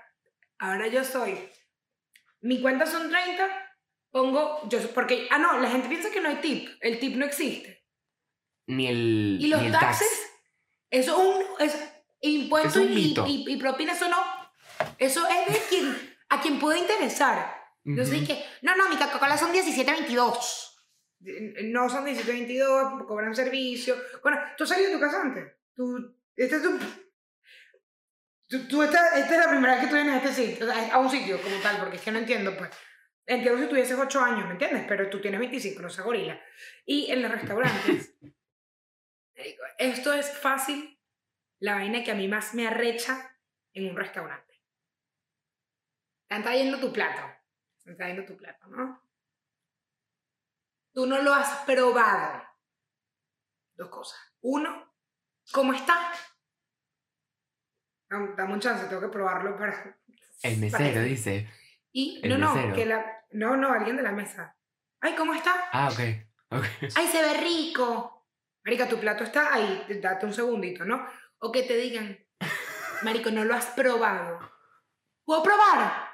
Ahora 0.58 0.88
yo 0.88 1.02
soy, 1.04 1.38
mi 2.42 2.60
cuenta 2.60 2.86
son 2.86 3.08
30, 3.08 3.48
pongo, 4.10 4.68
yo, 4.68 4.78
porque, 4.94 5.26
ah, 5.30 5.38
no, 5.38 5.58
la 5.58 5.70
gente 5.70 5.88
piensa 5.88 6.10
que 6.10 6.20
no 6.20 6.28
hay 6.28 6.36
tip, 6.36 6.68
el 6.80 6.98
tip 6.98 7.16
no 7.16 7.24
existe. 7.24 7.81
Ni 8.66 8.86
el, 8.88 9.38
Y 9.40 9.48
los 9.48 9.60
ni 9.60 9.66
el 9.66 9.72
tax. 9.72 9.98
taxes, 9.98 10.30
eso 10.90 11.12
es 11.12 11.18
un, 11.26 11.44
es 11.66 11.92
impuesto 12.20 12.68
Es 12.80 12.86
un 12.86 12.92
y, 12.92 13.14
y, 13.26 13.52
y 13.52 13.56
propina, 13.56 13.92
eso 13.92 14.08
no, 14.08 14.16
eso 14.98 15.26
es 15.28 15.52
de 15.52 15.60
quien, 15.68 16.16
a 16.28 16.40
quien 16.40 16.58
puede 16.58 16.78
interesar. 16.78 17.60
Yo 17.84 18.04
sé 18.04 18.18
Ujú. 18.18 18.26
que, 18.26 18.44
no, 18.62 18.76
no, 18.76 18.88
mi 18.88 18.96
Coca-Cola 18.96 19.36
son 19.36 19.52
17.22. 19.52 20.68
No 21.70 21.88
son 21.88 22.06
17.22, 22.06 23.06
cobran 23.06 23.34
servicio. 23.34 23.96
Bueno, 24.22 24.38
¿tú 24.56 24.66
salido 24.66 24.88
de 24.90 24.94
tu 24.96 25.00
casa 25.00 25.20
antes? 25.22 25.52
Tú, 25.74 26.16
este 26.36 26.56
es 26.56 26.62
tu... 26.62 26.78
Tú, 28.48 28.68
tú 28.68 28.82
esta, 28.82 29.18
esta 29.18 29.34
es 29.34 29.40
la 29.40 29.50
primera 29.50 29.74
vez 29.74 29.82
que 29.84 29.88
tú 29.88 29.94
vienes 29.94 30.14
a 30.14 30.16
este 30.28 30.32
sitio, 30.46 30.66
a 30.92 30.98
un 30.98 31.10
sitio 31.10 31.40
como 31.40 31.56
tal, 31.56 31.78
porque 31.78 31.96
es 31.96 32.02
que 32.02 32.10
no 32.12 32.18
entiendo, 32.18 32.56
pues. 32.56 32.70
Entiendo 33.24 33.60
si 33.62 33.68
tuvieses 33.68 33.98
8 33.98 34.20
años, 34.20 34.46
¿me 34.46 34.52
entiendes? 34.52 34.84
Pero 34.86 35.08
tú 35.08 35.20
tienes 35.20 35.40
25, 35.40 35.80
no 35.80 35.88
seas 35.88 36.04
gorila. 36.04 36.38
Y 36.84 37.10
en 37.10 37.22
los 37.22 37.30
restaurantes, 37.30 38.14
esto 39.78 40.12
es 40.12 40.38
fácil, 40.38 40.98
la 41.60 41.74
vaina 41.74 42.02
que 42.04 42.10
a 42.10 42.14
mí 42.14 42.28
más 42.28 42.54
me 42.54 42.66
arrecha 42.66 43.36
en 43.72 43.90
un 43.90 43.96
restaurante. 43.96 44.60
Están 46.24 46.42
trayendo 46.42 46.78
tu 46.80 46.92
plato. 46.92 47.22
Están 47.78 47.96
trayendo 47.96 48.24
tu 48.24 48.36
plato, 48.36 48.66
¿no? 48.68 49.02
Tú 50.94 51.06
no 51.06 51.20
lo 51.22 51.32
has 51.34 51.64
probado. 51.64 52.42
Dos 53.74 53.88
cosas. 53.88 54.18
Uno, 54.42 54.94
¿cómo 55.52 55.72
está? 55.72 56.12
Dam- 58.10 58.34
Dame 58.36 58.52
un 58.54 58.60
chance, 58.60 58.86
tengo 58.86 59.00
que 59.00 59.08
probarlo 59.08 59.56
para... 59.58 59.72
El 60.42 60.70
para- 60.70 60.84
mesero 60.84 61.02
dice. 61.02 61.48
Y 61.92 62.20
no, 62.28 62.38
no, 62.38 62.54
mesero. 62.54 62.74
que 62.74 62.86
la... 62.86 63.24
No, 63.32 63.56
no, 63.56 63.72
alguien 63.72 63.96
de 63.96 64.02
la 64.02 64.12
mesa. 64.12 64.56
Ay, 65.00 65.14
¿cómo 65.16 65.34
está? 65.34 65.68
Ah, 65.72 65.88
ok. 65.90 66.00
ok. 66.50 66.64
¡Ay, 66.96 67.06
se 67.08 67.22
ve 67.22 67.34
rico! 67.40 68.21
Marica, 68.64 68.88
tu 68.88 68.98
plato 68.98 69.24
está 69.24 69.52
ahí, 69.54 69.84
date 70.00 70.26
un 70.26 70.32
segundito, 70.32 70.84
¿no? 70.84 71.04
O 71.38 71.50
que 71.50 71.62
te 71.62 71.76
digan, 71.76 72.18
Marico, 73.02 73.30
no 73.30 73.44
lo 73.44 73.54
has 73.54 73.66
probado. 73.66 74.38
¿Puedo 75.24 75.42
probar? 75.42 76.10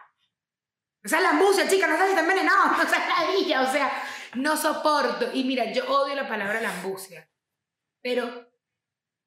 O 1.05 1.09
sea, 1.09 1.21
la 1.21 1.31
ambucia, 1.31 1.69
chica, 1.69 1.87
no 1.87 1.97
si 1.97 2.11
está 2.11 2.21
envenenado, 2.21 2.69
no 2.77 3.63
o 3.63 3.73
sea, 3.73 4.03
no 4.35 4.57
soporto. 4.57 5.31
Y 5.33 5.45
mira, 5.45 5.73
yo 5.73 5.87
odio 5.89 6.15
la 6.15 6.29
palabra 6.29 6.61
lambucia, 6.61 7.31
pero 8.03 8.51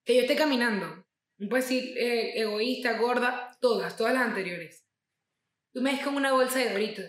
que 0.04 0.16
yo 0.16 0.22
esté 0.22 0.36
caminando, 0.36 1.06
no 1.38 1.50
puedo 1.50 1.64
decir 1.64 1.98
eh, 1.98 2.40
egoísta, 2.40 2.98
gorda, 2.98 3.58
todas, 3.60 3.96
todas 3.96 4.14
las 4.14 4.24
anteriores. 4.24 4.86
Tú 5.74 5.82
me 5.82 5.94
ves 5.94 6.04
con 6.04 6.16
una 6.16 6.34
bolsa 6.34 6.60
de 6.60 6.72
doritos. 6.72 7.06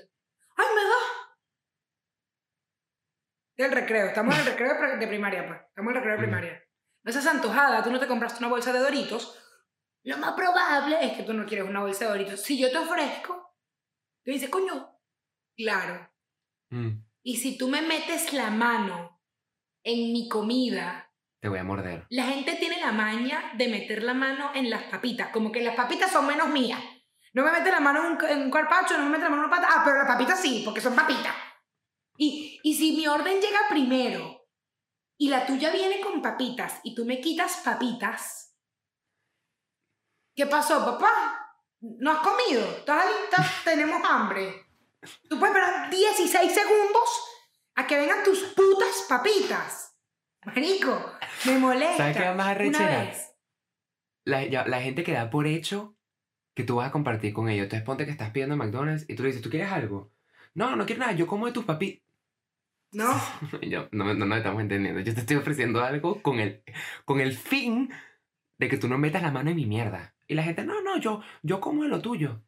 ¡Ay, 0.56 0.66
me 0.74 0.82
da! 0.82 1.11
Del 3.56 3.70
recreo, 3.72 4.06
estamos 4.06 4.34
en 4.34 4.40
el 4.40 4.46
recreo 4.52 4.68
de 4.74 4.78
pri- 4.78 4.98
de 4.98 5.06
primaria, 5.06 5.46
pues. 5.46 5.60
Estamos 5.68 5.90
en 5.90 5.96
el 5.96 6.02
recreo 6.02 6.16
de 6.16 6.22
primaria. 6.22 6.64
No 7.04 7.12
seas 7.12 7.26
antojada, 7.26 7.82
tú 7.82 7.90
no 7.90 7.98
te 8.00 8.06
compraste 8.06 8.38
una 8.38 8.48
bolsa 8.48 8.72
de 8.72 8.78
doritos. 8.78 9.38
Lo 10.04 10.18
más 10.18 10.32
probable 10.32 10.98
es 11.04 11.12
que 11.16 11.22
tú 11.22 11.32
no 11.32 11.46
quieres 11.46 11.68
una 11.68 11.80
bolsa 11.80 12.04
de 12.04 12.10
doritos. 12.10 12.40
Si 12.40 12.58
yo 12.58 12.70
te 12.70 12.78
ofrezco, 12.78 13.54
tú 14.24 14.30
dices, 14.30 14.48
coño, 14.50 14.98
claro. 15.56 16.10
Mm, 16.70 17.02
Y 17.24 17.36
si 17.36 17.58
tú 17.58 17.68
me 17.68 17.82
metes 17.82 18.32
la 18.32 18.50
mano 18.50 19.20
en 19.84 20.12
mi 20.12 20.28
comida, 20.28 21.12
te 21.40 21.48
voy 21.48 21.58
a 21.58 21.64
morder. 21.64 22.06
la 22.10 22.24
gente 22.26 22.54
tiene 22.54 22.80
la 22.80 22.92
maña 22.92 23.52
de 23.54 23.68
meter 23.68 24.02
la 24.04 24.14
mano 24.14 24.52
en 24.54 24.70
las 24.70 24.84
papitas, 24.84 25.28
como 25.28 25.50
que 25.52 25.60
las 25.62 25.74
papitas 25.74 26.10
son 26.10 26.26
menos 26.26 26.48
mías. 26.48 26.80
No 27.34 27.44
me 27.44 27.50
mete 27.52 27.70
la 27.70 27.80
mano 27.80 28.04
en 28.06 28.12
un, 28.12 28.24
en 28.30 28.42
un 28.42 28.50
carpacho, 28.50 28.96
no 28.96 29.04
me 29.04 29.10
mete 29.10 29.24
la 29.24 29.30
mano 29.30 29.42
en 29.44 29.48
una 29.48 29.56
pata. 29.56 29.68
Ah, 29.70 29.82
pero 29.84 29.98
las 29.98 30.06
papitas 30.06 30.40
sí, 30.40 30.62
porque 30.64 30.80
son 30.80 30.94
papitas. 30.94 31.34
Y, 32.16 32.60
y 32.62 32.74
si 32.74 32.92
mi 32.92 33.06
orden 33.06 33.40
llega 33.40 33.60
primero 33.68 34.46
y 35.18 35.28
la 35.28 35.46
tuya 35.46 35.70
viene 35.70 36.00
con 36.00 36.20
papitas 36.22 36.80
y 36.84 36.94
tú 36.94 37.04
me 37.04 37.20
quitas 37.20 37.62
papitas, 37.64 38.54
¿qué 40.34 40.46
pasó, 40.46 40.84
papá? 40.84 41.10
¿No 41.80 42.12
has 42.12 42.18
comido? 42.18 42.62
¿Estás 42.78 43.04
lista? 43.06 43.44
Tenemos 43.64 44.02
hambre. 44.08 44.66
Tú 45.28 45.38
puedes 45.38 45.56
esperar 45.56 45.90
16 45.90 46.52
segundos 46.52 47.24
a 47.74 47.86
que 47.86 47.96
vengan 47.98 48.22
tus 48.22 48.38
putas 48.54 49.04
papitas. 49.08 49.96
Marico, 50.44 51.12
me 51.46 51.58
molesta. 51.58 51.96
¿Sabes 51.96 52.16
qué 52.16 52.30
más 52.34 52.46
arrechera? 52.48 53.12
La, 54.24 54.44
ya- 54.46 54.66
la 54.66 54.80
gente 54.80 55.02
que 55.02 55.12
da 55.12 55.30
por 55.30 55.46
hecho 55.46 55.96
que 56.54 56.62
tú 56.64 56.76
vas 56.76 56.88
a 56.88 56.92
compartir 56.92 57.32
con 57.32 57.48
ellos. 57.48 57.64
Entonces 57.64 57.84
ponte 57.86 58.04
que 58.04 58.10
estás 58.12 58.30
pidiendo 58.30 58.56
McDonald's 58.56 59.06
y 59.08 59.14
tú 59.16 59.22
le 59.22 59.28
dices, 59.30 59.42
¿tú 59.42 59.50
quieres 59.50 59.72
algo? 59.72 60.11
No, 60.54 60.76
no 60.76 60.84
quiero 60.86 61.00
nada, 61.00 61.12
yo 61.12 61.26
como 61.26 61.46
de 61.46 61.52
tus 61.52 61.64
papi. 61.64 62.02
¿No? 62.92 63.10
Yo, 63.62 63.88
no, 63.92 64.12
no 64.12 64.26
nos 64.26 64.36
estamos 64.36 64.60
entendiendo. 64.60 65.00
Yo 65.00 65.14
te 65.14 65.20
estoy 65.20 65.36
ofreciendo 65.36 65.82
algo 65.82 66.20
con 66.20 66.40
el, 66.40 66.62
con 67.06 67.20
el 67.20 67.32
fin 67.32 67.90
de 68.58 68.68
que 68.68 68.76
tú 68.76 68.86
no 68.86 68.98
metas 68.98 69.22
la 69.22 69.30
mano 69.30 69.48
en 69.48 69.56
mi 69.56 69.64
mierda. 69.64 70.14
Y 70.28 70.34
la 70.34 70.42
gente, 70.42 70.62
no, 70.64 70.82
no, 70.82 70.98
yo, 70.98 71.22
yo 71.42 71.58
como 71.58 71.84
de 71.84 71.88
lo 71.88 72.02
tuyo. 72.02 72.42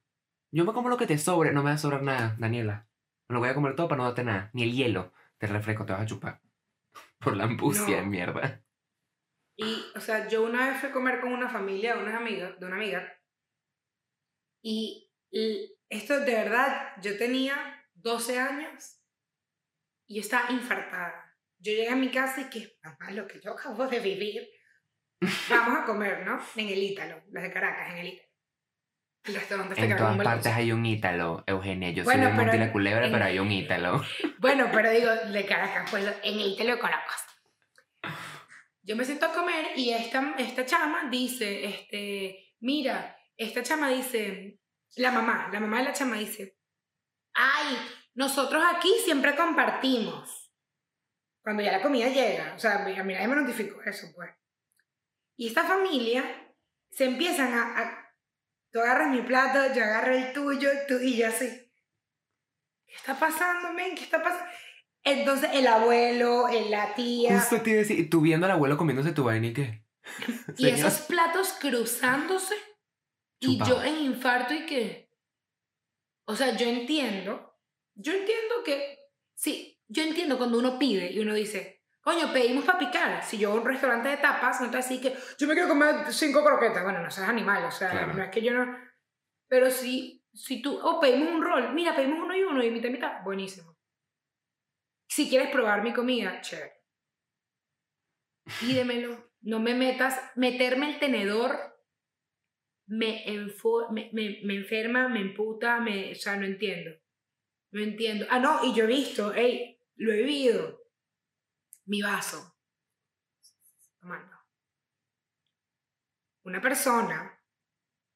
Yo 0.53 0.67
me 0.67 0.75
como 0.75 0.91
lo 0.91 0.99
que 0.99 1.07
te 1.07 1.17
sobre, 1.17 1.53
no 1.53 1.63
me 1.63 1.71
va 1.71 1.77
a 1.77 1.79
sobrar 1.79 2.03
nada, 2.03 2.37
Daniela. 2.39 2.87
Me 3.29 3.35
lo 3.35 3.41
voy 3.41 3.49
a 3.49 3.55
comer 3.55 3.75
todo 3.75 3.89
para 3.89 3.99
no 3.99 4.05
darte 4.05 4.23
nada. 4.23 4.51
Ni 4.53 4.65
el 4.65 4.73
hielo 4.75 5.15
del 5.41 5.49
refresco 5.51 5.87
te 5.87 5.93
vas 5.93 6.03
a 6.03 6.07
chupar. 6.07 6.43
Por 7.21 7.37
la 7.37 7.45
ambucia 7.45 7.97
de 7.97 8.03
No. 8.03 8.11
mierda. 8.11 8.63
Y, 9.57 9.83
o 9.97 10.01
sea, 10.01 10.29
yo 10.29 10.45
una 10.45 10.69
vez 10.69 10.79
fui 10.81 10.91
a 10.91 10.93
comer 10.93 11.21
con 11.21 11.33
una 11.33 11.49
familia, 11.49 11.97
unas 11.97 12.15
amigas, 12.17 12.61
de 12.61 12.67
una 12.67 12.77
amiga, 12.77 13.17
y 14.63 15.11
l- 15.31 15.69
esto 15.89 16.21
de 16.21 16.33
verdad, 16.33 16.93
yo 17.03 17.17
tenía 17.17 17.55
12 18.05 18.39
años 18.39 19.01
y 20.07 20.17
yo 20.17 20.21
estaba 20.21 20.51
infartada. 20.53 21.35
Yo 21.59 21.73
llegué 21.73 21.89
a 21.89 21.97
mi 21.97 22.11
casa 22.11 22.43
y 22.43 22.51
que, 22.51 22.77
mamá, 22.83 23.11
lo 23.13 23.27
que 23.27 23.41
yo 23.41 23.53
acabo 23.53 23.87
de 23.89 23.99
vivir, 23.99 24.47
vamos 25.51 25.81
a 25.81 25.85
comer, 25.85 26.25
¿no? 26.27 26.39
En 26.57 26.69
el 26.69 26.83
Ítalo, 26.83 27.23
las 27.33 27.43
de 27.43 27.51
Caracas, 27.51 27.93
en 27.93 27.99
el 27.99 28.07
Ítalo. 28.09 28.29
El 29.25 29.35
restaurante 29.37 29.73
este 29.75 29.87
En 29.87 29.97
todas 29.97 30.19
partes 30.19 30.53
hay 30.53 30.71
un 30.71 30.85
ítalo, 30.85 31.43
Eugenia. 31.47 31.91
Yo 31.93 32.05
Bueno, 32.05 32.25
soy 32.25 32.33
de 32.33 32.37
Monte 32.37 32.59
la 32.59 32.71
Culebra, 32.73 33.07
en- 33.07 33.13
pero 33.13 33.25
hay 33.25 33.39
un 33.39 33.51
ítalo. 33.51 34.05
Bueno, 34.39 34.69
pero 34.71 34.91
digo, 34.91 35.11
de 35.11 35.47
Caracas, 35.47 35.91
pues 35.91 36.05
en 36.23 36.39
el 36.39 36.49
Ítalo 36.53 36.73
de 36.75 36.79
Caracas. 36.79 37.25
Yo 38.83 38.97
me 38.97 39.07
siento 39.07 39.25
a 39.25 39.33
comer 39.33 39.69
y 39.77 39.95
esta, 39.95 40.35
esta 40.37 40.67
chama 40.67 41.09
dice, 41.11 41.65
este, 41.65 42.53
mira, 42.61 43.17
esta 43.39 43.63
chama 43.63 43.89
dice, 43.89 44.61
la 44.97 45.11
mamá, 45.11 45.49
la 45.51 45.59
mamá 45.61 45.79
de 45.79 45.85
la 45.85 45.93
chama 45.95 46.17
dice, 46.19 46.54
ay, 47.35 47.77
nosotros 48.15 48.63
aquí 48.75 48.93
siempre 49.05 49.35
compartimos. 49.37 50.51
Cuando 51.43 51.63
ya 51.63 51.73
la 51.73 51.83
comida 51.83 52.09
llega, 52.09 52.55
o 52.55 52.59
sea, 52.59 52.77
a 52.85 52.85
mí 53.05 53.13
nadie 53.15 53.29
me 53.29 53.37
notificó 53.37 53.83
eso, 53.83 54.07
pues. 54.15 54.31
Y 55.37 55.49
esta 55.49 55.65
familia 55.65 56.25
se 56.91 57.05
empiezan 57.05 57.53
a, 57.53 57.79
a- 57.81 58.15
tú 58.73 58.81
agarras 58.81 59.11
mi 59.11 59.21
plato, 59.23 59.75
yo 59.75 59.85
agarro 59.85 60.15
el 60.15 60.33
tuyo, 60.33 60.71
tú 60.89 60.95
y 61.01 61.17
yo 61.17 61.29
así. 61.29 61.49
¿Qué 62.87 62.95
está 62.95 63.19
pasando, 63.19 63.73
men? 63.73 63.95
¿Qué 63.95 64.05
está 64.05 64.23
pasando? 64.23 64.45
Entonces 65.03 65.51
el 65.53 65.67
abuelo, 65.67 66.49
el- 66.49 66.71
la 66.71 66.95
tía, 66.95 67.39
Justo 67.39 67.61
te 67.61 67.71
iba 67.71 67.79
a 67.79 67.83
decir, 67.83 68.09
tú 68.09 68.21
viendo 68.23 68.47
al 68.47 68.53
abuelo 68.53 68.79
comiéndose 68.79 69.13
tu 69.13 69.25
vaina 69.25 69.49
y 69.49 69.53
qué. 69.53 69.85
y 70.57 70.69
esos 70.69 71.01
platos 71.03 71.53
cruzándose, 71.61 72.55
y 73.41 73.59
yo 73.65 73.83
en 73.83 73.97
infarto 73.99 74.55
y 74.55 74.65
que... 74.65 75.04
O 76.27 76.35
sea, 76.37 76.57
yo 76.57 76.67
entiendo, 76.67 77.59
yo 77.95 78.13
entiendo 78.13 78.63
que, 78.65 78.99
sí, 79.35 79.81
yo 79.89 80.03
entiendo 80.03 80.39
cuando 80.39 80.59
uno 80.59 80.79
pide 80.79 81.13
y 81.13 81.19
uno 81.21 81.35
dice, 81.35 81.83
coño, 82.01 82.33
pedimos 82.33 82.65
para 82.65 82.79
picar. 82.79 83.23
Si 83.25 83.39
yo 83.39 83.51
voy 83.51 83.59
a 83.59 83.61
un 83.63 83.67
restaurante 83.69 84.09
de 84.09 84.17
tapas, 84.17 84.61
no 84.61 84.71
te 84.71 84.79
así 84.79 85.01
que 85.01 85.15
yo 85.39 85.47
me 85.47 85.55
quiero 85.55 85.69
comer 85.69 86.13
cinco 86.13 86.43
croquetas. 86.45 86.83
Bueno, 86.83 87.01
no 87.01 87.11
seas 87.11 87.29
animal, 87.29 87.65
o 87.65 87.71
sea, 87.71 87.91
Claro. 87.91 88.15
no 88.15 88.23
es 88.23 88.31
que 88.31 88.43
yo 88.43 88.53
no... 88.53 88.79
Pero 89.49 89.71
si, 89.71 90.25
si 90.33 90.63
tú, 90.63 90.81
oh, 90.83 90.99
pedimos 90.99 91.31
un 91.31 91.43
rol, 91.43 91.73
mira, 91.75 91.95
pedimos 91.95 92.21
uno 92.21 92.35
y 92.35 92.43
uno 92.43 92.65
y 92.65 92.71
mitad 92.71 92.89
y 92.89 92.93
mitad, 92.93 93.23
buenísimo. 93.23 93.77
Si 95.07 95.29
quieres 95.29 95.51
probar 95.51 95.83
mi 95.83 95.93
comida, 95.93 96.41
chévere. 96.41 96.83
Pídemelo, 98.61 99.31
no 99.43 99.61
me 99.61 99.75
metas, 99.75 100.21
meterme 100.35 100.91
el 100.95 100.99
tenedor 100.99 101.74
me, 102.87 103.25
enfo- 103.27 103.91
me, 103.91 104.11
me, 104.13 104.41
me 104.45 104.57
enferma, 104.57 105.09
me 105.09 105.21
emputa, 105.21 105.81
me, 105.81 106.13
o 106.13 106.15
sea, 106.15 106.37
no 106.37 106.45
entiendo. 106.45 106.91
No 107.71 107.83
entiendo. 107.83 108.27
Ah, 108.31 108.39
no, 108.39 108.65
y 108.65 108.75
yo 108.75 108.85
he 108.85 108.89
visto, 108.89 109.33
hey, 109.35 109.81
lo 109.97 110.13
he 110.13 110.19
vivido. 110.19 110.83
Mi 111.87 112.03
vaso. 112.03 112.57
Tomando. 114.01 114.37
Una 116.45 116.61
persona 116.61 117.43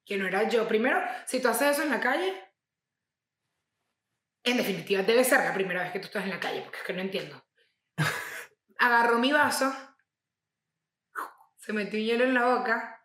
que 0.05 0.17
no 0.17 0.27
era 0.27 0.49
yo. 0.49 0.69
Primero, 0.69 1.01
si 1.27 1.41
tú 1.41 1.49
haces 1.49 1.73
eso 1.73 1.83
en 1.83 1.91
la 1.91 2.01
calle, 2.01 2.35
en 4.45 4.57
definitiva 4.57 5.03
debe 5.03 5.25
ser 5.25 5.41
la 5.41 5.55
primera 5.55 5.83
vez 5.83 5.93
que 5.93 5.99
tú 6.01 6.07
estás 6.07 6.25
en 6.25 6.31
la 6.31 6.41
calle, 6.41 6.63
porque 6.63 6.79
es 6.79 6.85
que 6.85 6.93
no 6.93 7.01
entiendo. 7.01 7.45
Agarró 8.79 9.19
mi 9.19 9.33
vaso, 9.33 9.73
se 11.57 11.73
metió 11.73 11.99
hielo 11.99 12.25
en 12.25 12.35
la 12.35 12.55
boca 12.57 12.98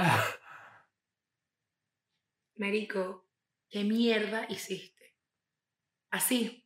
Ah, 0.00 0.24
Marico, 2.54 3.28
¿qué 3.68 3.82
mierda 3.82 4.46
hiciste? 4.48 5.16
Así. 6.12 6.64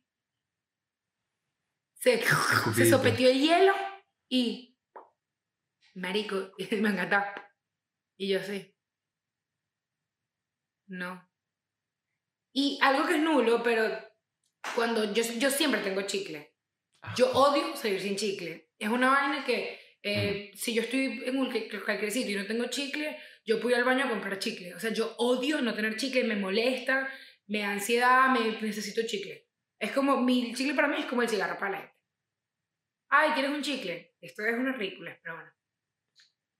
Se, 1.95 2.21
se 2.75 2.87
sopetió 2.87 3.31
el 3.31 3.41
hielo 3.41 3.73
y. 4.29 4.77
Marico, 5.95 6.51
me 6.79 6.89
encantó. 6.89 7.17
Y 8.17 8.29
yo 8.29 8.39
así. 8.39 8.71
No. 10.85 11.27
Y 12.53 12.77
algo 12.83 13.07
que 13.07 13.15
es 13.15 13.21
nulo, 13.23 13.63
pero 13.63 13.83
cuando 14.75 15.11
yo, 15.11 15.23
yo 15.39 15.49
siempre 15.49 15.81
tengo 15.81 16.03
chicle. 16.03 16.55
Yo 17.15 17.31
odio 17.31 17.75
salir 17.75 17.99
sin 17.99 18.15
chicle. 18.15 18.69
Es 18.77 18.89
una 18.89 19.09
vaina 19.09 19.43
que 19.43 19.82
eh, 20.03 20.51
si 20.53 20.73
yo 20.73 20.83
estoy 20.83 21.23
en 21.25 21.37
un 21.37 21.49
cualquier 21.85 22.11
sitio 22.11 22.35
y 22.35 22.41
no 22.41 22.45
tengo 22.45 22.65
chicle, 22.67 23.17
yo 23.45 23.59
puedo 23.59 23.75
ir 23.75 23.79
al 23.79 23.85
baño 23.85 24.05
a 24.05 24.09
comprar 24.09 24.37
chicle. 24.37 24.75
O 24.75 24.79
sea, 24.79 24.91
yo 24.91 25.15
odio 25.17 25.61
no 25.61 25.73
tener 25.73 25.95
chicle, 25.95 26.23
me 26.25 26.35
molesta, 26.35 27.09
me 27.47 27.59
da 27.59 27.71
ansiedad, 27.71 28.29
me 28.29 28.51
necesito 28.61 29.01
chicle. 29.07 29.47
Es 29.79 29.91
como, 29.91 30.21
mi 30.21 30.53
chicle 30.53 30.73
para 30.75 30.87
mí 30.87 30.97
es 30.99 31.05
como 31.05 31.21
el 31.23 31.29
cigarro 31.29 31.57
para 31.57 31.71
la 31.71 31.77
gente. 31.79 31.95
Ay, 33.09 33.31
¿quieres 33.31 33.51
un 33.51 33.61
chicle? 33.61 34.15
Esto 34.21 34.43
es 34.45 34.53
una 34.55 34.73
ridícula, 34.73 35.17
pero 35.21 35.35
bueno. 35.35 35.51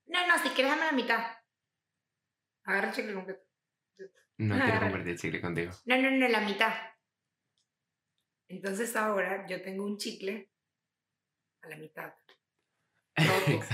No, 0.06 0.26
no, 0.26 0.38
si 0.42 0.48
quieres 0.50 0.72
dame 0.72 0.86
la 0.86 0.92
mitad. 0.92 1.24
Agarra 2.64 2.88
el 2.88 2.94
chicle 2.94 3.14
completo. 3.14 3.42
no 4.38 4.54
Ah, 4.54 4.58
quiero 4.58 4.64
agarra. 4.64 4.80
compartir 4.80 5.18
chicle 5.18 5.40
contigo. 5.40 5.72
No, 5.86 5.96
no, 5.98 6.10
no, 6.10 6.28
la 6.28 6.40
mitad. 6.40 6.72
Entonces 8.48 8.94
ahora 8.96 9.46
yo 9.48 9.62
tengo 9.62 9.84
un 9.84 9.96
chicle 9.98 10.50
a 11.62 11.68
la 11.68 11.76
mitad. 11.76 12.14
Roto. 13.16 13.64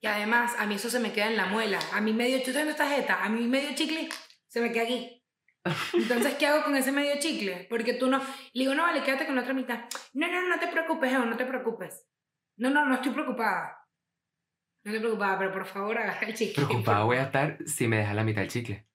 Y 0.00 0.06
además, 0.06 0.54
a 0.58 0.66
mí 0.66 0.74
eso 0.74 0.90
se 0.90 0.98
me 0.98 1.12
queda 1.12 1.28
en 1.28 1.36
la 1.36 1.46
muela. 1.46 1.78
A 1.92 2.00
mí 2.00 2.12
medio, 2.12 2.38
tú 2.38 2.50
tienes 2.50 2.70
esta 2.70 2.88
jeta, 2.88 3.22
a 3.22 3.28
mí 3.28 3.46
medio 3.46 3.74
chicle 3.74 4.08
se 4.48 4.60
me 4.60 4.72
queda 4.72 4.84
aquí. 4.84 5.22
Entonces, 5.92 6.34
¿qué 6.34 6.46
hago 6.46 6.64
con 6.64 6.74
ese 6.74 6.90
medio 6.90 7.20
chicle? 7.20 7.66
Porque 7.70 7.94
tú 7.94 8.08
no... 8.10 8.18
Le 8.18 8.64
digo, 8.64 8.74
no, 8.74 8.82
vale, 8.82 9.02
quédate 9.04 9.26
con 9.26 9.36
la 9.36 9.42
otra 9.42 9.54
mitad. 9.54 9.84
No, 10.12 10.26
no, 10.26 10.48
no 10.48 10.58
te 10.58 10.66
preocupes, 10.66 11.12
Evo, 11.12 11.24
no 11.24 11.36
te 11.36 11.46
preocupes. 11.46 12.04
No, 12.56 12.70
no, 12.70 12.84
no 12.84 12.96
estoy 12.96 13.12
preocupada. 13.12 13.78
No 14.84 14.90
estoy 14.90 15.00
preocupada, 15.00 15.38
pero 15.38 15.52
por 15.52 15.66
favor 15.66 15.98
agarra 15.98 16.26
el 16.26 16.34
chicle. 16.34 16.66
Preocupado 16.66 17.06
voy 17.06 17.18
a 17.18 17.22
estar 17.22 17.58
si 17.64 17.86
me 17.86 17.98
dejas 17.98 18.16
la 18.16 18.24
mitad 18.24 18.40
del 18.40 18.50
chicle. 18.50 18.88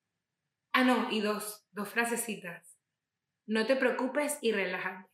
Ah, 0.74 0.84
no, 0.84 1.09
y 1.09 1.22
dos, 1.22 1.65
dos 1.72 1.88
frasecitas. 1.88 2.78
No 3.47 3.65
te 3.65 3.78
preocupes 3.78 4.38
y 4.41 4.51
relájate. 4.51 5.09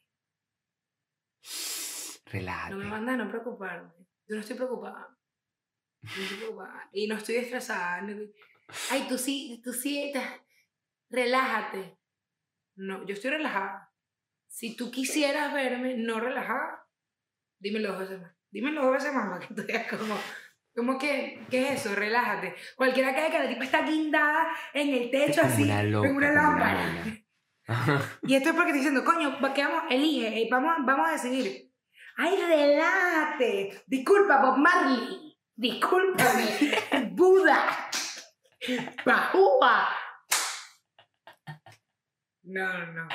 Relájate. 2.33 2.71
No 2.73 2.77
me 2.79 2.85
mandas 2.85 3.13
a 3.13 3.17
no 3.23 3.29
preocuparme. 3.29 3.91
Yo 4.27 4.35
no 4.35 4.41
estoy 4.41 4.55
preocupada. 4.55 5.15
No 6.01 6.09
estoy 6.23 6.37
preocupada. 6.37 6.89
Y 6.91 7.07
no 7.07 7.15
estoy 7.15 7.35
estresada. 7.35 8.05
Ay, 8.89 9.05
tú 9.07 9.17
sí, 9.17 9.61
tú 9.63 9.71
sí, 9.71 10.11
te- 10.11 10.41
relájate. 11.09 11.97
No, 12.75 13.05
yo 13.05 13.13
estoy 13.13 13.29
relajada. 13.31 13.91
Si 14.47 14.75
tú 14.75 14.89
quisieras 14.89 15.53
verme 15.53 15.95
no 15.97 16.19
relajada, 16.19 16.87
dímelo 17.59 17.91
dos 17.91 17.99
veces 18.01 18.21
más. 18.21 18.31
Dímelo 18.49 18.83
dos 18.83 18.93
veces 18.93 19.13
más 19.13 19.39
que 19.47 19.53
tú 19.53 19.63
veas 19.67 19.87
como, 19.87 20.15
como 20.75 20.97
que, 20.97 21.45
¿qué 21.49 21.69
es 21.73 21.81
eso? 21.85 21.95
Relájate. 21.95 22.55
Cualquiera 22.75 23.13
que 23.15 23.31
que 23.31 23.39
la 23.39 23.47
tipa 23.49 23.63
está 23.63 23.81
guindada 23.83 24.47
en 24.73 24.89
el 24.89 25.11
techo 25.11 25.41
así, 25.41 25.63
una 25.63 25.83
loca, 25.83 26.07
en 26.09 26.15
una 26.15 26.31
lámpara. 26.31 27.03
Y 28.23 28.35
esto 28.35 28.49
es 28.49 28.55
porque 28.55 28.71
estoy 28.71 28.79
diciendo, 28.85 29.05
coño, 29.05 29.37
¿qué 29.53 29.63
vamos? 29.63 29.83
Elige, 29.89 30.41
eh, 30.41 30.47
vamos, 30.51 30.73
vamos 30.85 31.07
a 31.07 31.13
decidir. 31.13 31.72
Ay, 32.17 32.35
relájate. 32.47 33.83
Disculpa, 33.87 34.41
Bob 34.41 34.57
Marley. 34.57 35.35
Discúlpame. 35.55 36.45
Buda. 37.11 37.89
Bahúa. 39.05 39.87
No, 42.43 42.85
no. 42.93 43.07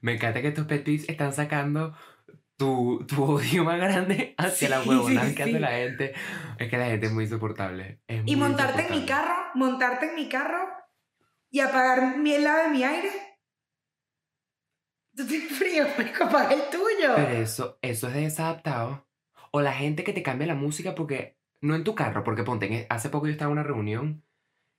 Me 0.00 0.14
encanta 0.14 0.42
que 0.42 0.48
estos 0.48 0.66
petis 0.66 1.08
están 1.08 1.32
sacando 1.32 1.94
tu, 2.56 3.04
tu 3.06 3.22
odio 3.24 3.64
más 3.64 3.78
grande 3.78 4.34
hacia 4.38 4.68
la 4.68 4.82
huevonada 4.82 5.28
sí, 5.28 5.34
que 5.34 5.42
hace 5.42 5.52
sí. 5.52 5.58
la 5.58 5.68
gente. 5.68 6.14
Es 6.58 6.68
que 6.68 6.78
la 6.78 6.86
gente 6.86 7.06
es 7.06 7.12
muy 7.12 7.24
insoportable. 7.24 8.00
es 8.06 8.22
Y 8.26 8.36
muy 8.36 8.48
montarte 8.48 8.86
en 8.86 9.00
mi 9.00 9.06
carro, 9.06 9.34
montarte 9.54 10.10
en 10.10 10.14
mi 10.14 10.28
carro 10.28 10.68
y 11.50 11.60
apagar 11.60 12.18
mi 12.18 12.34
helado 12.34 12.64
de 12.64 12.70
mi 12.70 12.84
aire. 12.84 13.10
Tú 15.16 15.26
tienes 15.26 15.52
frío, 15.58 15.84
marico, 15.98 16.24
apaga 16.24 16.52
el 16.54 16.62
tuyo. 16.70 17.14
Pero 17.16 17.28
eso, 17.32 17.78
eso 17.82 18.08
es 18.08 18.14
de 18.14 18.20
desadaptado. 18.22 19.06
O 19.50 19.60
la 19.60 19.72
gente 19.72 20.04
que 20.04 20.12
te 20.12 20.22
cambia 20.22 20.46
la 20.46 20.54
música 20.54 20.94
porque. 20.94 21.36
No 21.60 21.76
en 21.76 21.84
tu 21.84 21.94
carro, 21.94 22.24
porque 22.24 22.42
ponte, 22.42 22.66
en- 22.66 22.86
hace 22.90 23.08
poco 23.08 23.26
yo 23.26 23.32
estaba 23.32 23.48
en 23.50 23.58
una 23.58 23.62
reunión 23.62 24.24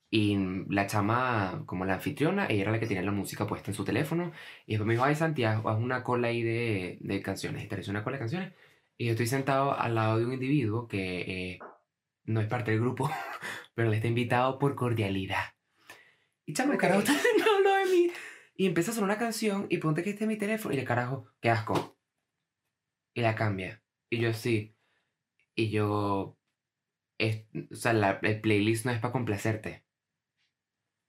y 0.09 0.37
la 0.69 0.85
chama, 0.85 1.63
como 1.65 1.85
la 1.85 1.93
anfitriona, 1.95 2.45
ella 2.47 2.63
era 2.63 2.71
la 2.73 2.79
que 2.79 2.87
tenía 2.87 3.03
la 3.03 3.11
música 3.11 3.47
puesta 3.47 3.71
en 3.71 3.75
su 3.75 3.85
teléfono. 3.85 4.33
Y 4.65 4.73
después 4.73 4.85
me 4.87 4.93
dijo, 4.95 5.05
ay 5.05 5.15
Santiago, 5.15 5.69
haz 5.69 5.79
una 5.79 6.03
cola 6.03 6.27
ahí 6.27 6.43
de, 6.43 6.97
de 6.99 7.21
canciones. 7.21 7.63
Y 7.63 7.67
te 7.67 7.79
hice 7.79 7.89
una 7.89 8.03
cola 8.03 8.17
de 8.17 8.19
canciones. 8.19 8.53
Y 8.97 9.05
yo 9.05 9.11
estoy 9.11 9.27
sentado 9.27 9.79
al 9.79 9.95
lado 9.95 10.19
de 10.19 10.25
un 10.25 10.33
individuo 10.33 10.87
que 10.89 11.21
eh, 11.53 11.59
no 12.25 12.41
es 12.41 12.47
parte 12.47 12.71
del 12.71 12.81
grupo, 12.81 13.09
pero 13.75 13.89
le 13.89 13.95
está 13.95 14.07
invitado 14.09 14.59
por 14.59 14.75
cordialidad. 14.75 15.53
Y 16.45 16.53
chamo, 16.53 16.73
el 16.73 16.77
carajo 16.77 17.01
me 17.37 17.43
habló 17.43 17.75
de 17.75 17.85
mí. 17.85 18.11
Y 18.55 18.67
empieza 18.67 18.91
a 18.91 18.93
sonar 18.93 19.09
una 19.09 19.19
canción 19.19 19.67
y 19.69 19.77
ponte 19.77 20.03
que 20.03 20.11
este 20.11 20.25
es 20.25 20.27
mi 20.27 20.37
teléfono. 20.37 20.75
Y 20.75 20.79
el 20.79 20.85
carajo, 20.85 21.27
qué 21.41 21.49
asco. 21.49 21.97
Y 23.15 23.21
la 23.21 23.35
cambia. 23.35 23.83
Y 24.09 24.19
yo 24.19 24.33
sí. 24.33 24.75
Y 25.55 25.69
yo. 25.69 26.37
Es, 27.19 27.45
o 27.71 27.75
sea, 27.75 27.93
la, 27.93 28.19
el 28.21 28.41
playlist 28.41 28.85
no 28.85 28.91
es 28.91 28.99
para 28.99 29.11
complacerte. 29.11 29.85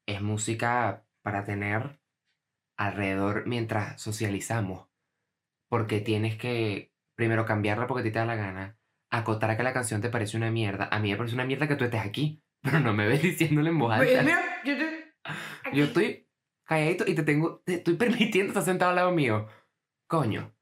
Es 0.07 0.21
música 0.21 1.07
para 1.23 1.45
tener 1.45 2.01
alrededor 2.79 3.47
mientras 3.47 4.01
socializamos. 4.01 4.89
Porque 5.69 6.01
tienes 6.01 6.37
que 6.37 6.93
primero 7.15 7.45
cambiarla 7.45 7.87
porque 7.87 8.01
a 8.01 8.05
ti 8.05 8.11
te 8.11 8.19
da 8.19 8.27
la 8.27 8.37
gana. 8.37 8.79
Acotar 9.11 9.51
a 9.51 9.57
que 9.57 9.63
la 9.63 9.73
canción 9.73 10.01
te 10.01 10.11
parece 10.11 10.37
una 10.37 10.51
mierda. 10.51 10.89
A 10.91 10.99
mí 10.99 11.11
me 11.11 11.17
parece 11.17 11.35
una 11.35 11.45
mierda 11.45 11.69
que 11.69 11.77
tú 11.77 11.85
estés 11.85 12.01
aquí. 12.01 12.43
Pero 12.63 12.81
no 12.81 12.95
me 12.95 13.07
ves 13.07 13.23
diciéndole 13.23 13.69
en 13.69 13.79
voz 13.79 13.93
alta. 13.93 14.23
Yo. 14.65 14.75
Yo 15.73 15.85
estoy 15.85 16.25
calladito 16.65 17.05
y 17.07 17.15
te 17.15 17.23
tengo, 17.23 17.63
te 17.65 17.75
estoy 17.75 17.95
permitiendo 17.97 18.51
estar 18.51 18.65
sentado 18.65 18.91
al 18.91 18.97
lado 18.97 19.11
mío. 19.13 19.49
Coño, 20.07 20.55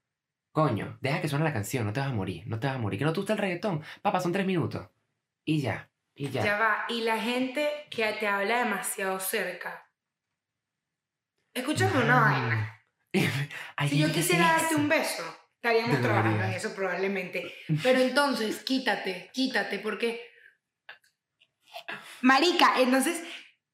coño, 0.52 0.98
deja 1.00 1.20
que 1.20 1.28
suene 1.28 1.44
la 1.44 1.52
canción, 1.52 1.86
no 1.86 1.92
te 1.92 2.00
vas 2.00 2.10
a 2.10 2.14
morir, 2.14 2.44
no 2.46 2.58
te 2.58 2.66
vas 2.66 2.76
a 2.76 2.78
morir. 2.78 2.98
Que 2.98 3.04
no 3.04 3.12
te 3.12 3.20
gusta 3.20 3.32
el 3.34 3.38
reggaetón, 3.38 3.82
papá, 4.02 4.20
son 4.20 4.32
tres 4.32 4.46
minutos. 4.46 4.88
Y 5.44 5.60
ya, 5.60 5.90
y 6.14 6.30
ya. 6.30 6.44
Ya 6.44 6.58
va. 6.58 6.84
Y 6.88 7.02
la 7.02 7.18
gente 7.18 7.68
que 7.90 8.12
te 8.12 8.26
habla 8.26 8.58
demasiado 8.64 9.18
cerca. 9.18 9.88
Escúchame 11.54 12.02
una 12.02 12.20
vaina. 12.20 12.82
Hay 13.76 13.88
Si 13.88 13.98
yo 13.98 14.10
quisiera 14.10 14.52
darte 14.52 14.74
un 14.74 14.88
beso, 14.88 15.22
estaríamos 15.56 16.00
trabajando 16.00 16.44
en 16.44 16.52
eso 16.52 16.74
probablemente. 16.74 17.52
Pero 17.82 18.00
entonces, 18.00 18.62
quítate, 18.64 19.30
quítate, 19.32 19.78
porque... 19.78 20.20
Marica, 22.22 22.80
entonces, 22.80 23.22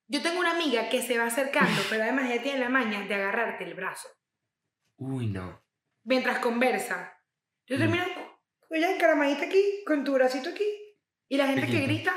yo 0.09 0.23
tengo 0.23 0.41
una 0.41 0.53
amiga 0.53 0.89
que 0.89 1.03
se 1.03 1.19
va 1.19 1.27
acercando, 1.27 1.81
pero 1.91 2.03
además 2.03 2.31
ella 2.31 2.43
tiene 2.43 2.59
la 2.61 2.69
maña 2.69 3.03
de 3.07 3.15
agarrarte 3.15 3.65
el 3.65 3.75
brazo 3.75 4.09
Uy, 4.97 5.27
no. 5.29 5.63
mientras 6.05 6.39
conversa. 6.41 7.15
Yo 7.67 7.77
Mm. 7.77 7.81
termino 7.81 8.05
ella 8.71 8.95
encaramadita 8.95 9.45
aquí, 9.47 9.83
con 9.87 10.05
tu 10.05 10.13
bracito 10.15 10.51
aquí, 10.51 10.65
y 11.29 11.37
la 11.37 11.47
gente 11.47 11.63
que 11.63 11.73
Piquito. 11.79 11.87
grita. 11.87 12.15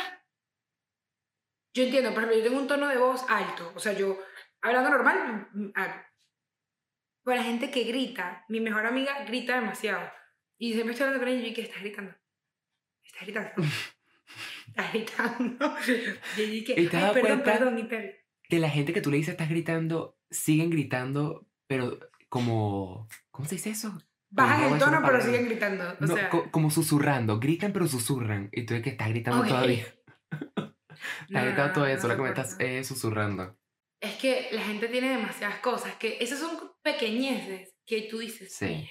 Yo 1.73 1.83
entiendo, 1.83 2.09
ejemplo, 2.09 2.35
yo 2.35 2.43
tengo 2.43 2.57
un 2.59 2.67
tono 2.67 2.87
de 2.87 2.97
voz 2.97 3.23
alto, 3.29 3.71
o 3.75 3.79
sea, 3.79 3.93
yo 3.93 4.17
hablando 4.61 4.89
normal, 4.89 5.47
mm, 5.53 5.69
ah, 5.75 6.05
pero 7.23 7.37
la 7.37 7.43
gente 7.43 7.69
que 7.71 7.83
grita, 7.83 8.43
mi 8.49 8.59
mejor 8.59 8.85
amiga 8.85 9.23
grita 9.25 9.55
demasiado. 9.55 10.11
Y 10.57 10.73
siempre 10.73 10.91
estoy 10.93 11.05
hablando 11.07 11.25
con 11.25 11.33
ella 11.33 11.45
y 11.45 11.49
yo, 11.49 11.55
¿qué 11.55 11.61
estás 11.61 11.81
gritando? 11.81 12.13
¿Estás 13.03 13.21
gritando? 13.23 13.51
¿Estás 14.75 14.93
gritando? 14.93 15.75
Y 16.37 16.41
ella 16.41 16.65
que, 16.65 16.81
¿Y 16.81 16.87
te 16.87 16.87
has 16.87 16.93
ay, 16.95 17.01
dado 17.01 17.13
perdón, 17.13 17.41
perdón, 17.43 17.79
y 17.79 17.83
tal. 17.87 18.15
Que 18.43 18.59
la 18.59 18.69
gente 18.69 18.93
que 18.93 19.01
tú 19.01 19.11
le 19.11 19.17
dices 19.17 19.31
estás 19.33 19.49
gritando, 19.49 20.17
siguen 20.29 20.69
gritando, 20.69 21.47
pero 21.67 21.99
como... 22.29 23.07
¿Cómo 23.31 23.47
se 23.47 23.55
dice 23.55 23.69
eso? 23.71 23.97
Bajan 24.29 24.69
no 24.69 24.75
el 24.75 24.79
tono, 24.79 25.01
pero 25.05 25.21
siguen 25.21 25.45
gritando. 25.45 25.83
O 25.91 25.95
No, 26.05 26.15
sea, 26.15 26.29
co- 26.29 26.49
como 26.51 26.69
susurrando, 26.71 27.39
gritan 27.39 27.73
pero 27.73 27.87
susurran. 27.87 28.49
Y 28.51 28.65
tú 28.65 28.73
ves 28.73 28.83
que 28.83 28.91
estás 28.91 29.09
gritando 29.09 29.43
todavía. 29.45 29.85
Estás 31.27 31.45
gritando 31.45 31.67
no, 31.67 31.73
todo 31.73 31.85
eso, 31.87 32.07
lo 32.07 32.15
que 32.15 32.21
me 32.21 32.29
estás 32.29 32.55
eh, 32.59 32.83
susurrando. 32.83 33.57
Es 33.99 34.15
que 34.15 34.49
la 34.51 34.61
gente 34.61 34.87
tiene 34.87 35.09
demasiadas 35.09 35.59
cosas, 35.59 35.95
que 35.95 36.17
esas 36.21 36.39
son 36.39 36.51
pequeñeces 36.83 37.75
que 37.85 38.03
tú 38.03 38.19
dices. 38.19 38.53
Sí. 38.53 38.87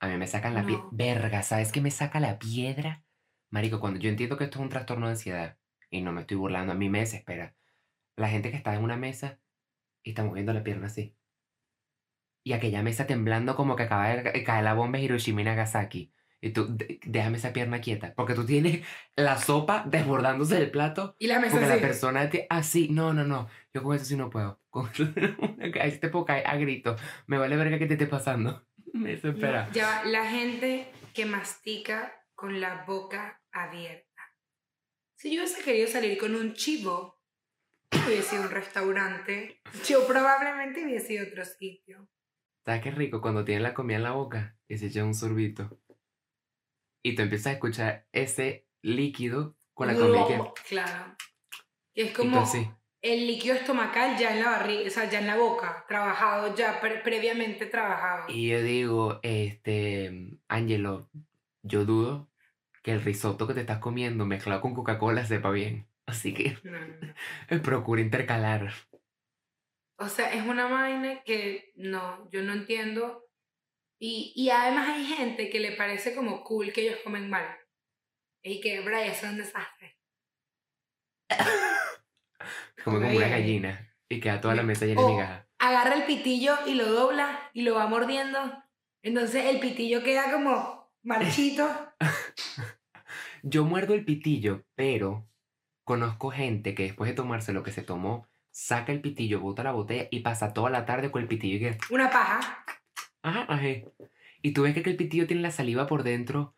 A 0.00 0.08
mí 0.08 0.16
me 0.16 0.26
sacan 0.26 0.54
la 0.54 0.64
piedra. 0.64 0.84
Verga, 0.92 1.42
¿sabes 1.42 1.72
qué 1.72 1.80
me 1.80 1.90
saca 1.90 2.20
la 2.20 2.38
piedra? 2.38 3.04
Marico, 3.50 3.80
cuando 3.80 3.98
yo 4.00 4.08
entiendo 4.10 4.36
que 4.36 4.44
esto 4.44 4.58
es 4.58 4.62
un 4.62 4.68
trastorno 4.68 5.06
de 5.06 5.12
ansiedad, 5.12 5.56
y 5.90 6.02
no 6.02 6.12
me 6.12 6.20
estoy 6.22 6.36
burlando, 6.36 6.72
a 6.72 6.76
mí 6.76 6.88
me 6.88 7.00
desespera. 7.00 7.54
La 8.16 8.28
gente 8.28 8.50
que 8.50 8.56
está 8.56 8.74
en 8.74 8.82
una 8.84 8.96
mesa 8.96 9.40
y 10.02 10.10
está 10.10 10.24
moviendo 10.24 10.52
la 10.52 10.62
pierna 10.62 10.86
así. 10.86 11.16
Y 12.44 12.52
aquella 12.52 12.82
mesa 12.82 13.06
temblando 13.06 13.56
como 13.56 13.76
que 13.76 13.82
acaba 13.84 14.08
de 14.08 14.22
ca- 14.22 14.44
caer 14.44 14.64
la 14.64 14.74
bomba 14.74 14.98
de 14.98 15.04
Hiroshima 15.04 15.40
y 15.42 15.44
Nagasaki. 15.44 16.12
Y 16.40 16.50
tú, 16.50 16.74
"De- 16.74 16.98
déjame 17.04 17.36
esa 17.36 17.52
pierna 17.52 17.80
quieta. 17.82 18.14
Porque 18.14 18.34
tú 18.34 18.46
tienes 18.46 18.80
la 19.16 19.36
sopa 19.36 19.84
desbordándose 19.86 20.54
del 20.58 20.70
plato. 20.70 21.16
Y 21.18 21.26
la 21.26 21.38
mesa 21.38 21.52
Porque 21.58 21.68
la 21.68 21.80
persona 21.80 22.30
te... 22.30 22.46
así, 22.48 22.88
no, 22.88 23.12
no, 23.12 23.24
no. 23.24 23.48
Yo 23.74 23.82
con 23.82 23.94
eso 23.94 24.04
sí 24.06 24.16
no 24.16 24.30
puedo. 24.30 24.58
Con 24.70 24.88
ahí 25.80 25.98
te 25.98 26.08
puedo 26.08 26.24
caer 26.24 26.46
a 26.46 26.56
grito. 26.56 26.96
Me 27.26 27.36
vale 27.36 27.56
verga 27.56 27.78
que 27.78 27.86
te 27.86 27.94
esté 27.94 28.06
pasando. 28.06 28.64
Me 28.94 29.10
desespera. 29.10 29.66
No, 29.66 29.72
ya 29.74 30.02
la 30.04 30.24
gente 30.26 30.90
que 31.12 31.26
mastica 31.26 32.12
con 32.34 32.60
la 32.60 32.84
boca 32.86 33.39
abierta. 33.52 34.22
Si 35.16 35.34
yo 35.34 35.42
hubiese 35.42 35.62
querido 35.62 35.86
salir 35.88 36.16
con 36.18 36.34
un 36.34 36.54
chivo, 36.54 37.20
hubiese 38.06 38.36
ido 38.36 38.44
a 38.44 38.46
un 38.46 38.52
restaurante. 38.52 39.60
Yo 39.86 40.06
probablemente 40.06 40.84
hubiese 40.84 41.14
ido 41.14 41.24
a 41.24 41.28
otro 41.28 41.44
sitio. 41.44 42.08
¿Sabes 42.64 42.82
qué 42.82 42.90
rico 42.90 43.20
cuando 43.20 43.44
tienes 43.44 43.62
la 43.62 43.74
comida 43.74 43.96
en 43.96 44.02
la 44.04 44.12
boca 44.12 44.56
y 44.68 44.78
se 44.78 44.86
echa 44.86 45.04
un 45.04 45.14
sorbito? 45.14 45.80
Y 47.02 47.14
tú 47.14 47.22
empiezas 47.22 47.46
a 47.48 47.52
escuchar 47.52 48.06
ese 48.12 48.68
líquido 48.82 49.56
con 49.74 49.88
la 49.88 49.94
comida 49.94 50.26
que... 50.26 50.62
Claro. 50.68 51.16
Y 51.94 52.02
es 52.02 52.12
como 52.16 52.40
así. 52.40 52.70
el 53.02 53.26
líquido 53.26 53.54
estomacal 53.56 54.18
ya 54.18 54.34
en 54.34 54.40
la 54.40 54.50
barriga, 54.50 54.86
o 54.86 54.90
sea, 54.90 55.08
ya 55.10 55.20
en 55.20 55.26
la 55.26 55.36
boca, 55.36 55.84
trabajado 55.88 56.54
ya, 56.54 56.80
pre- 56.80 57.00
previamente 57.00 57.66
trabajado. 57.66 58.26
Y 58.28 58.48
yo 58.48 58.62
digo, 58.62 59.20
este, 59.22 60.38
Angelo, 60.48 61.10
yo 61.62 61.84
dudo 61.84 62.29
que 62.82 62.92
el 62.92 63.02
risotto 63.02 63.46
que 63.46 63.54
te 63.54 63.60
estás 63.60 63.78
comiendo 63.78 64.26
mezclado 64.26 64.60
con 64.60 64.74
Coca-Cola 64.74 65.24
sepa 65.24 65.50
bien. 65.50 65.86
Así 66.06 66.34
que 66.34 66.58
No, 66.64 67.62
procura 67.62 68.00
intercalar. 68.00 68.72
O 69.98 70.08
sea, 70.08 70.32
es 70.32 70.46
una 70.46 70.66
vaina 70.66 71.22
que 71.24 71.72
no, 71.76 72.28
yo 72.30 72.42
no 72.42 72.52
entiendo. 72.52 73.26
Y, 74.00 74.32
y 74.34 74.48
además 74.50 74.88
hay 74.88 75.04
gente 75.04 75.50
que 75.50 75.60
le 75.60 75.72
parece 75.72 76.14
como 76.14 76.42
cool 76.42 76.72
que 76.72 76.82
ellos 76.82 77.00
comen 77.04 77.28
mal. 77.28 77.46
Y 78.42 78.60
que, 78.60 78.80
Brian, 78.80 79.02
eso 79.10 79.26
es 79.26 79.32
un 79.32 79.38
desastre. 79.38 79.98
Como 82.82 82.98
como 82.98 83.14
una 83.14 83.28
gallina. 83.28 83.94
Y 84.08 84.20
queda 84.20 84.40
toda 84.40 84.54
la 84.54 84.62
mesa 84.62 84.86
llena 84.86 85.02
de 85.02 85.06
migajas. 85.06 85.46
agarra 85.58 85.94
el 85.94 86.04
pitillo 86.04 86.56
y 86.66 86.74
lo 86.74 86.90
dobla 86.90 87.50
y 87.52 87.62
lo 87.62 87.74
va 87.74 87.86
mordiendo. 87.86 88.38
Entonces 89.02 89.44
el 89.44 89.60
pitillo 89.60 90.02
queda 90.02 90.32
como 90.32 90.90
marchito. 91.02 91.89
Yo 93.42 93.64
muerdo 93.64 93.94
el 93.94 94.04
pitillo, 94.04 94.64
pero 94.74 95.26
conozco 95.84 96.30
gente 96.30 96.74
que 96.74 96.84
después 96.84 97.10
de 97.10 97.16
tomarse 97.16 97.52
lo 97.52 97.62
que 97.62 97.72
se 97.72 97.82
tomó, 97.82 98.28
saca 98.50 98.92
el 98.92 99.00
pitillo, 99.00 99.40
bota 99.40 99.62
la 99.62 99.72
botella 99.72 100.08
y 100.10 100.20
pasa 100.20 100.52
toda 100.52 100.70
la 100.70 100.84
tarde 100.84 101.10
con 101.10 101.22
el 101.22 101.28
pitillo 101.28 101.56
y 101.56 101.60
que... 101.60 101.78
Una 101.90 102.10
paja. 102.10 102.64
Ajá, 103.22 103.46
ajá. 103.48 103.68
Y 104.42 104.52
tú 104.52 104.62
ves 104.62 104.74
que 104.74 104.88
el 104.88 104.96
pitillo 104.96 105.26
tiene 105.26 105.42
la 105.42 105.50
saliva 105.50 105.86
por 105.86 106.02
dentro, 106.02 106.54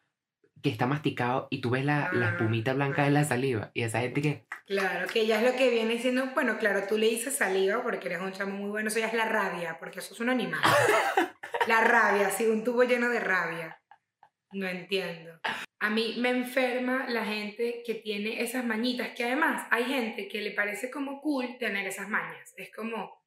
que 0.63 0.71
está 0.71 0.87
masticado, 0.87 1.49
y 1.51 1.61
tú 1.61 1.71
ves 1.71 1.85
la, 1.85 2.11
la 2.13 2.29
Ah, 2.29 2.31
espumita 2.31 2.73
blanca 2.73 3.03
de 3.05 3.11
la 3.11 3.25
saliva. 3.25 3.71
Y 3.75 3.83
esa 3.83 4.01
gente 4.01 4.23
que... 4.23 4.47
Claro, 4.67 5.09
que 5.09 5.27
ya 5.27 5.41
es 5.43 5.51
lo 5.51 5.57
que 5.59 5.71
viene 5.71 5.95
diciendo. 5.95 6.31
Bueno, 6.35 6.57
claro, 6.59 6.87
tú 6.89 6.97
le 6.99 7.09
dices 7.09 7.37
saliva 7.37 7.83
porque 7.83 8.07
eres 8.09 8.21
un 8.21 8.33
chamo 8.33 8.55
muy 8.55 8.71
bueno. 8.71 8.89
Eso 8.89 9.01
ya 9.01 9.09
es 9.09 9.15
la 9.15 9.25
rabia, 9.29 9.77
porque 9.81 9.99
eso 9.99 10.15
es 10.15 10.21
un 10.21 10.29
animal. 10.29 10.61
La 11.69 11.81
rabia, 11.81 12.29
sí, 12.31 12.47
un 12.47 12.65
tubo 12.65 12.83
lleno 12.83 13.09
de 13.09 13.21
rabia. 13.21 13.81
No 14.53 14.67
entiendo. 14.67 15.41
A 15.81 15.91
mí 15.91 16.17
me 16.19 16.29
enferma 16.29 17.09
la 17.09 17.25
gente 17.25 17.83
que 17.85 17.95
tiene 17.95 18.43
esas 18.43 18.65
mañitas, 18.65 19.15
que 19.17 19.25
además 19.25 19.67
hay 19.71 19.85
gente 19.85 20.29
que 20.29 20.43
le 20.43 20.53
parece 20.53 20.91
como 20.91 21.21
cool 21.21 21.57
tener 21.59 21.87
esas 21.87 22.09
mañas. 22.09 22.53
Es 22.57 22.71
como, 22.75 23.25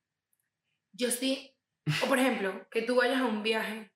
yo 0.93 1.09
sí, 1.09 1.53
o 2.03 2.07
por 2.07 2.19
ejemplo, 2.19 2.69
que 2.69 2.83
tú 2.83 2.95
vayas 2.95 3.21
a 3.21 3.25
un 3.25 3.43
viaje. 3.43 3.91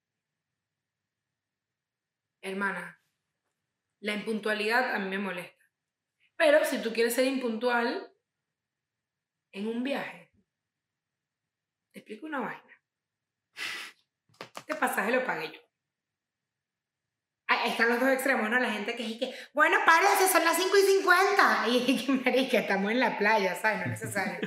Hermana, 2.42 3.02
la 4.02 4.14
impuntualidad 4.16 4.96
a 4.96 5.00
mí 5.00 5.10
me 5.10 5.20
molesta. 5.20 5.66
Pero 6.36 6.66
si 6.66 6.82
tú 6.82 6.92
quieres 6.92 7.14
ser 7.14 7.26
impuntual 7.26 8.12
en 9.52 9.68
un 9.68 9.84
viaje, 9.84 10.32
te 11.92 12.00
explico 12.00 12.26
una 12.26 12.40
vaina. 12.40 12.82
Este 14.58 14.76
pasaje 14.76 15.12
lo 15.12 15.26
pagué 15.26 15.52
yo. 15.52 15.69
Están 17.66 17.90
los 17.90 18.00
dos 18.00 18.10
extremos, 18.10 18.50
¿no? 18.50 18.60
La 18.60 18.72
gente 18.72 18.96
que 18.96 19.04
dice, 19.04 19.34
bueno, 19.54 19.78
párese, 19.86 20.28
son 20.32 20.44
las 20.44 20.58
5 20.58 20.78
y 20.78 20.82
50. 20.82 21.68
Y 22.40 22.50
que, 22.50 22.58
estamos 22.58 22.92
en 22.92 23.00
la 23.00 23.18
playa, 23.18 23.56
¿sabes? 23.56 23.80
No 23.80 23.94
es 23.94 24.02
necesario. 24.02 24.40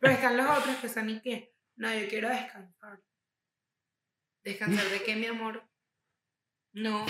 Pero 0.00 0.12
están 0.12 0.36
los 0.36 0.58
otros 0.58 0.76
que 0.76 0.88
son 0.88 1.10
y 1.10 1.20
que, 1.20 1.54
no, 1.76 1.92
yo 1.92 2.08
quiero 2.08 2.28
descansar. 2.28 3.00
¿Descansar 4.42 4.86
de 4.86 5.02
qué, 5.02 5.16
mi 5.16 5.26
amor? 5.26 5.68
No. 6.72 7.04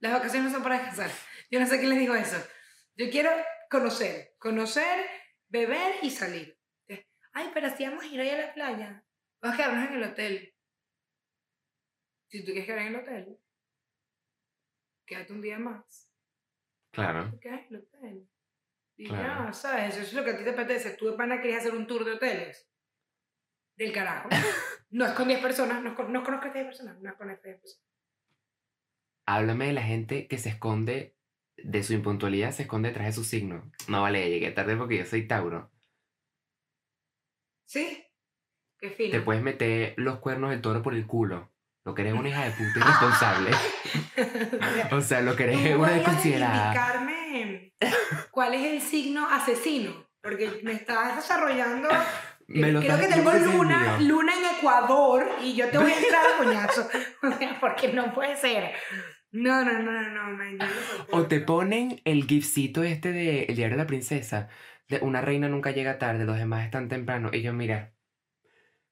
Las 0.00 0.12
vacaciones 0.12 0.50
no 0.50 0.56
son 0.56 0.62
para 0.62 0.78
descansar. 0.78 1.10
Yo 1.50 1.60
no 1.60 1.66
sé 1.66 1.78
quién 1.78 1.90
les 1.90 1.98
dijo 1.98 2.14
eso. 2.14 2.36
Yo 2.96 3.10
quiero 3.10 3.30
conocer, 3.70 4.34
conocer, 4.38 5.06
beber 5.48 5.96
y 6.02 6.10
salir. 6.10 6.58
Ay, 7.32 7.50
pero 7.54 7.74
si 7.74 7.84
vamos 7.84 8.04
a 8.04 8.06
ir 8.06 8.20
ahí 8.20 8.28
a 8.28 8.46
la 8.46 8.54
playa, 8.54 9.04
vamos 9.40 9.54
a 9.54 9.56
quedarnos 9.56 9.88
en 9.88 9.94
el 9.94 10.04
hotel. 10.04 10.54
Si 12.28 12.40
tú 12.40 12.46
quieres 12.46 12.66
quedar 12.66 12.80
en 12.80 12.88
el 12.88 12.96
hotel, 12.96 13.38
quédate 15.06 15.32
un 15.32 15.40
día 15.42 15.58
más. 15.58 16.10
Claro. 16.92 17.38
Quedas 17.40 17.60
en 17.68 17.76
el 17.76 17.82
hotel. 17.82 18.28
Y 18.96 19.08
Claro. 19.08 19.46
ya, 19.46 19.52
¿sabes? 19.52 19.94
Eso 19.96 20.02
es 20.02 20.12
lo 20.12 20.24
que 20.24 20.30
a 20.32 20.38
ti 20.38 20.44
te 20.44 20.50
apetece. 20.50 20.90
Tú 20.96 21.06
de 21.10 21.16
pana 21.16 21.40
querías 21.40 21.60
hacer 21.60 21.74
un 21.74 21.86
tour 21.86 22.04
de 22.04 22.12
hoteles. 22.12 22.68
Del 23.76 23.92
carajo. 23.92 24.28
No 24.94 25.06
es 25.06 25.12
con 25.12 25.26
10 25.26 25.40
personas, 25.40 25.82
no, 25.82 25.88
es 25.92 25.96
con- 25.96 26.12
no 26.12 26.22
conozco 26.22 26.48
a 26.48 26.52
10 26.52 26.66
personas, 26.66 27.00
no 27.00 27.08
es 27.08 27.16
con 27.16 27.26
10 27.26 27.40
personas. 27.40 27.82
Háblame 29.24 29.68
de 29.68 29.72
la 29.72 29.82
gente 29.82 30.28
que 30.28 30.36
se 30.36 30.50
esconde 30.50 31.16
de 31.56 31.82
su 31.82 31.94
impuntualidad, 31.94 32.50
se 32.50 32.64
esconde 32.64 32.90
detrás 32.90 33.06
de 33.06 33.12
su 33.14 33.24
signo. 33.24 33.72
No 33.88 34.02
vale, 34.02 34.28
llegué 34.28 34.50
tarde 34.50 34.76
porque 34.76 34.98
yo 34.98 35.06
soy 35.06 35.26
Tauro. 35.26 35.72
¿Sí? 37.64 38.04
Qué 38.78 38.90
fino. 38.90 39.12
Te 39.12 39.20
puedes 39.22 39.42
meter 39.42 39.94
los 39.96 40.18
cuernos 40.18 40.50
del 40.50 40.60
toro 40.60 40.82
por 40.82 40.92
el 40.94 41.06
culo. 41.06 41.51
Lo 41.84 41.94
que 41.94 42.02
eres 42.02 42.14
una 42.14 42.28
hija 42.28 42.44
de 42.44 42.50
puta 42.52 42.72
irresponsable. 42.80 43.50
o 44.92 45.00
sea, 45.00 45.20
lo 45.20 45.34
que 45.36 45.44
eres 45.44 45.72
Tú 45.74 45.78
una 45.80 45.90
desconsiderada. 45.92 46.66
indicarme 46.66 47.72
cuál 48.30 48.54
es 48.54 48.64
el 48.72 48.80
signo 48.80 49.28
asesino, 49.28 50.06
porque 50.22 50.60
me 50.62 50.72
estás 50.72 51.16
desarrollando. 51.16 51.88
Me 52.48 52.70
lo 52.70 52.80
Creo 52.80 52.94
estás- 52.96 53.06
que 53.08 53.14
tengo 53.14 53.32
luna, 53.32 53.96
mío. 53.98 54.08
luna 54.14 54.32
en 54.36 54.56
Ecuador 54.58 55.26
y 55.42 55.54
yo 55.54 55.68
te 55.70 55.78
voy 55.78 55.90
a 55.90 55.98
entrar 55.98 56.22
a 56.26 56.38
coñazo. 56.44 56.88
O 57.22 57.32
sea, 57.38 57.58
porque 57.60 57.92
no 57.92 58.12
puede 58.12 58.36
ser. 58.36 58.72
No, 59.32 59.64
no, 59.64 59.72
no, 59.78 59.90
no, 59.92 60.02
no, 60.10 60.36
man, 60.36 60.58
no. 60.58 60.66
O 61.12 61.26
te 61.26 61.40
ponen 61.40 62.00
el 62.04 62.24
gifcito 62.26 62.82
este 62.82 63.12
de 63.12 63.44
El 63.44 63.56
diario 63.56 63.76
de 63.76 63.82
la 63.82 63.86
princesa. 63.86 64.48
De 64.88 64.98
una 64.98 65.22
reina 65.22 65.48
nunca 65.48 65.70
llega 65.70 65.98
tarde, 65.98 66.24
los 66.26 66.36
demás 66.36 66.64
están 66.66 66.88
temprano. 66.88 67.30
Y 67.32 67.40
yo, 67.40 67.54
mira, 67.54 67.94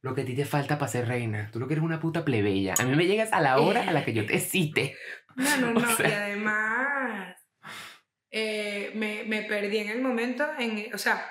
lo 0.02 0.14
que 0.14 0.22
a 0.22 0.24
ti 0.24 0.34
te 0.34 0.44
falta 0.44 0.78
para 0.78 0.90
ser 0.90 1.06
reina. 1.08 1.50
Tú 1.52 1.58
lo 1.60 1.66
que 1.68 1.74
eres 1.74 1.84
una 1.84 2.00
puta 2.00 2.24
plebeya. 2.24 2.74
A 2.78 2.84
mí 2.84 2.94
me 2.96 3.06
llegas 3.06 3.32
a 3.32 3.40
la 3.40 3.58
hora 3.60 3.82
a 3.88 3.92
la 3.92 4.04
que 4.04 4.12
yo 4.14 4.24
te 4.26 4.38
cite. 4.40 4.96
No, 5.36 5.56
no, 5.58 5.70
no. 5.80 5.88
O 5.88 5.96
sea- 5.96 6.08
Y 6.08 6.12
además, 6.12 7.36
eh, 8.30 8.92
me, 8.94 9.24
me 9.24 9.42
perdí 9.42 9.78
en 9.78 9.88
el 9.90 10.00
momento. 10.02 10.46
En, 10.58 10.94
o 10.94 10.98
sea, 10.98 11.24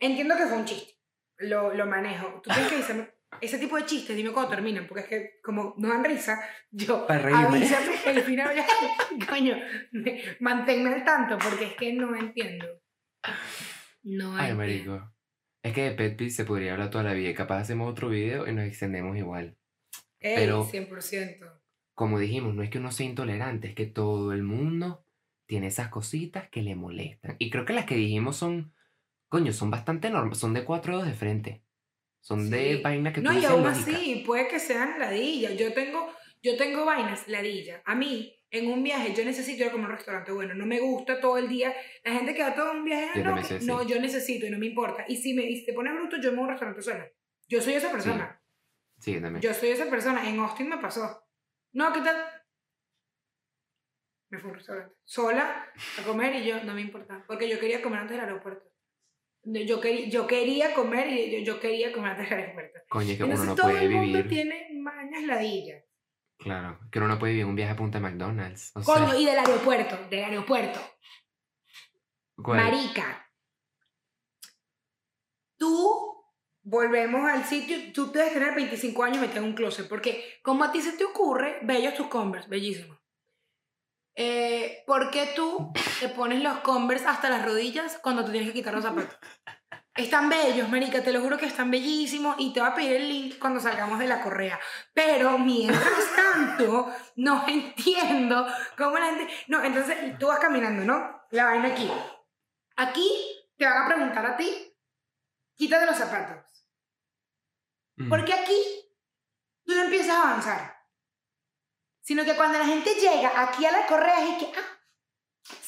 entiendo 0.00 0.36
que 0.36 0.46
fue 0.46 0.58
un 0.58 0.64
chiste. 0.64 0.92
Lo, 1.38 1.74
lo 1.74 1.86
manejo. 1.86 2.40
Tú 2.42 2.50
tienes 2.50 2.70
que 2.70 2.76
decirme, 2.78 3.10
ese 3.40 3.58
tipo 3.58 3.76
de 3.76 3.84
chistes, 3.86 4.14
dime 4.16 4.30
cuándo 4.30 4.50
terminan, 4.50 4.86
porque 4.86 5.02
es 5.02 5.08
que 5.08 5.30
como 5.42 5.74
no 5.78 5.88
dan 5.88 6.04
risa, 6.04 6.40
yo 6.70 7.06
Pa' 7.06 7.18
reírme. 7.18 7.66
al 8.06 8.22
final 8.22 8.54
ya, 8.54 8.66
coño, 9.28 9.56
me- 9.92 10.22
manténme 10.40 10.94
al 10.94 11.04
tanto, 11.04 11.36
porque 11.38 11.64
es 11.64 11.74
que 11.74 11.92
no 11.94 12.14
entiendo. 12.14 12.66
No 14.04 14.36
Ay, 14.36 14.50
entiendo. 14.50 14.56
marico. 14.56 15.13
Es 15.64 15.72
que 15.72 15.82
de 15.84 15.90
Pet 15.92 16.16
Peeves 16.16 16.36
se 16.36 16.44
podría 16.44 16.72
hablar 16.74 16.90
toda 16.90 17.04
la 17.04 17.14
vida. 17.14 17.34
Capaz 17.34 17.58
hacemos 17.60 17.90
otro 17.90 18.08
video 18.10 18.46
y 18.46 18.52
nos 18.52 18.66
extendemos 18.66 19.16
igual. 19.16 19.56
Ey, 20.20 20.36
pero- 20.36 20.64
100%. 20.64 21.60
Como 21.94 22.18
dijimos, 22.18 22.54
no 22.54 22.62
es 22.62 22.70
que 22.70 22.78
uno 22.78 22.90
sea 22.92 23.06
intolerante, 23.06 23.68
es 23.68 23.74
que 23.74 23.86
todo 23.86 24.32
el 24.32 24.42
mundo 24.42 25.06
tiene 25.46 25.68
esas 25.68 25.88
cositas 25.88 26.48
que 26.50 26.60
le 26.62 26.74
molestan. 26.74 27.36
Y 27.38 27.50
creo 27.50 27.64
que 27.64 27.72
las 27.72 27.84
que 27.86 27.94
dijimos 27.94 28.36
son, 28.36 28.74
coño, 29.28 29.52
son 29.52 29.70
bastante 29.70 30.10
normales. 30.10 30.38
Son 30.38 30.52
de 30.54 30.64
cuatro 30.64 30.94
dedos 30.94 31.06
de 31.08 31.14
frente. 31.14 31.62
Son 32.20 32.50
de 32.50 32.76
Sí. 32.76 32.82
vainas 32.82 33.12
que 33.14 33.20
tú 33.20 33.30
No, 33.32 33.38
y 33.38 33.44
aún 33.44 33.66
así, 33.66 34.22
puede 34.26 34.48
que 34.48 34.58
sean 34.58 34.98
ladillas. 34.98 35.56
Yo 35.56 35.72
tengo, 35.72 36.08
yo 36.42 36.56
tengo 36.56 36.84
vainas 36.84 37.28
ladillas. 37.28 37.80
A 37.84 37.94
mí, 37.94 38.34
en 38.58 38.70
un 38.70 38.82
viaje, 38.82 39.12
yo 39.14 39.24
necesito 39.24 39.62
ir 39.64 39.68
a 39.68 39.72
comer 39.72 39.86
a 39.86 39.90
un 39.90 39.96
restaurante 39.96 40.32
bueno. 40.32 40.54
No 40.54 40.66
me 40.66 40.80
gusta 40.80 41.20
todo 41.20 41.38
el 41.38 41.48
día. 41.48 41.74
La 42.04 42.12
gente 42.12 42.34
que 42.34 42.42
va 42.42 42.54
todo 42.54 42.72
un 42.72 42.84
viaje, 42.84 43.18
Yo 43.18 43.24
no, 43.24 43.34
así. 43.36 43.58
no, 43.62 43.82
yo 43.86 44.00
necesito 44.00 44.46
y 44.46 44.50
no 44.50 44.58
me 44.58 44.66
importa. 44.66 45.04
Y 45.08 45.16
si, 45.16 45.34
me, 45.34 45.42
y 45.44 45.56
si 45.58 45.66
te 45.66 45.72
pones 45.72 45.94
bruto, 45.94 46.16
yo 46.20 46.30
me 46.30 46.36
voy 46.36 46.40
a 46.40 46.42
un 46.44 46.50
restaurante 46.50 46.82
sola. 46.82 47.08
Yo 47.48 47.60
soy 47.60 47.74
esa 47.74 47.90
persona. 47.92 48.40
Sí, 48.98 49.14
yo 49.14 49.20
también. 49.20 49.42
Yo 49.42 49.52
soy 49.52 49.70
esa 49.70 49.90
persona. 49.90 50.28
En 50.28 50.38
Austin 50.40 50.68
me 50.68 50.78
pasó. 50.78 51.22
No, 51.72 51.92
¿qué 51.92 52.00
tal? 52.00 52.16
Me 54.30 54.38
fui 54.38 54.48
a 54.48 54.52
un 54.52 54.58
restaurante. 54.58 54.94
Sola 55.04 55.66
a 55.98 56.02
comer 56.04 56.34
y 56.36 56.44
yo 56.46 56.62
no 56.64 56.74
me 56.74 56.80
importa. 56.80 57.24
Porque 57.26 57.48
yo 57.48 57.58
quería 57.60 57.82
comer 57.82 58.00
antes 58.00 58.16
del 58.16 58.26
aeropuerto. 58.26 58.70
Yo 59.46 59.78
quería, 59.80 60.08
yo 60.08 60.26
quería 60.26 60.72
comer 60.72 61.06
y 61.08 61.30
yo, 61.44 61.54
yo 61.54 61.60
quería 61.60 61.92
comer 61.92 62.12
antes 62.12 62.30
del 62.30 62.38
aeropuerto. 62.38 62.80
Coño, 62.88 63.10
es 63.12 63.18
que 63.18 63.22
Entonces 63.24 63.40
uno 63.44 63.50
no 63.50 63.54
todo 63.56 63.70
puede 63.70 63.84
el 63.84 63.90
mundo 63.90 64.18
vivir. 64.18 64.28
tiene 64.28 64.68
mañas 64.80 65.22
ladillas. 65.24 65.83
Claro, 66.38 66.78
que 66.90 66.98
uno 66.98 67.08
no 67.08 67.18
puede 67.18 67.32
vivir 67.32 67.46
un 67.46 67.54
viaje 67.54 67.72
a 67.72 67.76
punta 67.76 67.98
de 67.98 68.04
McDonald's. 68.04 68.72
O 68.74 68.82
Coño, 68.82 69.10
sea, 69.10 69.18
y 69.18 69.24
del 69.24 69.38
aeropuerto, 69.38 69.96
del 70.10 70.24
aeropuerto. 70.24 70.80
¿cuál? 72.42 72.58
Marica. 72.58 73.30
Tú, 75.56 76.24
volvemos 76.62 77.30
al 77.30 77.44
sitio, 77.44 77.92
tú 77.92 78.10
debes 78.10 78.32
tener 78.32 78.54
25 78.54 79.02
años 79.04 79.18
metido 79.18 79.38
en 79.38 79.50
un 79.50 79.54
closet, 79.54 79.88
porque 79.88 80.40
como 80.42 80.64
a 80.64 80.72
ti 80.72 80.80
se 80.80 80.96
te 80.96 81.04
ocurre, 81.04 81.60
bellos 81.62 81.94
tus 81.94 82.08
Converse, 82.08 82.48
bellísimo. 82.48 82.98
Eh, 84.16 84.84
¿Por 84.86 85.10
qué 85.10 85.32
tú 85.34 85.72
te 86.00 86.08
pones 86.08 86.42
los 86.42 86.58
Converse 86.58 87.06
hasta 87.06 87.30
las 87.30 87.44
rodillas 87.44 87.98
cuando 88.02 88.24
tú 88.24 88.30
tienes 88.30 88.48
que 88.50 88.54
quitar 88.54 88.74
los 88.74 88.84
zapatos? 88.84 89.16
Están 89.96 90.28
bellos, 90.28 90.68
marica, 90.68 91.04
te 91.04 91.12
lo 91.12 91.20
juro 91.20 91.38
que 91.38 91.46
están 91.46 91.70
bellísimos 91.70 92.34
y 92.38 92.52
te 92.52 92.60
voy 92.60 92.68
a 92.68 92.74
pedir 92.74 92.96
el 92.96 93.08
link 93.08 93.38
cuando 93.38 93.60
salgamos 93.60 94.00
de 94.00 94.08
la 94.08 94.20
correa. 94.20 94.58
Pero 94.92 95.38
mientras 95.38 95.84
tanto, 96.16 96.92
no 97.14 97.46
entiendo 97.46 98.44
cómo 98.76 98.98
la 98.98 99.14
gente... 99.14 99.32
No, 99.46 99.62
entonces 99.62 100.18
tú 100.18 100.26
vas 100.26 100.40
caminando, 100.40 100.84
¿no? 100.84 101.22
La 101.30 101.44
vaina 101.44 101.68
aquí. 101.68 101.88
Aquí 102.76 103.08
te 103.56 103.66
van 103.66 103.82
a 103.82 103.86
preguntar 103.86 104.26
a 104.26 104.36
ti, 104.36 104.76
quítate 105.54 105.86
los 105.86 105.96
zapatos. 105.96 106.44
Mm. 107.94 108.08
Porque 108.08 108.32
aquí 108.32 108.90
tú 109.64 109.74
no 109.74 109.82
empiezas 109.82 110.10
a 110.10 110.22
avanzar. 110.22 110.74
Sino 112.00 112.24
que 112.24 112.34
cuando 112.34 112.58
la 112.58 112.66
gente 112.66 112.94
llega 112.94 113.42
aquí 113.42 113.64
a 113.64 113.70
la 113.70 113.86
correa 113.86 114.28
es 114.28 114.38
que, 114.38 114.52
ah, 114.58 114.73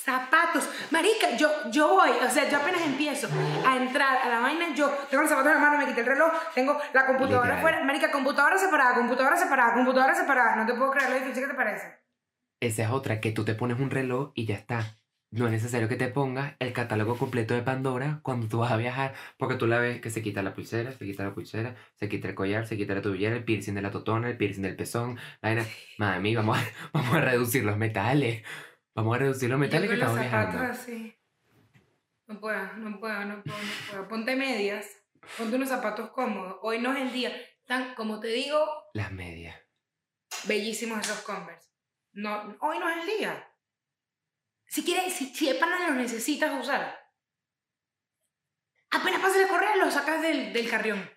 zapatos. 0.06 0.70
Marica, 0.90 1.36
yo, 1.36 1.50
yo 1.70 1.88
voy, 1.88 2.10
o 2.24 2.30
sea, 2.30 2.48
yo 2.48 2.56
apenas 2.56 2.80
empiezo 2.82 3.28
a 3.66 3.76
entrar 3.76 4.16
a 4.18 4.28
la 4.28 4.40
vaina, 4.40 4.72
yo 4.74 4.88
tengo 5.10 5.22
los 5.22 5.30
zapatos 5.30 5.52
en 5.52 5.60
la 5.60 5.68
mano, 5.68 5.78
me 5.78 5.86
quité 5.86 6.00
el 6.00 6.06
reloj, 6.06 6.32
tengo 6.54 6.78
la 6.94 7.06
computadora 7.06 7.58
afuera. 7.58 7.84
Marica, 7.84 8.10
computadora 8.10 8.56
separada, 8.56 8.94
computadora 8.94 9.36
separada, 9.36 9.74
computadora 9.74 10.14
separada. 10.14 10.56
No 10.56 10.64
te 10.64 10.74
puedo 10.74 10.92
creer 10.92 11.10
lo 11.10 11.18
difícil 11.18 11.42
que 11.42 11.48
te 11.48 11.54
parece. 11.54 12.06
Esa 12.60 12.84
es 12.84 12.90
otra, 12.90 13.20
que 13.20 13.32
tú 13.32 13.44
te 13.44 13.54
pones 13.54 13.78
un 13.80 13.90
reloj 13.90 14.30
y 14.34 14.46
ya 14.46 14.54
está. 14.54 14.96
No 15.32 15.46
es 15.46 15.52
necesario 15.52 15.88
que 15.88 15.96
te 15.96 16.06
pongas 16.08 16.54
el 16.60 16.72
catálogo 16.72 17.18
completo 17.18 17.52
de 17.52 17.60
Pandora 17.62 18.20
cuando 18.22 18.46
tú 18.46 18.58
vas 18.58 18.70
a 18.70 18.76
viajar, 18.76 19.14
porque 19.38 19.56
tú 19.56 19.66
la 19.66 19.78
ves 19.78 20.00
que 20.00 20.08
se 20.08 20.22
quita 20.22 20.40
la 20.40 20.54
pulsera, 20.54 20.92
se 20.92 21.04
quita 21.04 21.24
la 21.24 21.34
pulsera, 21.34 21.74
se 21.96 22.08
quita 22.08 22.28
el 22.28 22.34
collar, 22.36 22.66
se 22.66 22.76
quita 22.76 22.94
la 22.94 23.02
tobillera, 23.02 23.34
el 23.34 23.44
piercing 23.44 23.74
de 23.74 23.82
la 23.82 23.90
totona, 23.90 24.30
el 24.30 24.36
piercing 24.36 24.62
del 24.62 24.76
pezón, 24.76 25.16
la 25.42 25.48
vaina. 25.50 25.66
Mami, 25.98 26.36
vamos 26.36 26.58
a, 26.58 26.62
vamos 26.92 27.14
a 27.14 27.20
reducir 27.20 27.64
los 27.64 27.76
metales. 27.76 28.44
Vamos 28.96 29.14
a 29.14 29.18
reducir 29.18 29.48
los 29.50 29.58
metales 29.58 29.88
Yo 29.90 29.94
que 29.94 30.00
con 30.00 30.08
los 30.08 30.18
estamos 30.18 30.32
zapatos 30.32 30.60
viajando. 30.60 30.80
así. 30.80 31.16
No 32.26 32.40
puedo, 32.40 32.72
no 32.78 32.98
puedo, 32.98 33.24
no 33.24 33.42
puedo, 33.44 33.58
no 33.58 33.90
puedo. 33.90 34.08
Ponte 34.08 34.34
medias, 34.34 34.86
ponte 35.36 35.54
unos 35.56 35.68
zapatos 35.68 36.10
cómodos. 36.10 36.56
Hoy 36.62 36.80
no 36.80 36.92
es 36.94 37.02
el 37.02 37.12
día. 37.12 37.30
Están, 37.60 37.94
como 37.94 38.18
te 38.20 38.28
digo, 38.28 38.58
Las 38.94 39.12
medias. 39.12 39.56
bellísimos 40.44 40.98
esos 41.00 41.20
Converse. 41.20 41.70
No, 42.14 42.56
hoy 42.60 42.78
no 42.78 42.88
es 42.90 42.96
el 43.06 43.18
día. 43.18 43.52
Si 44.66 44.82
quieres, 44.84 45.12
si, 45.12 45.26
si 45.34 45.46
de 45.52 45.54
pana 45.56 45.86
los 45.88 45.96
necesitas 45.96 46.58
usar, 46.60 46.98
apenas 48.90 49.20
pase 49.20 49.42
la 49.42 49.48
correa, 49.48 49.76
los 49.76 49.94
sacas 49.94 50.22
del, 50.22 50.52
del 50.52 50.68
carrión. 50.70 51.08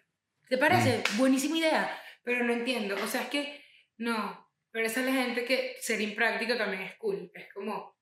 ¿Te 0.49 0.57
parece? 0.57 1.03
Buenísima 1.17 1.57
idea. 1.57 1.97
Pero 2.23 2.43
no 2.43 2.51
entiendo. 2.53 2.95
O 3.01 3.07
sea, 3.07 3.21
es 3.23 3.29
que 3.29 3.63
no. 3.97 4.48
Pero 4.71 4.85
esa 4.85 4.99
es 4.99 5.05
la 5.07 5.13
gente 5.13 5.45
que 5.45 5.75
ser 5.79 5.99
impráctico 6.01 6.55
también 6.55 6.83
es 6.83 6.95
cool. 6.97 7.31
Es 7.33 7.51
como, 7.53 7.97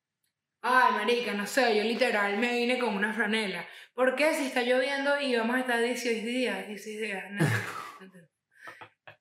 ay, 0.62 0.94
marica, 0.94 1.34
no 1.34 1.46
sé, 1.48 1.76
yo 1.78 1.84
literal 1.84 2.38
me 2.38 2.54
vine 2.54 2.78
con 2.78 2.96
una 2.96 3.14
franela. 3.14 3.66
¿Por 3.94 4.16
qué 4.16 4.34
si 4.34 4.48
está 4.48 4.62
lloviendo 4.62 5.20
y 5.20 5.36
vamos 5.36 5.56
a 5.56 5.60
estar 5.62 5.82
16 5.82 6.26
días? 6.26 6.68
16 6.68 7.00
días. 7.02 7.32
No. 7.32 7.46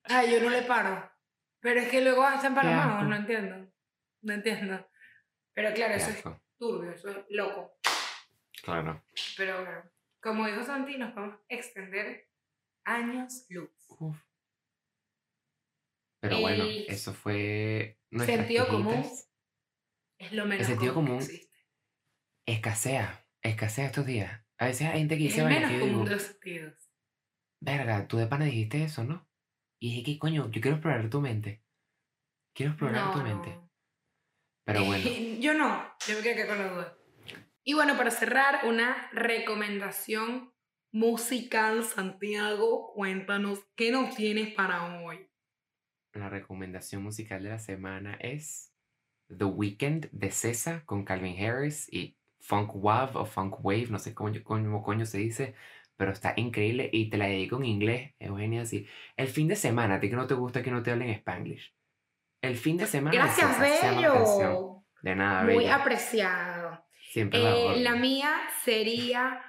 Ay, 0.03 0.31
yo 0.31 0.41
no 0.41 0.49
le 0.49 0.61
paro. 0.61 1.11
Pero 1.59 1.79
es 1.81 1.89
que 1.89 2.01
luego 2.01 2.23
Qué 2.41 2.49
paramados, 2.49 2.93
asco. 2.93 3.03
no 3.05 3.15
entiendo. 3.15 3.71
No 4.21 4.33
entiendo. 4.33 4.89
Pero 5.53 5.73
claro, 5.73 5.95
eso 5.95 6.09
es 6.11 6.23
turbio, 6.57 6.91
eso 6.91 7.09
es 7.09 7.17
loco. 7.29 7.77
Claro. 8.63 9.03
Pero 9.35 9.61
bueno, 9.63 9.83
como 10.21 10.45
dijo 10.47 10.63
Santi, 10.63 10.97
nos 10.97 11.13
podemos 11.13 11.39
extender 11.49 12.29
años 12.83 13.45
luz. 13.49 13.69
Uf. 13.99 14.17
Pero 16.19 16.39
bueno, 16.41 16.75
El 16.75 16.87
eso 16.87 17.13
fue 17.13 17.99
sentido 18.15 18.67
común. 18.67 19.23
Es 20.19 20.31
lo 20.31 20.45
menos 20.45 20.67
sentido 20.67 20.93
común 20.93 21.19
que. 21.19 21.49
Escasea, 22.47 23.27
escasea 23.43 23.85
estos 23.85 24.05
días. 24.07 24.41
A 24.57 24.65
veces 24.65 24.87
hay 24.87 24.99
gente 24.99 25.17
que 25.17 25.23
Es 25.23 25.35
dice, 25.35 25.43
el 25.43 25.43
"Vaina", 25.43 25.61
menos 25.61 25.67
que 25.67 25.75
yo 25.75 25.79
común 25.79 26.03
digo, 26.03 26.05
de 26.05 26.09
los 26.09 26.23
sentidos. 26.23 26.89
verga, 27.61 28.07
tú 28.07 28.17
de 28.17 28.25
pana 28.27 28.45
dijiste 28.45 28.83
eso, 28.83 29.03
¿no? 29.03 29.27
Y 29.79 29.89
dije, 29.91 30.03
¿qué 30.03 30.19
coño? 30.19 30.49
Yo 30.51 30.61
quiero 30.61 30.77
explorar 30.77 31.09
tu 31.09 31.21
mente. 31.21 31.63
Quiero 32.55 32.73
explorar 32.73 33.11
tu 33.11 33.19
No, 33.19 33.23
mente. 33.23 33.61
no. 33.61 33.71
Pero 34.65 34.85
bueno, 34.85 35.23
yo 35.39 35.53
no, 35.53 35.93
yo 36.07 36.15
me 36.15 36.21
quedé 36.23 36.47
con 36.47 36.57
la 36.57 36.69
duda. 36.69 36.97
Y 37.63 37.73
bueno, 37.73 37.97
para 37.97 38.11
cerrar, 38.11 38.65
una 38.65 39.09
recomendación 39.13 40.53
musical, 40.91 41.83
Santiago, 41.83 42.93
cuéntanos, 42.93 43.61
¿qué 43.75 43.91
nos 43.91 44.15
tienes 44.15 44.53
para 44.55 45.03
hoy? 45.03 45.29
La 46.19 46.29
recomendación 46.29 47.03
musical 47.03 47.43
de 47.43 47.49
la 47.49 47.59
semana 47.59 48.15
es 48.19 48.73
The 49.27 49.45
Weeknd 49.45 50.09
de 50.11 50.31
Cesa 50.31 50.83
con 50.85 51.03
Calvin 51.03 51.43
Harris 51.43 51.87
y 51.91 52.17
Funk 52.39 52.71
Wav 52.75 53.17
o 53.17 53.25
Funk 53.25 53.63
Wave, 53.63 53.87
no 53.89 53.99
sé 53.99 54.13
cómo, 54.13 54.31
cómo 54.43 54.83
coño 54.83 55.05
se 55.05 55.17
dice, 55.17 55.55
pero 55.97 56.11
está 56.11 56.33
increíble 56.37 56.89
y 56.91 57.09
te 57.09 57.17
la 57.17 57.25
dedico 57.25 57.57
en 57.57 57.65
inglés, 57.65 58.13
Eugenia, 58.19 58.61
así. 58.61 58.87
El 59.15 59.27
fin 59.27 59.47
de 59.47 59.55
semana, 59.55 59.95
a 59.95 59.99
ti 59.99 60.09
que 60.09 60.15
no 60.15 60.27
te 60.27 60.35
gusta 60.35 60.61
que 60.63 60.71
no 60.71 60.83
te 60.83 60.91
hablen 60.91 61.09
Spanglish. 61.09 61.73
El 62.41 62.55
fin 62.55 62.77
de 62.77 62.85
semana. 62.85 63.15
Gracias, 63.15 63.55
se. 63.57 63.95
Bello. 63.95 64.83
De 65.01 65.15
nada, 65.15 65.43
Muy 65.43 65.57
bella. 65.57 65.75
apreciado. 65.75 66.85
Siempre 67.11 67.39
la 67.39 67.55
Eh, 67.55 67.79
la 67.79 67.95
mía 67.95 68.31
sería 68.63 69.43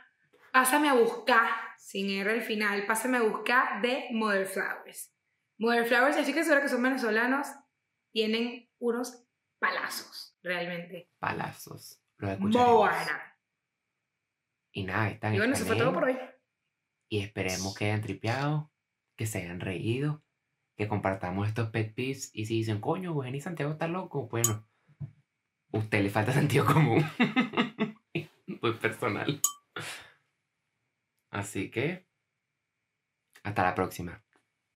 Pásame 0.52 0.88
a 0.88 0.94
buscar, 0.94 1.50
sin 1.76 2.10
R 2.10 2.32
al 2.32 2.42
final, 2.42 2.86
Pásame 2.86 3.18
a 3.18 3.22
buscar 3.22 3.82
de 3.82 4.08
Mother 4.12 4.46
Flowers. 4.46 5.12
Mother 5.58 5.86
Flowers, 5.86 6.16
así 6.16 6.32
que 6.32 6.44
seguro 6.44 6.62
que 6.62 6.68
son 6.68 6.82
venezolanos, 6.82 7.48
tienen 8.12 8.70
unos 8.78 9.24
palazos, 9.58 10.36
realmente. 10.42 11.10
Palazos. 11.18 12.00
Los 12.18 12.32
escucharemos. 12.32 12.74
Moana. 12.74 13.36
Y 14.72 14.84
nada, 14.84 15.10
están 15.10 15.34
Y 15.34 15.38
bueno, 15.38 15.54
eso 15.54 15.64
fue 15.64 15.76
todo 15.76 15.92
por 15.92 16.04
hoy. 16.04 16.18
Y 17.10 17.20
esperemos 17.20 17.74
que 17.74 17.86
hayan 17.86 18.02
tripeado, 18.02 18.72
que 19.16 19.26
se 19.26 19.38
hayan 19.38 19.60
reído, 19.60 20.22
que 20.76 20.86
compartamos 20.86 21.48
estos 21.48 21.70
pet 21.70 21.94
peeves. 21.94 22.30
Y 22.32 22.46
si 22.46 22.58
dicen, 22.58 22.80
coño, 22.80 23.10
Eugenio 23.10 23.40
Santiago 23.40 23.72
está 23.72 23.88
loco, 23.88 24.28
bueno, 24.28 24.68
usted 25.72 26.02
le 26.02 26.10
falta 26.10 26.32
sentido 26.32 26.64
común. 26.64 27.04
Muy 28.62 28.74
personal. 28.74 29.40
Así 31.30 31.70
que, 31.70 32.06
hasta 33.42 33.62
la 33.62 33.74
próxima. 33.74 34.24